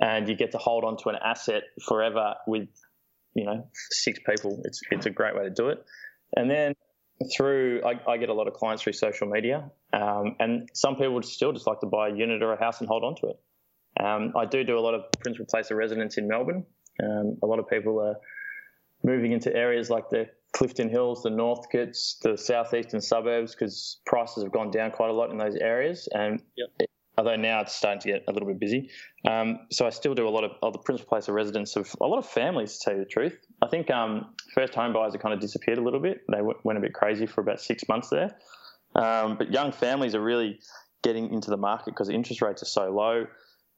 And 0.01 0.29
you 0.29 0.35
get 0.35 0.53
to 0.53 0.59
hold 0.59 0.85
on 0.85 0.97
to 0.99 1.11
an 1.11 1.17
asset 1.23 1.63
forever 1.87 2.35
with, 2.47 2.69
you 3.35 3.45
know, 3.45 3.69
six 3.91 4.19
people. 4.27 4.61
It's 4.65 4.81
it's 4.91 5.07
a 5.07 5.11
great 5.11 5.37
way 5.37 5.45
to 5.45 5.51
do 5.51 5.69
it. 5.69 5.85
And 6.37 6.51
then 6.51 6.75
through, 7.37 7.83
I, 7.85 8.01
I 8.11 8.17
get 8.17 8.31
a 8.31 8.35
lot 8.35 8.49
of 8.49 8.55
clients 8.55 8.83
through 8.83 8.95
social 8.95 9.29
media, 9.29 9.71
um, 9.93 10.37
and 10.39 10.71
some 10.73 10.97
people 10.97 11.15
would 11.15 11.25
still 11.27 11.53
just 11.53 11.67
like 11.67 11.81
to 11.81 11.87
buy 11.87 12.09
a 12.09 12.15
unit 12.15 12.43
or 12.43 12.53
a 12.55 12.59
house 12.59 12.81
and 12.81 12.89
hold 12.89 13.05
on 13.05 13.15
to 13.17 13.27
it. 13.29 13.41
Um, 14.03 14.33
I 14.37 14.47
do 14.47 14.65
do 14.65 14.79
a 14.79 14.81
lot 14.81 14.95
of 14.95 15.03
principal 15.21 15.47
place 15.47 15.71
of 15.71 15.77
residence 15.77 16.17
in 16.17 16.27
Melbourne. 16.29 16.65
Um, 17.03 17.37
a 17.43 17.47
lot 17.47 17.59
of 17.59 17.69
people 17.69 18.01
are 18.01 18.17
moving 19.03 19.33
into 19.33 19.55
areas 19.55 19.91
like 19.91 20.09
the 20.11 20.31
Clifton 20.53 20.89
Hills, 20.89 21.23
the 21.23 21.31
Northcotes, 21.31 22.19
the 22.23 22.37
southeastern 22.37 23.01
suburbs, 23.01 23.55
because 23.55 24.01
prices 24.07 24.43
have 24.43 24.53
gone 24.53 24.71
down 24.71 24.91
quite 24.91 25.11
a 25.11 25.13
lot 25.13 25.31
in 25.31 25.39
those 25.39 25.57
areas. 25.57 26.09
And 26.13 26.43
yep. 26.57 26.89
Although 27.21 27.37
now 27.37 27.61
it's 27.61 27.75
starting 27.75 28.01
to 28.01 28.09
get 28.09 28.25
a 28.29 28.33
little 28.33 28.49
bit 28.49 28.59
busy, 28.59 28.89
um, 29.29 29.61
so 29.71 29.87
I 29.87 29.91
still 29.91 30.15
do 30.15 30.27
a 30.27 30.31
lot 30.31 30.43
of, 30.43 30.53
of 30.63 30.73
the 30.73 30.79
principal 30.79 31.09
place 31.11 31.29
of 31.29 31.35
residence 31.35 31.77
of 31.77 31.95
a 32.01 32.07
lot 32.07 32.19
of 32.19 32.27
families. 32.27 32.79
To 32.79 32.85
tell 32.85 32.95
you 32.95 33.01
the 33.01 33.11
truth, 33.11 33.39
I 33.61 33.69
think 33.69 33.91
um, 33.91 34.35
first 34.55 34.75
home 34.75 34.95
buyers 34.95 35.13
have 35.13 35.21
kind 35.21 35.35
of 35.35 35.41
disappeared 35.41 35.77
a 35.77 35.83
little 35.83 36.01
bit. 36.01 36.23
They 36.31 36.39
w- 36.39 36.59
went 36.65 36.79
a 36.79 36.81
bit 36.81 36.95
crazy 36.95 37.27
for 37.27 37.43
about 37.43 37.61
six 37.61 37.87
months 37.89 38.09
there, 38.09 38.37
um, 38.95 39.37
but 39.37 39.53
young 39.53 39.71
families 39.71 40.15
are 40.15 40.23
really 40.23 40.61
getting 41.03 41.31
into 41.33 41.51
the 41.51 41.59
market 41.59 41.87
because 41.87 42.09
interest 42.09 42.41
rates 42.41 42.63
are 42.63 42.67
so 42.67 42.91
low. 42.91 43.27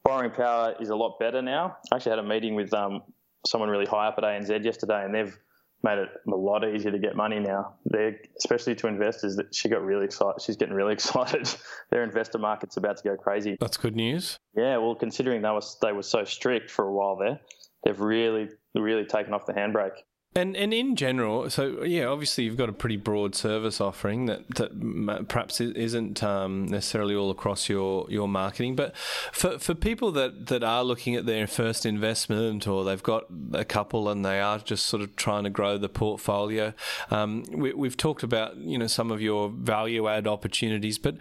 Borrowing 0.05 0.31
power 0.31 0.75
is 0.79 0.89
a 0.89 0.95
lot 0.95 1.19
better 1.19 1.41
now. 1.41 1.77
I 1.91 1.97
actually 1.97 2.11
had 2.11 2.19
a 2.19 2.23
meeting 2.23 2.55
with 2.55 2.73
um, 2.73 3.01
someone 3.45 3.69
really 3.69 3.85
high 3.85 4.07
up 4.07 4.15
at 4.17 4.23
ANZ 4.23 4.63
yesterday, 4.63 5.03
and 5.03 5.13
they've 5.13 5.37
made 5.83 5.97
it 5.97 6.09
a 6.27 6.35
lot 6.35 6.67
easier 6.67 6.91
to 6.91 6.99
get 6.99 7.15
money 7.15 7.39
now. 7.39 7.75
They're, 7.85 8.17
especially 8.37 8.75
to 8.75 8.87
investors, 8.87 9.35
that 9.35 9.53
she 9.53 9.69
got 9.69 9.83
really 9.83 10.05
excited. 10.05 10.41
She's 10.41 10.55
getting 10.55 10.73
really 10.73 10.93
excited. 10.99 11.53
Their 11.91 12.03
investor 12.03 12.37
market's 12.37 12.77
about 12.77 12.97
to 12.97 13.03
go 13.03 13.17
crazy. 13.17 13.57
That's 13.59 13.77
good 13.77 13.95
news. 13.95 14.37
Yeah, 14.55 14.77
well, 14.77 14.95
considering 14.95 15.41
they 15.41 15.49
were 15.49 15.61
they 15.81 15.91
were 15.91 16.03
so 16.03 16.23
strict 16.23 16.71
for 16.71 16.85
a 16.85 16.93
while 16.93 17.17
there, 17.17 17.39
they've 17.83 17.99
really 17.99 18.49
really 18.75 19.05
taken 19.05 19.33
off 19.33 19.45
the 19.45 19.53
handbrake. 19.53 19.97
And 20.35 20.57
and 20.57 20.73
in 20.73 20.95
general, 20.95 21.47
so 21.51 21.83
yeah, 21.83 22.05
obviously 22.05 22.45
you've 22.45 22.57
got 22.57 22.67
a 22.67 22.73
pretty 22.73 22.97
broad 22.97 23.35
service 23.35 23.79
offering 23.79 24.25
that 24.25 24.47
that 24.55 25.27
perhaps 25.27 25.61
isn't 25.61 26.23
um, 26.23 26.65
necessarily 26.65 27.13
all 27.13 27.29
across 27.29 27.69
your, 27.69 28.07
your 28.09 28.27
marketing. 28.27 28.75
But 28.75 28.97
for 29.31 29.59
for 29.59 29.75
people 29.75 30.11
that, 30.13 30.47
that 30.47 30.63
are 30.63 30.83
looking 30.83 31.15
at 31.15 31.27
their 31.27 31.45
first 31.45 31.85
investment 31.85 32.67
or 32.67 32.83
they've 32.83 33.03
got 33.03 33.25
a 33.53 33.63
couple 33.63 34.09
and 34.09 34.25
they 34.25 34.41
are 34.41 34.57
just 34.57 34.87
sort 34.87 35.03
of 35.03 35.15
trying 35.15 35.43
to 35.43 35.51
grow 35.51 35.77
the 35.77 35.89
portfolio, 35.89 36.73
um, 37.11 37.43
we, 37.51 37.71
we've 37.73 37.97
talked 37.97 38.23
about 38.23 38.57
you 38.57 38.79
know 38.79 38.87
some 38.87 39.11
of 39.11 39.21
your 39.21 39.49
value 39.49 40.07
add 40.07 40.25
opportunities. 40.25 40.97
But 40.97 41.17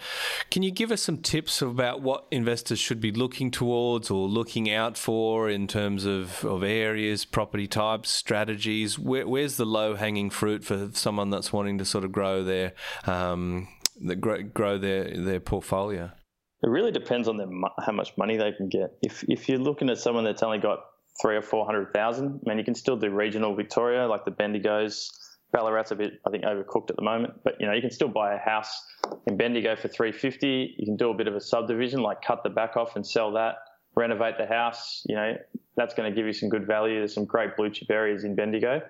can 0.51 0.63
you 0.63 0.71
give 0.71 0.91
us 0.91 1.03
some 1.03 1.19
tips 1.19 1.61
about 1.61 2.01
what 2.01 2.25
investors 2.31 2.79
should 2.79 3.01
be 3.01 3.13
looking 3.13 3.51
towards 3.51 4.11
or 4.11 4.27
looking 4.27 4.71
out 4.71 4.97
for 4.97 5.51
in 5.51 5.67
terms 5.67 6.07
of, 6.07 6.47
of 6.47 6.63
areas, 6.63 7.27
property 7.27 7.67
types, 7.67 8.11
strategies? 8.11 8.99
Where, 9.03 9.27
where's 9.27 9.57
the 9.57 9.65
low 9.65 9.95
hanging 9.95 10.31
fruit 10.31 10.65
for 10.65 10.91
someone 10.93 11.31
that's 11.31 11.53
wanting 11.53 11.79
to 11.79 11.85
sort 11.85 12.05
of 12.05 12.13
grow 12.13 12.43
their 12.45 12.73
um, 13.07 13.69
grow, 14.21 14.43
grow 14.43 14.79
their 14.79 15.17
their 15.17 15.41
portfolio? 15.41 16.11
It 16.63 16.69
really 16.69 16.93
depends 16.93 17.27
on 17.27 17.37
them, 17.37 17.65
how 17.85 17.93
much 17.93 18.17
money 18.17 18.37
they 18.37 18.53
can 18.53 18.69
get. 18.69 18.93
If 19.03 19.25
if 19.29 19.49
you're 19.49 19.59
looking 19.59 19.91
at 19.91 19.99
someone 19.99 20.25
that's 20.25 20.43
only 20.43 20.59
got 20.59 20.79
three 21.21 21.37
or 21.37 21.43
four 21.43 21.67
hundred 21.67 21.93
thousand, 21.93 22.41
I 22.47 22.49
mean, 22.49 22.59
you 22.59 22.65
can 22.65 22.75
still 22.75 22.97
do 22.97 23.11
regional 23.11 23.55
Victoria, 23.55 24.07
like 24.07 24.25
the 24.25 24.31
Bendigos. 24.31 25.09
Ballarat's 25.53 25.91
a 25.91 25.97
bit, 25.97 26.15
I 26.27 26.31
think, 26.31 26.45
overcooked 26.45 26.89
at 26.89 26.97
the 26.97 27.03
moment, 27.03 27.35
but 27.45 27.57
you 27.61 27.67
know, 27.67 27.75
you 27.75 27.83
can 27.83 27.91
still 27.91 28.09
buy 28.09 28.33
a 28.35 28.39
house 28.39 28.73
in 29.27 29.37
Bendigo 29.37 29.77
for 29.77 29.89
three 29.89 30.13
fifty. 30.13 30.75
You 30.79 30.87
can 30.87 30.97
do 30.97 31.11
a 31.11 31.15
bit 31.15 31.29
of 31.29 31.35
a 31.35 31.41
subdivision, 31.41 32.01
like 32.01 32.23
cut 32.23 32.43
the 32.43 32.49
back 32.49 32.77
off 32.77 32.97
and 32.97 33.07
sell 33.07 33.33
that, 33.33 33.57
renovate 33.95 34.39
the 34.39 34.47
house. 34.47 35.03
You 35.05 35.17
know, 35.17 35.35
that's 35.77 35.95
going 35.95 36.11
to 36.11 36.15
give 36.15 36.27
you 36.27 36.33
some 36.33 36.49
good 36.49 36.67
value. 36.67 36.99
There's 36.99 37.15
some 37.15 37.25
great 37.25 37.57
blue 37.57 37.71
chip 37.71 37.91
areas 37.91 38.25
in 38.25 38.35
Bendigo. 38.35 38.83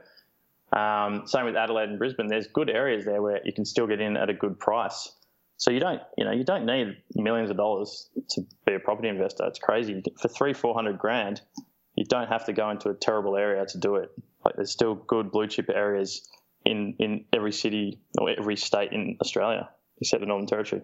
Um, 0.72 1.26
same 1.26 1.44
with 1.44 1.56
Adelaide 1.56 1.90
and 1.90 1.98
Brisbane. 1.98 2.28
There's 2.28 2.46
good 2.46 2.70
areas 2.70 3.04
there 3.04 3.20
where 3.20 3.40
you 3.44 3.52
can 3.52 3.64
still 3.64 3.86
get 3.86 4.00
in 4.00 4.16
at 4.16 4.30
a 4.30 4.34
good 4.34 4.58
price. 4.58 5.12
So 5.58 5.70
you 5.70 5.80
don't, 5.80 6.00
you 6.16 6.24
know, 6.24 6.32
you 6.32 6.44
don't 6.44 6.66
need 6.66 6.96
millions 7.14 7.50
of 7.50 7.56
dollars 7.56 8.08
to 8.30 8.42
be 8.66 8.74
a 8.74 8.80
property 8.80 9.08
investor. 9.08 9.44
It's 9.46 9.58
crazy. 9.58 10.02
For 10.20 10.28
three, 10.28 10.54
four 10.54 10.74
hundred 10.74 10.98
grand, 10.98 11.40
you 11.94 12.04
don't 12.04 12.28
have 12.28 12.46
to 12.46 12.52
go 12.52 12.70
into 12.70 12.88
a 12.88 12.94
terrible 12.94 13.36
area 13.36 13.64
to 13.66 13.78
do 13.78 13.96
it. 13.96 14.10
Like 14.44 14.56
there's 14.56 14.72
still 14.72 14.94
good 14.94 15.30
blue 15.30 15.46
chip 15.46 15.68
areas 15.68 16.28
in 16.64 16.96
in 16.98 17.26
every 17.32 17.52
city 17.52 18.00
or 18.18 18.30
every 18.30 18.56
state 18.56 18.92
in 18.92 19.18
Australia 19.20 19.68
except 20.00 20.20
the 20.20 20.26
Northern 20.26 20.48
Territory. 20.48 20.82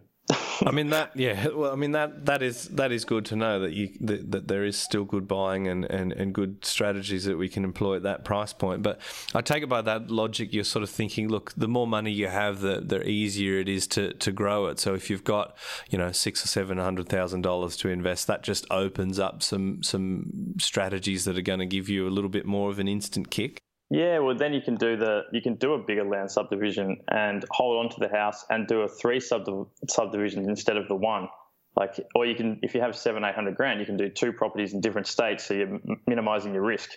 I 0.64 0.70
mean 0.70 0.90
that, 0.90 1.12
yeah. 1.14 1.48
Well, 1.48 1.72
I 1.72 1.76
mean 1.76 1.92
that 1.92 2.26
that 2.26 2.42
is 2.42 2.68
that 2.68 2.92
is 2.92 3.04
good 3.04 3.24
to 3.26 3.36
know 3.36 3.60
that 3.60 3.72
you 3.72 3.90
that, 4.00 4.30
that, 4.32 4.48
there 4.48 4.64
is 4.64 4.76
still 4.76 5.04
good 5.04 5.28
buying 5.28 5.68
and, 5.68 5.84
and, 5.84 6.12
and 6.12 6.34
good 6.34 6.64
strategies 6.64 7.24
that 7.24 7.36
we 7.36 7.48
can 7.48 7.64
employ 7.64 7.96
at 7.96 8.02
that 8.02 8.24
price 8.24 8.52
point. 8.52 8.82
But 8.82 9.00
I 9.34 9.40
take 9.40 9.62
it 9.62 9.68
by 9.68 9.82
that 9.82 10.10
logic, 10.10 10.52
you're 10.52 10.64
sort 10.64 10.82
of 10.82 10.90
thinking, 10.90 11.28
look, 11.28 11.52
the 11.56 11.68
more 11.68 11.86
money 11.86 12.10
you 12.10 12.28
have, 12.28 12.60
the 12.60 12.80
the 12.80 13.06
easier 13.08 13.60
it 13.60 13.68
is 13.68 13.86
to, 13.88 14.12
to 14.14 14.32
grow 14.32 14.66
it. 14.66 14.80
So 14.80 14.94
if 14.94 15.10
you've 15.10 15.24
got 15.24 15.56
you 15.90 15.98
know 15.98 16.12
six 16.12 16.44
or 16.44 16.48
seven 16.48 16.78
hundred 16.78 17.08
thousand 17.08 17.42
dollars 17.42 17.76
to 17.78 17.88
invest, 17.88 18.26
that 18.26 18.42
just 18.42 18.66
opens 18.70 19.18
up 19.18 19.42
some 19.42 19.82
some 19.82 20.54
strategies 20.58 21.24
that 21.24 21.38
are 21.38 21.42
going 21.42 21.60
to 21.60 21.66
give 21.66 21.88
you 21.88 22.08
a 22.08 22.10
little 22.10 22.30
bit 22.30 22.46
more 22.46 22.70
of 22.70 22.78
an 22.78 22.88
instant 22.88 23.30
kick. 23.30 23.62
Yeah, 23.90 24.18
well, 24.18 24.36
then 24.36 24.52
you 24.52 24.60
can 24.60 24.74
do 24.74 24.96
the 24.96 25.22
you 25.32 25.40
can 25.40 25.54
do 25.54 25.72
a 25.72 25.78
bigger 25.78 26.04
land 26.04 26.30
subdivision 26.30 26.98
and 27.10 27.44
hold 27.50 27.84
on 27.84 27.90
to 27.90 28.00
the 28.00 28.14
house 28.14 28.44
and 28.50 28.66
do 28.66 28.82
a 28.82 28.88
three 28.88 29.18
subdiv- 29.18 29.68
subdivisions 29.88 30.46
instead 30.46 30.76
of 30.76 30.88
the 30.88 30.94
one. 30.94 31.28
Like, 31.74 31.98
or 32.14 32.26
you 32.26 32.34
can 32.34 32.58
if 32.62 32.74
you 32.74 32.82
have 32.82 32.94
seven 32.94 33.24
eight 33.24 33.34
hundred 33.34 33.56
grand, 33.56 33.80
you 33.80 33.86
can 33.86 33.96
do 33.96 34.10
two 34.10 34.32
properties 34.32 34.74
in 34.74 34.80
different 34.80 35.06
states, 35.06 35.46
so 35.46 35.54
you're 35.54 35.78
minimizing 36.06 36.52
your 36.52 36.64
risk. 36.64 36.90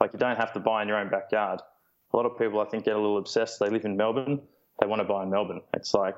Like, 0.00 0.12
you 0.12 0.18
don't 0.18 0.36
have 0.36 0.52
to 0.54 0.60
buy 0.60 0.82
in 0.82 0.88
your 0.88 0.98
own 0.98 1.08
backyard. 1.08 1.60
A 2.12 2.16
lot 2.16 2.26
of 2.26 2.36
people, 2.36 2.60
I 2.60 2.66
think, 2.66 2.84
get 2.84 2.94
a 2.94 3.00
little 3.00 3.18
obsessed. 3.18 3.60
They 3.60 3.70
live 3.70 3.84
in 3.84 3.96
Melbourne, 3.96 4.42
they 4.80 4.86
want 4.86 5.00
to 5.00 5.08
buy 5.08 5.22
in 5.22 5.30
Melbourne. 5.30 5.62
It's 5.72 5.94
like, 5.94 6.16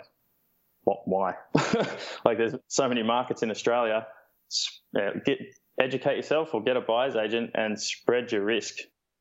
what? 0.83 1.01
Why? 1.05 1.35
like, 2.25 2.39
there's 2.39 2.55
so 2.69 2.89
many 2.89 3.03
markets 3.03 3.43
in 3.43 3.51
Australia. 3.51 4.07
Uh, 4.99 5.11
get 5.25 5.39
educate 5.81 6.17
yourself 6.17 6.55
or 6.55 6.63
get 6.63 6.77
a 6.77 6.81
buyer's 6.81 7.17
agent 7.17 7.51
and 7.55 7.81
spread 7.81 8.33
your 8.33 8.45
risk. 8.45 8.77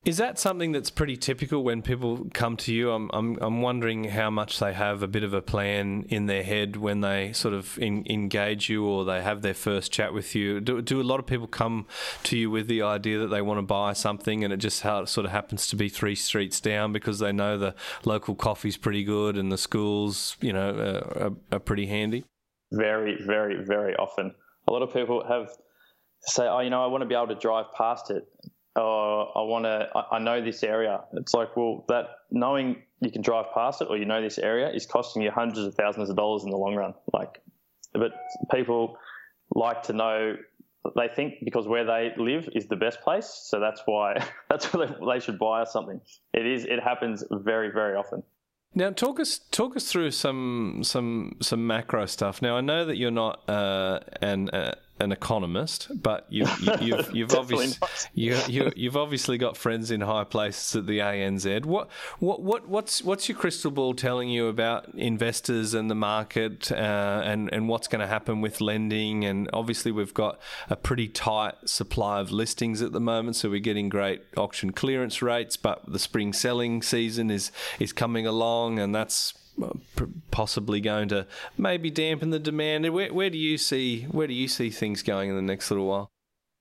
Is 0.05 0.17
that 0.17 0.37
something 0.37 0.71
that's 0.71 0.91
pretty 0.91 1.17
typical 1.17 1.63
when 1.63 1.81
people 1.81 2.27
come 2.31 2.57
to 2.57 2.71
you? 2.71 2.91
I'm, 2.91 3.09
I'm, 3.11 3.39
I'm 3.41 3.63
wondering 3.63 4.03
how 4.03 4.29
much 4.29 4.59
they 4.59 4.71
have 4.71 5.01
a 5.01 5.07
bit 5.07 5.23
of 5.23 5.33
a 5.33 5.41
plan 5.41 6.05
in 6.09 6.27
their 6.27 6.43
head 6.43 6.75
when 6.75 7.01
they 7.01 7.33
sort 7.33 7.55
of 7.55 7.79
in, 7.79 8.05
engage 8.07 8.69
you 8.69 8.85
or 8.85 9.03
they 9.03 9.23
have 9.23 9.41
their 9.41 9.55
first 9.55 9.91
chat 9.91 10.13
with 10.13 10.35
you. 10.35 10.61
Do, 10.61 10.79
do 10.83 11.01
a 11.01 11.03
lot 11.03 11.19
of 11.19 11.25
people 11.25 11.47
come 11.47 11.87
to 12.21 12.37
you 12.37 12.51
with 12.51 12.67
the 12.67 12.83
idea 12.83 13.17
that 13.17 13.29
they 13.29 13.41
want 13.41 13.57
to 13.57 13.63
buy 13.63 13.93
something 13.93 14.43
and 14.43 14.53
it 14.53 14.57
just 14.57 14.83
how 14.83 14.99
it 14.99 15.09
sort 15.09 15.25
of 15.25 15.31
happens 15.31 15.65
to 15.69 15.75
be 15.75 15.89
three 15.89 16.15
streets 16.15 16.59
down 16.59 16.93
because 16.93 17.17
they 17.17 17.31
know 17.31 17.57
the 17.57 17.73
local 18.03 18.35
coffee's 18.35 18.77
pretty 18.77 19.03
good 19.03 19.35
and 19.35 19.51
the 19.51 19.57
schools, 19.57 20.37
you 20.39 20.53
know, 20.53 21.01
are, 21.19 21.31
are 21.51 21.59
pretty 21.59 21.87
handy? 21.87 22.25
Very, 22.71 23.17
very, 23.25 23.63
very 23.65 23.95
often. 23.95 24.35
A 24.67 24.71
lot 24.71 24.83
of 24.83 24.93
people 24.93 25.25
have 25.27 25.49
say, 26.27 26.47
oh, 26.47 26.59
you 26.59 26.69
know, 26.69 26.83
I 26.83 26.87
want 26.87 27.01
to 27.01 27.07
be 27.07 27.15
able 27.15 27.27
to 27.27 27.35
drive 27.35 27.65
past 27.75 28.11
it 28.11 28.27
oh, 28.75 29.31
I 29.35 29.41
want 29.41 29.65
to, 29.65 29.89
I, 30.11 30.19
know 30.19 30.43
this 30.43 30.63
area. 30.63 31.01
It's 31.13 31.33
like, 31.33 31.55
well, 31.55 31.85
that 31.87 32.07
knowing 32.31 32.83
you 33.01 33.11
can 33.11 33.21
drive 33.21 33.45
past 33.53 33.81
it 33.81 33.87
or 33.89 33.97
you 33.97 34.05
know 34.05 34.21
this 34.21 34.37
area 34.37 34.69
is 34.69 34.85
costing 34.85 35.21
you 35.21 35.31
hundreds 35.31 35.59
of 35.59 35.75
thousands 35.75 36.09
of 36.09 36.15
dollars 36.15 36.43
in 36.43 36.49
the 36.49 36.57
long 36.57 36.75
run. 36.75 36.93
Like, 37.13 37.41
but 37.93 38.11
people 38.51 38.97
like 39.53 39.83
to 39.83 39.93
know 39.93 40.35
they 40.95 41.07
think 41.07 41.35
because 41.43 41.67
where 41.67 41.85
they 41.85 42.13
live 42.17 42.47
is 42.53 42.67
the 42.67 42.75
best 42.75 43.01
place, 43.01 43.25
so 43.27 43.59
that's 43.59 43.81
why 43.85 44.23
that's 44.49 44.71
why 44.73 44.87
they 45.13 45.19
should 45.19 45.39
buy 45.39 45.61
us 45.61 45.73
something. 45.73 45.99
It 46.33 46.45
is. 46.45 46.65
It 46.65 46.81
happens 46.81 47.23
very, 47.31 47.71
very 47.71 47.95
often. 47.95 48.23
Now, 48.77 48.91
talk 48.91 49.19
us 49.19 49.39
talk 49.51 49.75
us 49.75 49.89
through 49.89 50.11
some 50.11 50.81
some 50.83 51.37
some 51.41 51.65
macro 51.65 52.05
stuff. 52.05 52.41
Now, 52.41 52.57
I 52.57 52.61
know 52.61 52.85
that 52.85 52.97
you're 52.97 53.09
not 53.09 53.49
uh, 53.49 53.99
an 54.21 54.49
uh, 54.49 54.75
an 54.99 55.11
economist, 55.11 55.89
but 56.01 56.25
you've 56.29 56.81
you've, 56.81 57.15
you've 57.15 57.33
obviously 57.33 57.87
you, 58.13 58.37
you 58.47 58.71
you've 58.75 58.97
obviously 58.97 59.37
got 59.37 59.57
friends 59.57 59.91
in 59.91 60.01
high 60.01 60.23
places 60.23 60.75
at 60.75 60.87
the 60.87 60.99
ANZ. 60.99 61.65
What 61.65 61.89
what 62.19 62.41
what 62.41 62.67
what's 62.67 63.03
what's 63.03 63.27
your 63.27 63.37
crystal 63.37 63.71
ball 63.71 63.93
telling 63.93 64.29
you 64.29 64.47
about 64.47 64.93
investors 64.95 65.73
and 65.73 65.89
the 65.89 65.95
market, 65.95 66.71
uh, 66.71 67.21
and 67.23 67.51
and 67.51 67.67
what's 67.67 67.87
going 67.87 68.01
to 68.01 68.07
happen 68.07 68.41
with 68.41 68.61
lending? 68.61 69.25
And 69.25 69.49
obviously, 69.53 69.91
we've 69.91 70.13
got 70.13 70.39
a 70.69 70.75
pretty 70.75 71.07
tight 71.07 71.55
supply 71.65 72.19
of 72.19 72.31
listings 72.31 72.81
at 72.81 72.91
the 72.91 73.01
moment, 73.01 73.35
so 73.35 73.49
we're 73.49 73.59
getting 73.59 73.89
great 73.89 74.23
auction 74.37 74.71
clearance 74.71 75.21
rates. 75.21 75.57
But 75.57 75.91
the 75.91 75.99
spring 75.99 76.33
selling 76.33 76.81
season 76.81 77.29
is 77.29 77.51
is 77.79 77.91
coming 77.91 78.25
along, 78.25 78.79
and 78.79 78.95
that's 78.95 79.33
possibly 80.31 80.81
going 80.81 81.09
to 81.09 81.27
maybe 81.57 81.89
dampen 81.89 82.29
the 82.29 82.39
demand. 82.39 82.91
Where, 82.93 83.13
where 83.13 83.29
do 83.29 83.37
you 83.37 83.57
see 83.57 84.03
where 84.03 84.27
do 84.27 84.33
you 84.33 84.47
see 84.47 84.69
things 84.69 85.03
going 85.03 85.29
in 85.29 85.35
the 85.35 85.41
next 85.41 85.71
little 85.71 85.87
while? 85.87 86.11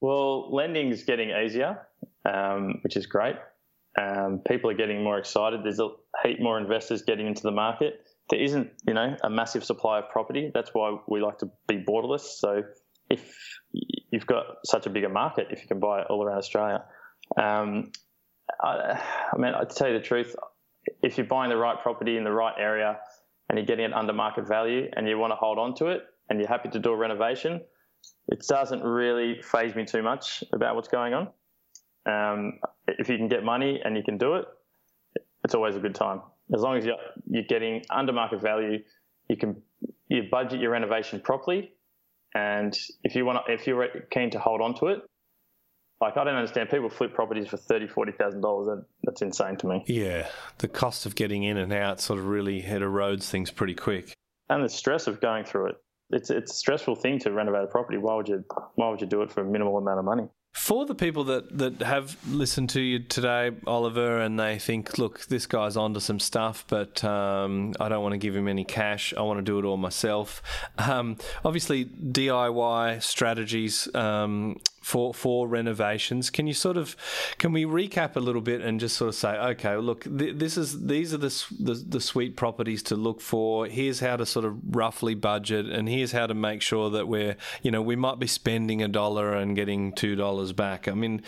Well, 0.00 0.54
lending 0.54 0.90
is 0.90 1.02
getting 1.04 1.30
easier, 1.30 1.86
um, 2.24 2.80
which 2.82 2.96
is 2.96 3.06
great. 3.06 3.36
Um, 3.98 4.40
people 4.46 4.70
are 4.70 4.74
getting 4.74 5.02
more 5.02 5.18
excited. 5.18 5.60
There's 5.64 5.80
a 5.80 5.88
heap 6.22 6.40
more 6.40 6.58
investors 6.58 7.02
getting 7.02 7.26
into 7.26 7.42
the 7.42 7.52
market. 7.52 8.06
There 8.30 8.40
isn't, 8.40 8.70
you 8.86 8.94
know, 8.94 9.16
a 9.22 9.30
massive 9.30 9.64
supply 9.64 10.00
of 10.00 10.10
property. 10.10 10.50
That's 10.52 10.70
why 10.72 10.98
we 11.08 11.20
like 11.20 11.38
to 11.38 11.50
be 11.68 11.76
borderless. 11.76 12.20
So 12.20 12.62
if 13.10 13.34
you've 14.10 14.26
got 14.26 14.44
such 14.64 14.86
a 14.86 14.90
bigger 14.90 15.08
market, 15.08 15.48
if 15.50 15.62
you 15.62 15.68
can 15.68 15.78
buy 15.78 16.00
it 16.00 16.06
all 16.10 16.24
around 16.24 16.38
Australia, 16.38 16.84
um, 17.36 17.92
I, 18.60 19.00
I 19.32 19.36
mean, 19.38 19.52
to 19.52 19.74
tell 19.74 19.88
you 19.88 19.94
the 19.94 20.04
truth, 20.04 20.34
if 21.02 21.18
you're 21.18 21.26
buying 21.26 21.50
the 21.50 21.56
right 21.56 21.80
property 21.82 22.16
in 22.16 22.24
the 22.24 22.32
right 22.32 22.54
area 22.58 22.98
and 23.48 23.58
you're 23.58 23.66
getting 23.66 23.86
it 23.86 23.92
under 23.92 24.12
market 24.12 24.46
value 24.46 24.88
and 24.94 25.08
you 25.08 25.18
want 25.18 25.30
to 25.30 25.36
hold 25.36 25.58
on 25.58 25.74
to 25.76 25.86
it 25.86 26.02
and 26.28 26.38
you're 26.38 26.48
happy 26.48 26.68
to 26.70 26.78
do 26.78 26.90
a 26.90 26.96
renovation, 26.96 27.60
it 28.28 28.44
doesn't 28.48 28.82
really 28.82 29.40
faze 29.42 29.74
me 29.74 29.84
too 29.84 30.02
much 30.02 30.42
about 30.52 30.74
what's 30.74 30.88
going 30.88 31.14
on. 31.14 31.28
Um, 32.06 32.58
if 32.86 33.08
you 33.08 33.16
can 33.16 33.28
get 33.28 33.44
money 33.44 33.80
and 33.84 33.96
you 33.96 34.02
can 34.02 34.18
do 34.18 34.34
it, 34.34 34.44
it's 35.44 35.54
always 35.54 35.76
a 35.76 35.80
good 35.80 35.94
time. 35.94 36.20
As 36.54 36.60
long 36.60 36.76
as 36.76 36.84
you're, 36.84 36.96
you're 37.28 37.44
getting 37.44 37.82
under 37.90 38.12
market 38.12 38.40
value, 38.42 38.78
you 39.28 39.36
can 39.36 39.62
you 40.08 40.24
budget 40.30 40.60
your 40.60 40.70
renovation 40.70 41.20
properly, 41.20 41.72
and 42.34 42.76
if 43.02 43.14
you 43.14 43.24
want 43.24 43.46
to, 43.46 43.52
if 43.52 43.66
you're 43.66 43.88
keen 44.10 44.30
to 44.30 44.38
hold 44.38 44.60
on 44.60 44.74
to 44.76 44.86
it, 44.88 44.98
like 46.04 46.18
I 46.18 46.24
don't 46.24 46.34
understand 46.34 46.68
people 46.68 46.90
flip 46.90 47.14
properties 47.14 47.48
for 47.48 47.56
thirty, 47.56 47.86
forty 47.86 48.12
thousand 48.12 48.42
dollars. 48.42 48.66
That, 48.66 48.84
that's 49.04 49.22
insane 49.22 49.56
to 49.56 49.66
me. 49.66 49.84
Yeah, 49.86 50.28
the 50.58 50.68
cost 50.68 51.06
of 51.06 51.14
getting 51.14 51.44
in 51.44 51.56
and 51.56 51.72
out 51.72 51.98
sort 52.00 52.18
of 52.18 52.26
really 52.26 52.62
it 52.62 52.82
erodes 52.82 53.24
things 53.24 53.50
pretty 53.50 53.74
quick. 53.74 54.14
And 54.50 54.62
the 54.62 54.68
stress 54.68 55.06
of 55.06 55.20
going 55.20 55.44
through 55.44 55.68
it. 55.68 55.76
It's 56.10 56.28
it's 56.28 56.52
a 56.52 56.56
stressful 56.56 56.96
thing 56.96 57.18
to 57.20 57.32
renovate 57.32 57.64
a 57.64 57.66
property. 57.66 57.96
Why 57.96 58.14
would 58.16 58.28
you 58.28 58.44
Why 58.74 58.90
would 58.90 59.00
you 59.00 59.06
do 59.06 59.22
it 59.22 59.32
for 59.32 59.40
a 59.40 59.44
minimal 59.44 59.78
amount 59.78 59.98
of 59.98 60.04
money? 60.04 60.28
For 60.52 60.86
the 60.86 60.94
people 60.94 61.24
that, 61.24 61.58
that 61.58 61.82
have 61.82 62.16
listened 62.28 62.70
to 62.70 62.80
you 62.80 63.00
today, 63.00 63.50
Oliver, 63.66 64.20
and 64.20 64.38
they 64.38 64.60
think, 64.60 64.98
look, 64.98 65.26
this 65.26 65.46
guy's 65.46 65.76
onto 65.76 65.98
some 65.98 66.20
stuff, 66.20 66.64
but 66.68 67.02
um, 67.02 67.72
I 67.80 67.88
don't 67.88 68.04
want 68.04 68.12
to 68.12 68.18
give 68.18 68.36
him 68.36 68.46
any 68.46 68.62
cash. 68.62 69.12
I 69.16 69.22
want 69.22 69.38
to 69.38 69.42
do 69.42 69.58
it 69.58 69.64
all 69.64 69.76
myself. 69.76 70.42
Um, 70.78 71.16
obviously, 71.44 71.86
DIY 71.86 73.02
strategies 73.02 73.92
um, 73.96 74.60
for 74.84 75.14
for 75.14 75.48
renovations. 75.48 76.28
Can 76.28 76.46
you 76.46 76.52
sort 76.52 76.76
of 76.76 76.94
can 77.38 77.52
we 77.52 77.64
recap 77.64 78.16
a 78.16 78.20
little 78.20 78.42
bit 78.42 78.60
and 78.60 78.78
just 78.78 78.96
sort 78.96 79.08
of 79.08 79.14
say, 79.14 79.30
okay, 79.30 79.76
look, 79.76 80.04
th- 80.04 80.36
this 80.36 80.58
is 80.58 80.86
these 80.86 81.14
are 81.14 81.16
the, 81.16 81.44
the, 81.58 81.74
the 81.88 82.00
sweet 82.00 82.36
properties 82.36 82.82
to 82.84 82.94
look 82.94 83.22
for. 83.22 83.66
Here's 83.66 84.00
how 84.00 84.16
to 84.16 84.26
sort 84.26 84.44
of 84.44 84.58
roughly 84.76 85.14
budget, 85.14 85.66
and 85.66 85.88
here's 85.88 86.12
how 86.12 86.26
to 86.26 86.34
make 86.34 86.60
sure 86.60 86.90
that 86.90 87.08
we're 87.08 87.36
you 87.62 87.70
know 87.70 87.80
we 87.80 87.96
might 87.96 88.18
be 88.18 88.26
spending 88.26 88.82
a 88.82 88.88
dollar 88.88 89.32
and 89.32 89.56
getting 89.56 89.92
two 89.92 90.16
dollars 90.16 90.52
back. 90.52 90.86
I 90.86 90.92
mean, 90.92 91.22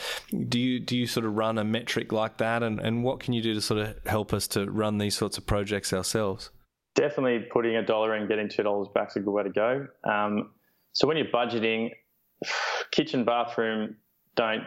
do 0.48 0.61
you 0.61 0.78
do 0.78 0.94
you 0.94 1.07
sort 1.07 1.24
of 1.24 1.34
run 1.34 1.57
a 1.57 1.64
metric 1.64 2.12
like 2.12 2.36
that, 2.36 2.62
and 2.62 2.78
and 2.78 3.02
what 3.04 3.20
can 3.20 3.32
you 3.32 3.42
do 3.42 3.54
to 3.54 3.62
sort 3.62 3.80
of 3.80 3.96
help 4.04 4.34
us 4.34 4.46
to 4.48 4.70
run 4.70 4.98
these 4.98 5.16
sorts 5.16 5.38
of 5.38 5.46
projects 5.46 5.94
ourselves? 5.94 6.50
Definitely 6.94 7.46
putting 7.50 7.76
a 7.76 7.84
dollar 7.84 8.14
and 8.14 8.28
getting 8.28 8.50
two 8.50 8.62
dollars 8.62 8.88
back 8.94 9.09
is 9.09 9.16
a 9.16 9.20
good 9.20 9.32
way 9.32 9.44
to 9.44 9.50
go. 9.50 9.86
Um, 10.04 10.50
so 10.92 11.07
when 11.07 11.16
you're 11.16 11.26
budgeting, 11.26 11.90
kitchen, 12.91 13.24
bathroom, 13.24 13.97
don't. 14.37 14.64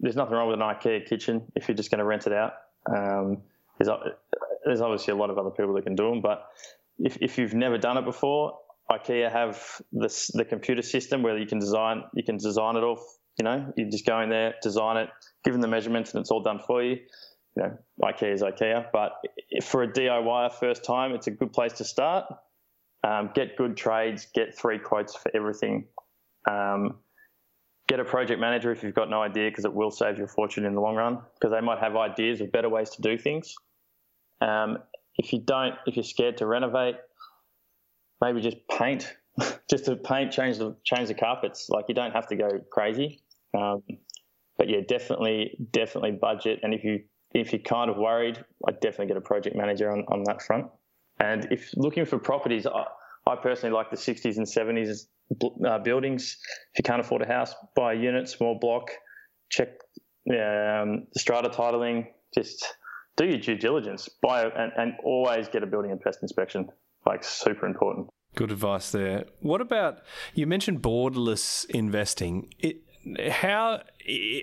There's 0.00 0.16
nothing 0.16 0.34
wrong 0.34 0.48
with 0.48 0.60
an 0.60 0.66
IKEA 0.66 1.06
kitchen 1.06 1.42
if 1.54 1.68
you're 1.68 1.76
just 1.76 1.90
going 1.90 1.98
to 1.98 2.04
rent 2.04 2.26
it 2.26 2.32
out. 2.32 2.52
Um, 2.88 3.42
there's, 3.78 3.90
there's 4.64 4.80
obviously 4.80 5.12
a 5.12 5.16
lot 5.16 5.30
of 5.30 5.38
other 5.38 5.50
people 5.50 5.72
that 5.74 5.84
can 5.84 5.94
do 5.94 6.10
them, 6.10 6.20
but 6.20 6.46
if, 6.98 7.16
if 7.20 7.38
you've 7.38 7.54
never 7.54 7.78
done 7.78 7.96
it 7.96 8.04
before, 8.04 8.58
IKEA 8.90 9.30
have 9.30 9.80
this 9.92 10.28
the 10.34 10.44
computer 10.44 10.82
system 10.82 11.22
where 11.22 11.38
you 11.38 11.46
can 11.46 11.60
design 11.60 12.02
you 12.14 12.24
can 12.24 12.36
design 12.36 12.76
it 12.76 12.82
off. 12.82 13.00
You 13.38 13.44
know, 13.44 13.72
you 13.76 13.88
just 13.88 14.04
go 14.04 14.20
in 14.20 14.28
there, 14.28 14.54
design 14.62 14.96
it, 14.96 15.08
give 15.44 15.54
them 15.54 15.62
the 15.62 15.68
measurements, 15.68 16.12
and 16.12 16.20
it's 16.20 16.30
all 16.30 16.42
done 16.42 16.58
for 16.66 16.82
you. 16.82 16.98
You 17.56 17.62
know, 17.62 17.78
IKEA 18.02 18.34
is 18.34 18.42
IKEA, 18.42 18.86
but 18.92 19.12
for 19.62 19.82
a 19.82 19.88
DIY 19.88 20.54
first 20.54 20.84
time, 20.84 21.14
it's 21.14 21.26
a 21.26 21.30
good 21.30 21.52
place 21.52 21.74
to 21.74 21.84
start. 21.84 22.26
Um, 23.02 23.30
get 23.34 23.56
good 23.56 23.76
trades, 23.76 24.26
get 24.34 24.58
three 24.58 24.78
quotes 24.78 25.14
for 25.14 25.30
everything. 25.34 25.86
Um, 26.48 26.98
get 27.88 27.98
a 28.00 28.04
project 28.04 28.40
manager 28.40 28.70
if 28.70 28.82
you've 28.82 28.94
got 28.94 29.10
no 29.10 29.20
idea 29.20 29.50
because 29.50 29.64
it 29.64 29.74
will 29.74 29.90
save 29.90 30.16
your 30.16 30.28
fortune 30.28 30.64
in 30.64 30.74
the 30.74 30.80
long 30.80 30.94
run 30.94 31.18
because 31.34 31.52
they 31.52 31.60
might 31.60 31.80
have 31.80 31.96
ideas 31.96 32.40
of 32.40 32.52
better 32.52 32.68
ways 32.68 32.90
to 32.90 33.02
do 33.02 33.18
things. 33.18 33.54
Um, 34.40 34.78
if 35.16 35.32
you 35.32 35.40
don't, 35.40 35.74
if 35.86 35.96
you're 35.96 36.04
scared 36.04 36.36
to 36.38 36.46
renovate, 36.46 36.96
maybe 38.20 38.40
just 38.40 38.56
paint. 38.68 39.12
just 39.70 39.86
to 39.86 39.96
paint, 39.96 40.32
change 40.32 40.58
the 40.58 40.76
change 40.84 41.08
the 41.08 41.14
carpets. 41.14 41.68
Like 41.68 41.86
you 41.88 41.94
don't 41.94 42.12
have 42.12 42.26
to 42.28 42.36
go 42.36 42.48
crazy. 42.70 43.20
Um, 43.56 43.82
but 44.56 44.68
yeah, 44.68 44.80
definitely, 44.86 45.56
definitely 45.72 46.12
budget. 46.12 46.60
And 46.62 46.74
if 46.74 46.84
you 46.84 47.00
if 47.32 47.52
you're 47.52 47.62
kind 47.62 47.90
of 47.90 47.96
worried, 47.96 48.44
I 48.68 48.72
definitely 48.72 49.06
get 49.06 49.16
a 49.16 49.20
project 49.20 49.56
manager 49.56 49.90
on, 49.90 50.04
on 50.08 50.24
that 50.24 50.42
front. 50.42 50.66
And 51.18 51.48
if 51.50 51.70
looking 51.76 52.04
for 52.04 52.18
properties, 52.18 52.66
I, 52.66 52.84
I 53.26 53.36
personally 53.36 53.74
like 53.74 53.90
the 53.90 53.96
60s 53.96 54.36
and 54.36 54.46
70s 54.46 55.06
uh, 55.66 55.78
buildings. 55.78 56.36
If 56.72 56.78
you 56.78 56.82
can't 56.84 57.00
afford 57.00 57.22
a 57.22 57.26
house, 57.26 57.54
buy 57.74 57.94
a 57.94 57.96
unit, 57.96 58.28
small 58.28 58.58
block, 58.58 58.90
check 59.50 59.68
um, 60.28 61.06
the 61.12 61.18
strata 61.18 61.48
titling, 61.48 62.06
just 62.34 62.64
do 63.16 63.26
your 63.26 63.38
due 63.38 63.56
diligence, 63.56 64.08
buy 64.22 64.44
and, 64.44 64.72
and 64.76 64.92
always 65.04 65.48
get 65.48 65.62
a 65.62 65.66
building 65.66 65.90
and 65.90 66.00
pest 66.00 66.20
inspection. 66.22 66.68
Like 67.06 67.24
super 67.24 67.66
important. 67.66 68.08
Good 68.36 68.52
advice 68.52 68.92
there. 68.92 69.24
What 69.40 69.60
about 69.60 69.98
you 70.34 70.46
mentioned 70.46 70.82
borderless 70.82 71.64
investing? 71.70 72.52
It, 72.58 72.82
how 73.30 73.82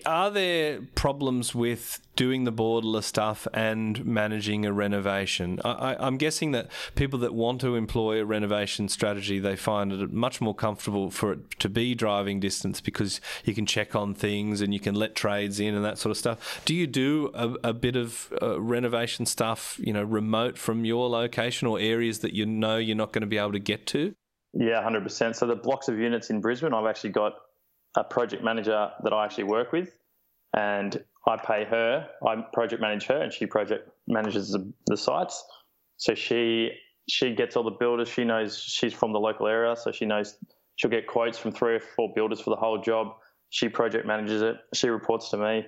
are 0.06 0.32
there 0.32 0.82
problems 0.96 1.54
with 1.54 2.00
doing 2.16 2.44
the 2.44 2.52
borderless 2.52 3.04
stuff 3.04 3.48
and 3.54 4.04
managing 4.04 4.66
a 4.66 4.74
renovation? 4.74 5.60
I, 5.64 5.96
am 6.00 6.18
guessing 6.18 6.52
that 6.54 6.70
people 6.96 7.20
that 7.20 7.36
want 7.36 7.62
to 7.62 7.76
employ 7.76 8.20
a 8.20 8.26
renovation 8.26 8.90
strategy, 8.90 9.38
they 9.38 9.56
find 9.56 9.94
it 9.94 10.12
much 10.12 10.42
more 10.42 10.56
comfortable 10.56 11.12
for 11.12 11.34
it 11.34 11.60
to 11.60 11.70
be 11.70 11.94
driving 11.94 12.40
distance 12.40 12.82
because 12.82 13.22
you 13.46 13.54
can 13.54 13.68
check 13.68 13.96
on 13.96 14.16
things 14.16 14.62
and 14.62 14.74
you 14.74 14.80
can 14.80 14.96
let 14.96 15.14
trades 15.14 15.60
in 15.60 15.76
and 15.76 15.86
that 15.86 16.00
sort 16.00 16.12
of 16.12 16.18
stuff. 16.18 16.62
Do 16.66 16.74
you 16.74 16.88
do 16.88 17.30
a, 17.36 17.70
a 17.70 17.74
bit 17.74 17.96
of 17.96 18.34
uh, 18.42 18.60
renovation 18.60 19.28
stuff, 19.28 19.80
you 19.80 19.94
know, 19.94 20.04
remote 20.04 20.58
from 20.58 20.84
your 20.84 21.08
location 21.10 21.68
or 21.68 21.80
areas 21.80 22.20
that 22.20 22.34
you 22.34 22.48
know 22.48 22.78
you're 22.78 22.96
not 22.96 23.14
going 23.14 23.22
to 23.22 23.28
be 23.28 23.38
able 23.38 23.52
to 23.52 23.60
get 23.60 23.86
to? 23.88 24.16
Yeah, 24.54 24.82
100%. 24.82 25.36
So 25.36 25.46
the 25.46 25.56
blocks 25.56 25.88
of 25.88 26.00
units 26.00 26.32
in 26.32 26.42
Brisbane, 26.42 26.74
I've 26.74 26.88
actually 26.88 27.12
got 27.12 27.34
a 27.98 28.04
project 28.04 28.44
manager 28.44 28.90
that 29.04 29.12
I 29.12 29.26
actually 29.26 29.46
work 29.46 29.72
with, 29.72 29.98
and 30.56 31.04
I 31.28 31.38
pay 31.38 31.66
her. 31.66 32.08
I 32.26 32.36
project 32.54 32.82
manage 32.82 33.06
her, 33.08 33.22
and 33.22 33.34
she 33.34 33.46
project 33.46 33.90
manages 34.08 34.52
the, 34.52 34.72
the 34.86 34.96
sites. 34.96 35.44
So 35.98 36.14
she 36.14 36.70
she 37.10 37.34
gets 37.34 37.56
all 37.56 37.64
the 37.64 37.72
builders. 37.72 38.08
She 38.08 38.24
knows 38.24 38.58
she's 38.60 38.94
from 38.94 39.12
the 39.14 39.20
local 39.20 39.48
area, 39.48 39.76
so 39.76 39.92
she 39.92 40.06
knows 40.06 40.38
she'll 40.76 40.92
get 40.92 41.08
quotes 41.08 41.38
from 41.38 41.52
three 41.52 41.76
or 41.76 41.80
four 41.80 42.12
builders 42.16 42.40
for 42.40 42.52
the 42.52 42.56
whole 42.56 42.80
job. 42.82 43.08
She 43.50 43.68
project 43.68 44.06
manages 44.06 44.42
it. 44.42 44.58
She 44.74 44.90
reports 44.90 45.30
to 45.32 45.38
me, 45.38 45.66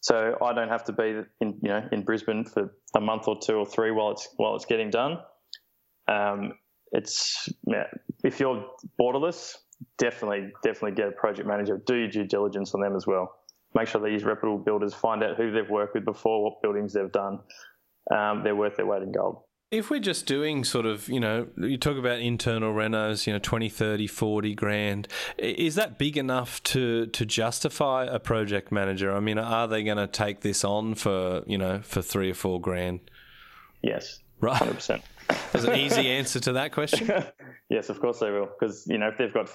so 0.00 0.36
I 0.42 0.52
don't 0.52 0.68
have 0.68 0.84
to 0.84 0.92
be 0.92 1.22
in 1.40 1.58
you 1.62 1.68
know 1.68 1.88
in 1.92 2.02
Brisbane 2.02 2.44
for 2.44 2.74
a 2.96 3.00
month 3.00 3.28
or 3.28 3.38
two 3.38 3.54
or 3.54 3.66
three 3.66 3.92
while 3.92 4.10
it's 4.10 4.28
while 4.36 4.56
it's 4.56 4.66
getting 4.66 4.90
done. 4.90 5.18
Um, 6.08 6.54
it's 6.92 7.48
yeah, 7.66 7.84
if 8.24 8.40
you're 8.40 8.66
borderless, 9.00 9.54
definitely, 9.98 10.52
definitely 10.62 10.92
get 10.92 11.08
a 11.08 11.12
project 11.12 11.46
manager. 11.46 11.80
Do 11.86 11.94
your 11.94 12.08
due 12.08 12.24
diligence 12.24 12.74
on 12.74 12.80
them 12.80 12.96
as 12.96 13.06
well. 13.06 13.36
Make 13.74 13.88
sure 13.88 14.00
they 14.00 14.10
use 14.10 14.24
reputable 14.24 14.58
builders. 14.58 14.94
Find 14.94 15.22
out 15.22 15.36
who 15.36 15.52
they've 15.52 15.68
worked 15.68 15.94
with 15.94 16.04
before, 16.04 16.44
what 16.44 16.62
buildings 16.62 16.92
they've 16.92 17.12
done. 17.12 17.38
Um, 18.10 18.42
they're 18.42 18.56
worth 18.56 18.76
their 18.76 18.86
weight 18.86 19.02
in 19.02 19.12
gold. 19.12 19.42
If 19.70 19.88
we're 19.88 20.00
just 20.00 20.26
doing 20.26 20.64
sort 20.64 20.84
of, 20.84 21.08
you 21.08 21.20
know, 21.20 21.46
you 21.56 21.78
talk 21.78 21.96
about 21.96 22.18
internal 22.18 22.74
renos, 22.74 23.28
you 23.28 23.32
know, 23.32 23.38
20, 23.38 23.68
30, 23.68 24.08
40 24.08 24.54
grand, 24.56 25.06
is 25.38 25.76
that 25.76 25.96
big 25.96 26.16
enough 26.16 26.60
to, 26.64 27.06
to 27.06 27.24
justify 27.24 28.04
a 28.04 28.18
project 28.18 28.72
manager? 28.72 29.14
I 29.14 29.20
mean, 29.20 29.38
are 29.38 29.68
they 29.68 29.84
going 29.84 29.98
to 29.98 30.08
take 30.08 30.40
this 30.40 30.64
on 30.64 30.96
for, 30.96 31.44
you 31.46 31.56
know, 31.56 31.80
for 31.82 32.02
three 32.02 32.30
or 32.30 32.34
four 32.34 32.60
grand? 32.60 32.98
Yes. 33.80 34.18
Right. 34.40 34.60
100%. 34.60 35.02
There's 35.52 35.64
an 35.64 35.76
easy 35.76 36.08
answer 36.08 36.40
to 36.40 36.52
that 36.54 36.72
question. 36.72 37.24
yes, 37.68 37.88
of 37.88 38.00
course 38.00 38.18
they 38.18 38.30
will. 38.30 38.48
Because 38.58 38.86
you 38.86 38.98
know, 38.98 39.08
if 39.08 39.18
they've 39.18 39.32
got 39.32 39.48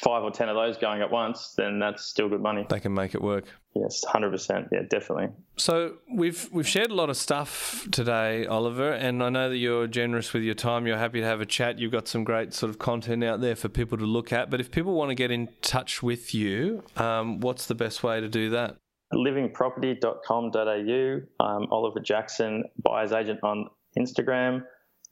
five 0.00 0.22
or 0.22 0.30
ten 0.30 0.48
of 0.48 0.56
those 0.56 0.78
going 0.78 1.02
at 1.02 1.10
once, 1.10 1.54
then 1.56 1.78
that's 1.78 2.04
still 2.04 2.28
good 2.28 2.40
money. 2.40 2.66
They 2.68 2.80
can 2.80 2.94
make 2.94 3.14
it 3.14 3.22
work. 3.22 3.44
Yes, 3.74 4.02
hundred 4.04 4.30
percent. 4.30 4.68
Yeah, 4.72 4.82
definitely. 4.88 5.28
So 5.56 5.94
we've 6.14 6.48
we've 6.52 6.68
shared 6.68 6.90
a 6.90 6.94
lot 6.94 7.10
of 7.10 7.16
stuff 7.16 7.86
today, 7.90 8.46
Oliver, 8.46 8.92
and 8.92 9.22
I 9.22 9.28
know 9.28 9.50
that 9.50 9.56
you're 9.56 9.86
generous 9.86 10.32
with 10.32 10.42
your 10.42 10.54
time. 10.54 10.86
You're 10.86 10.98
happy 10.98 11.20
to 11.20 11.26
have 11.26 11.40
a 11.40 11.46
chat. 11.46 11.78
You've 11.78 11.92
got 11.92 12.08
some 12.08 12.24
great 12.24 12.54
sort 12.54 12.70
of 12.70 12.78
content 12.78 13.24
out 13.24 13.40
there 13.40 13.56
for 13.56 13.68
people 13.68 13.98
to 13.98 14.04
look 14.04 14.32
at. 14.32 14.50
But 14.50 14.60
if 14.60 14.70
people 14.70 14.94
want 14.94 15.10
to 15.10 15.14
get 15.14 15.30
in 15.30 15.48
touch 15.62 16.02
with 16.02 16.34
you, 16.34 16.84
um, 16.96 17.40
what's 17.40 17.66
the 17.66 17.74
best 17.74 18.02
way 18.02 18.20
to 18.20 18.28
do 18.28 18.50
that? 18.50 18.76
livingproperty.com.au. 19.12 21.44
I'm 21.44 21.66
Oliver 21.70 22.00
Jackson, 22.00 22.64
buyer's 22.82 23.12
agent 23.12 23.40
on 23.42 23.68
Instagram 23.98 24.62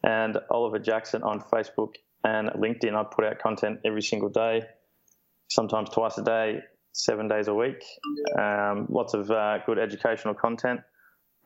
and 0.03 0.39
Oliver 0.51 0.79
Jackson 0.79 1.23
on 1.23 1.41
Facebook 1.41 1.95
and 2.25 2.49
LinkedIn. 2.51 2.95
I 2.95 3.05
put 3.05 3.25
out 3.25 3.39
content 3.39 3.81
every 3.85 4.03
single 4.03 4.29
day, 4.29 4.63
sometimes 5.49 5.91
twice 5.91 6.19
a 6.19 6.23
day, 6.23 6.61
seven 6.93 7.29
days 7.29 7.49
a 7.49 7.55
week. 7.55 7.85
Um, 8.39 8.87
lots 8.89 9.15
of 9.15 9.31
uh, 9.31 9.59
good 9.67 9.79
educational 9.79 10.35
content. 10.35 10.81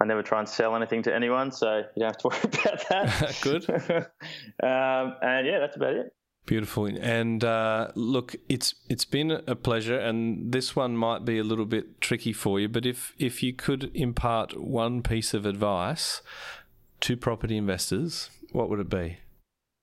I 0.01 0.07
never 0.07 0.23
try 0.23 0.41
and 0.41 0.49
sell 0.49 0.75
anything 0.75 1.03
to 1.05 1.15
anyone, 1.15 1.53
so 1.53 1.79
you 1.97 2.01
don't 2.01 2.09
have 2.09 2.19
to 2.19 2.29
worry 2.29 2.41
about 2.43 2.89
that. 2.89 3.39
good. 3.43 3.71
um, 4.63 5.17
and 5.23 5.47
yeah, 5.47 5.61
that's 5.61 5.77
about 5.77 5.95
it. 5.95 6.15
Beautiful. 6.47 6.85
And 6.87 7.43
uh, 7.43 7.91
look, 7.95 8.37
it's 8.51 8.75
it's 8.91 9.07
been 9.07 9.31
a 9.31 9.55
pleasure, 9.55 9.99
and 9.99 10.53
this 10.53 10.77
one 10.77 10.95
might 10.95 11.25
be 11.25 11.39
a 11.39 11.45
little 11.45 11.65
bit 11.65 12.03
tricky 12.03 12.35
for 12.35 12.61
you. 12.61 12.69
But 12.69 12.85
if 12.85 13.15
if 13.19 13.43
you 13.43 13.55
could 13.55 13.91
impart 13.95 14.61
one 14.61 15.03
piece 15.03 15.33
of 15.33 15.47
advice 15.47 16.21
to 17.01 17.17
property 17.17 17.57
investors, 17.57 18.29
what 18.55 18.71
would 18.71 18.81
it 18.81 18.89
be? 18.89 19.19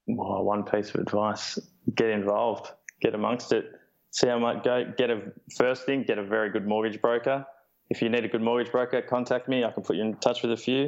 Well, 0.07 0.43
one 0.43 0.63
piece 0.63 0.89
of 0.89 0.95
advice: 0.95 1.59
get 1.93 2.09
involved, 2.09 2.71
get 3.01 3.13
amongst 3.13 3.51
it, 3.51 3.65
see 4.11 4.27
how 4.27 4.39
much 4.39 4.63
go. 4.63 4.91
Get 4.97 5.09
a 5.09 5.21
first 5.57 5.85
thing, 5.85 6.03
get 6.03 6.17
a 6.17 6.23
very 6.23 6.49
good 6.49 6.67
mortgage 6.67 7.01
broker. 7.01 7.45
If 7.89 8.01
you 8.01 8.09
need 8.09 8.23
a 8.23 8.29
good 8.29 8.41
mortgage 8.41 8.71
broker, 8.71 9.01
contact 9.01 9.49
me. 9.49 9.65
I 9.65 9.71
can 9.71 9.83
put 9.83 9.97
you 9.97 10.03
in 10.03 10.15
touch 10.17 10.41
with 10.41 10.53
a 10.53 10.57
few. 10.57 10.85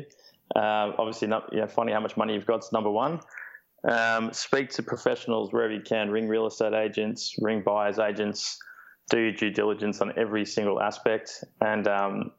Um, 0.56 0.94
obviously, 0.98 1.28
not 1.28 1.52
you 1.52 1.60
know, 1.60 1.68
finding 1.68 1.94
how 1.94 2.02
much 2.02 2.16
money 2.16 2.34
you've 2.34 2.46
got 2.46 2.60
is 2.60 2.72
number 2.72 2.90
one. 2.90 3.20
Um, 3.90 4.32
speak 4.32 4.70
to 4.72 4.84
professionals 4.84 5.52
wherever 5.52 5.74
you 5.74 5.82
can. 5.82 6.10
Ring 6.10 6.30
real 6.30 6.48
estate 6.48 6.74
agents, 6.74 7.36
ring 7.42 7.62
buyers 7.62 8.00
agents. 8.00 8.58
Do 9.10 9.20
your 9.20 9.34
due 9.34 9.52
diligence 9.52 10.00
on 10.00 10.14
every 10.18 10.46
single 10.46 10.82
aspect, 10.82 11.44
and 11.60 11.86
um, 11.90 12.32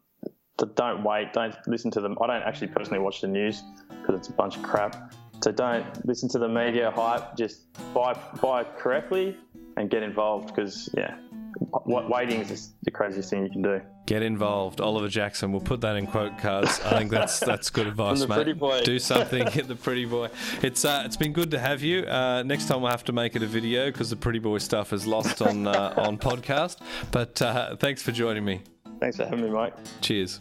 don't 0.75 1.05
wait. 1.05 1.35
Don't 1.35 1.55
listen 1.67 1.91
to 1.91 2.01
them. 2.01 2.17
I 2.23 2.27
don't 2.27 2.43
actually 2.43 2.69
personally 2.69 3.01
watch 3.01 3.21
the 3.21 3.29
news 3.29 3.63
because 3.91 4.17
it's 4.17 4.29
a 4.29 4.33
bunch 4.33 4.57
of 4.57 4.63
crap. 4.63 5.13
So 5.45 5.53
don't 5.53 5.85
listen 6.07 6.27
to 6.31 6.39
the 6.39 6.49
media 6.49 6.91
hype. 6.91 7.37
Just 7.37 7.71
buy 7.93 8.19
buy 8.41 8.65
correctly 8.65 9.37
and 9.77 9.91
get 9.91 10.03
involved 10.03 10.47
because 10.47 10.89
yeah, 10.97 11.19
waiting 11.85 12.41
is 12.41 12.73
the 12.85 12.91
craziest 12.91 13.29
thing 13.29 13.43
you 13.43 13.51
can 13.51 13.61
do. 13.61 13.83
Get 14.07 14.23
involved, 14.23 14.81
Oliver 14.81 15.09
Jackson. 15.09 15.53
We'll 15.53 15.61
put 15.61 15.83
that 15.83 15.97
in 15.97 16.07
quote 16.07 16.39
cards. 16.39 16.81
I 16.81 16.97
think 16.97 17.11
that's 17.11 17.41
that's 17.51 17.69
good 17.69 17.87
advice, 17.87 18.27
mate. 18.27 18.57
Do 18.87 18.99
something, 18.99 19.45
get 19.53 19.69
the 19.69 19.77
pretty 19.77 20.07
boy. 20.07 20.31
It's 20.63 20.83
uh, 20.83 21.03
it's 21.05 21.19
been 21.19 21.35
good 21.35 21.51
to 21.51 21.59
have 21.59 21.83
you. 21.83 22.05
Uh, 22.05 22.43
next 22.43 22.67
time 22.67 22.81
we'll 22.81 22.91
have 22.91 23.05
to 23.05 23.13
make 23.13 23.37
it 23.37 23.43
a 23.43 23.47
video 23.47 23.93
because 23.93 24.09
the 24.09 24.17
pretty 24.17 24.39
boy 24.39 24.57
stuff 24.57 24.95
is 24.95 25.07
lost 25.07 25.43
on 25.43 25.67
uh, 25.67 25.93
on 25.99 26.17
podcast. 26.17 26.79
But 27.11 27.43
uh, 27.43 27.77
thanks 27.77 28.03
for 28.03 28.13
joining 28.13 28.47
me. 28.47 28.63
Thanks 28.99 29.19
for 29.19 29.25
having 29.25 29.43
me, 29.43 29.51
Mike. 29.51 29.75
Cheers. 30.01 30.41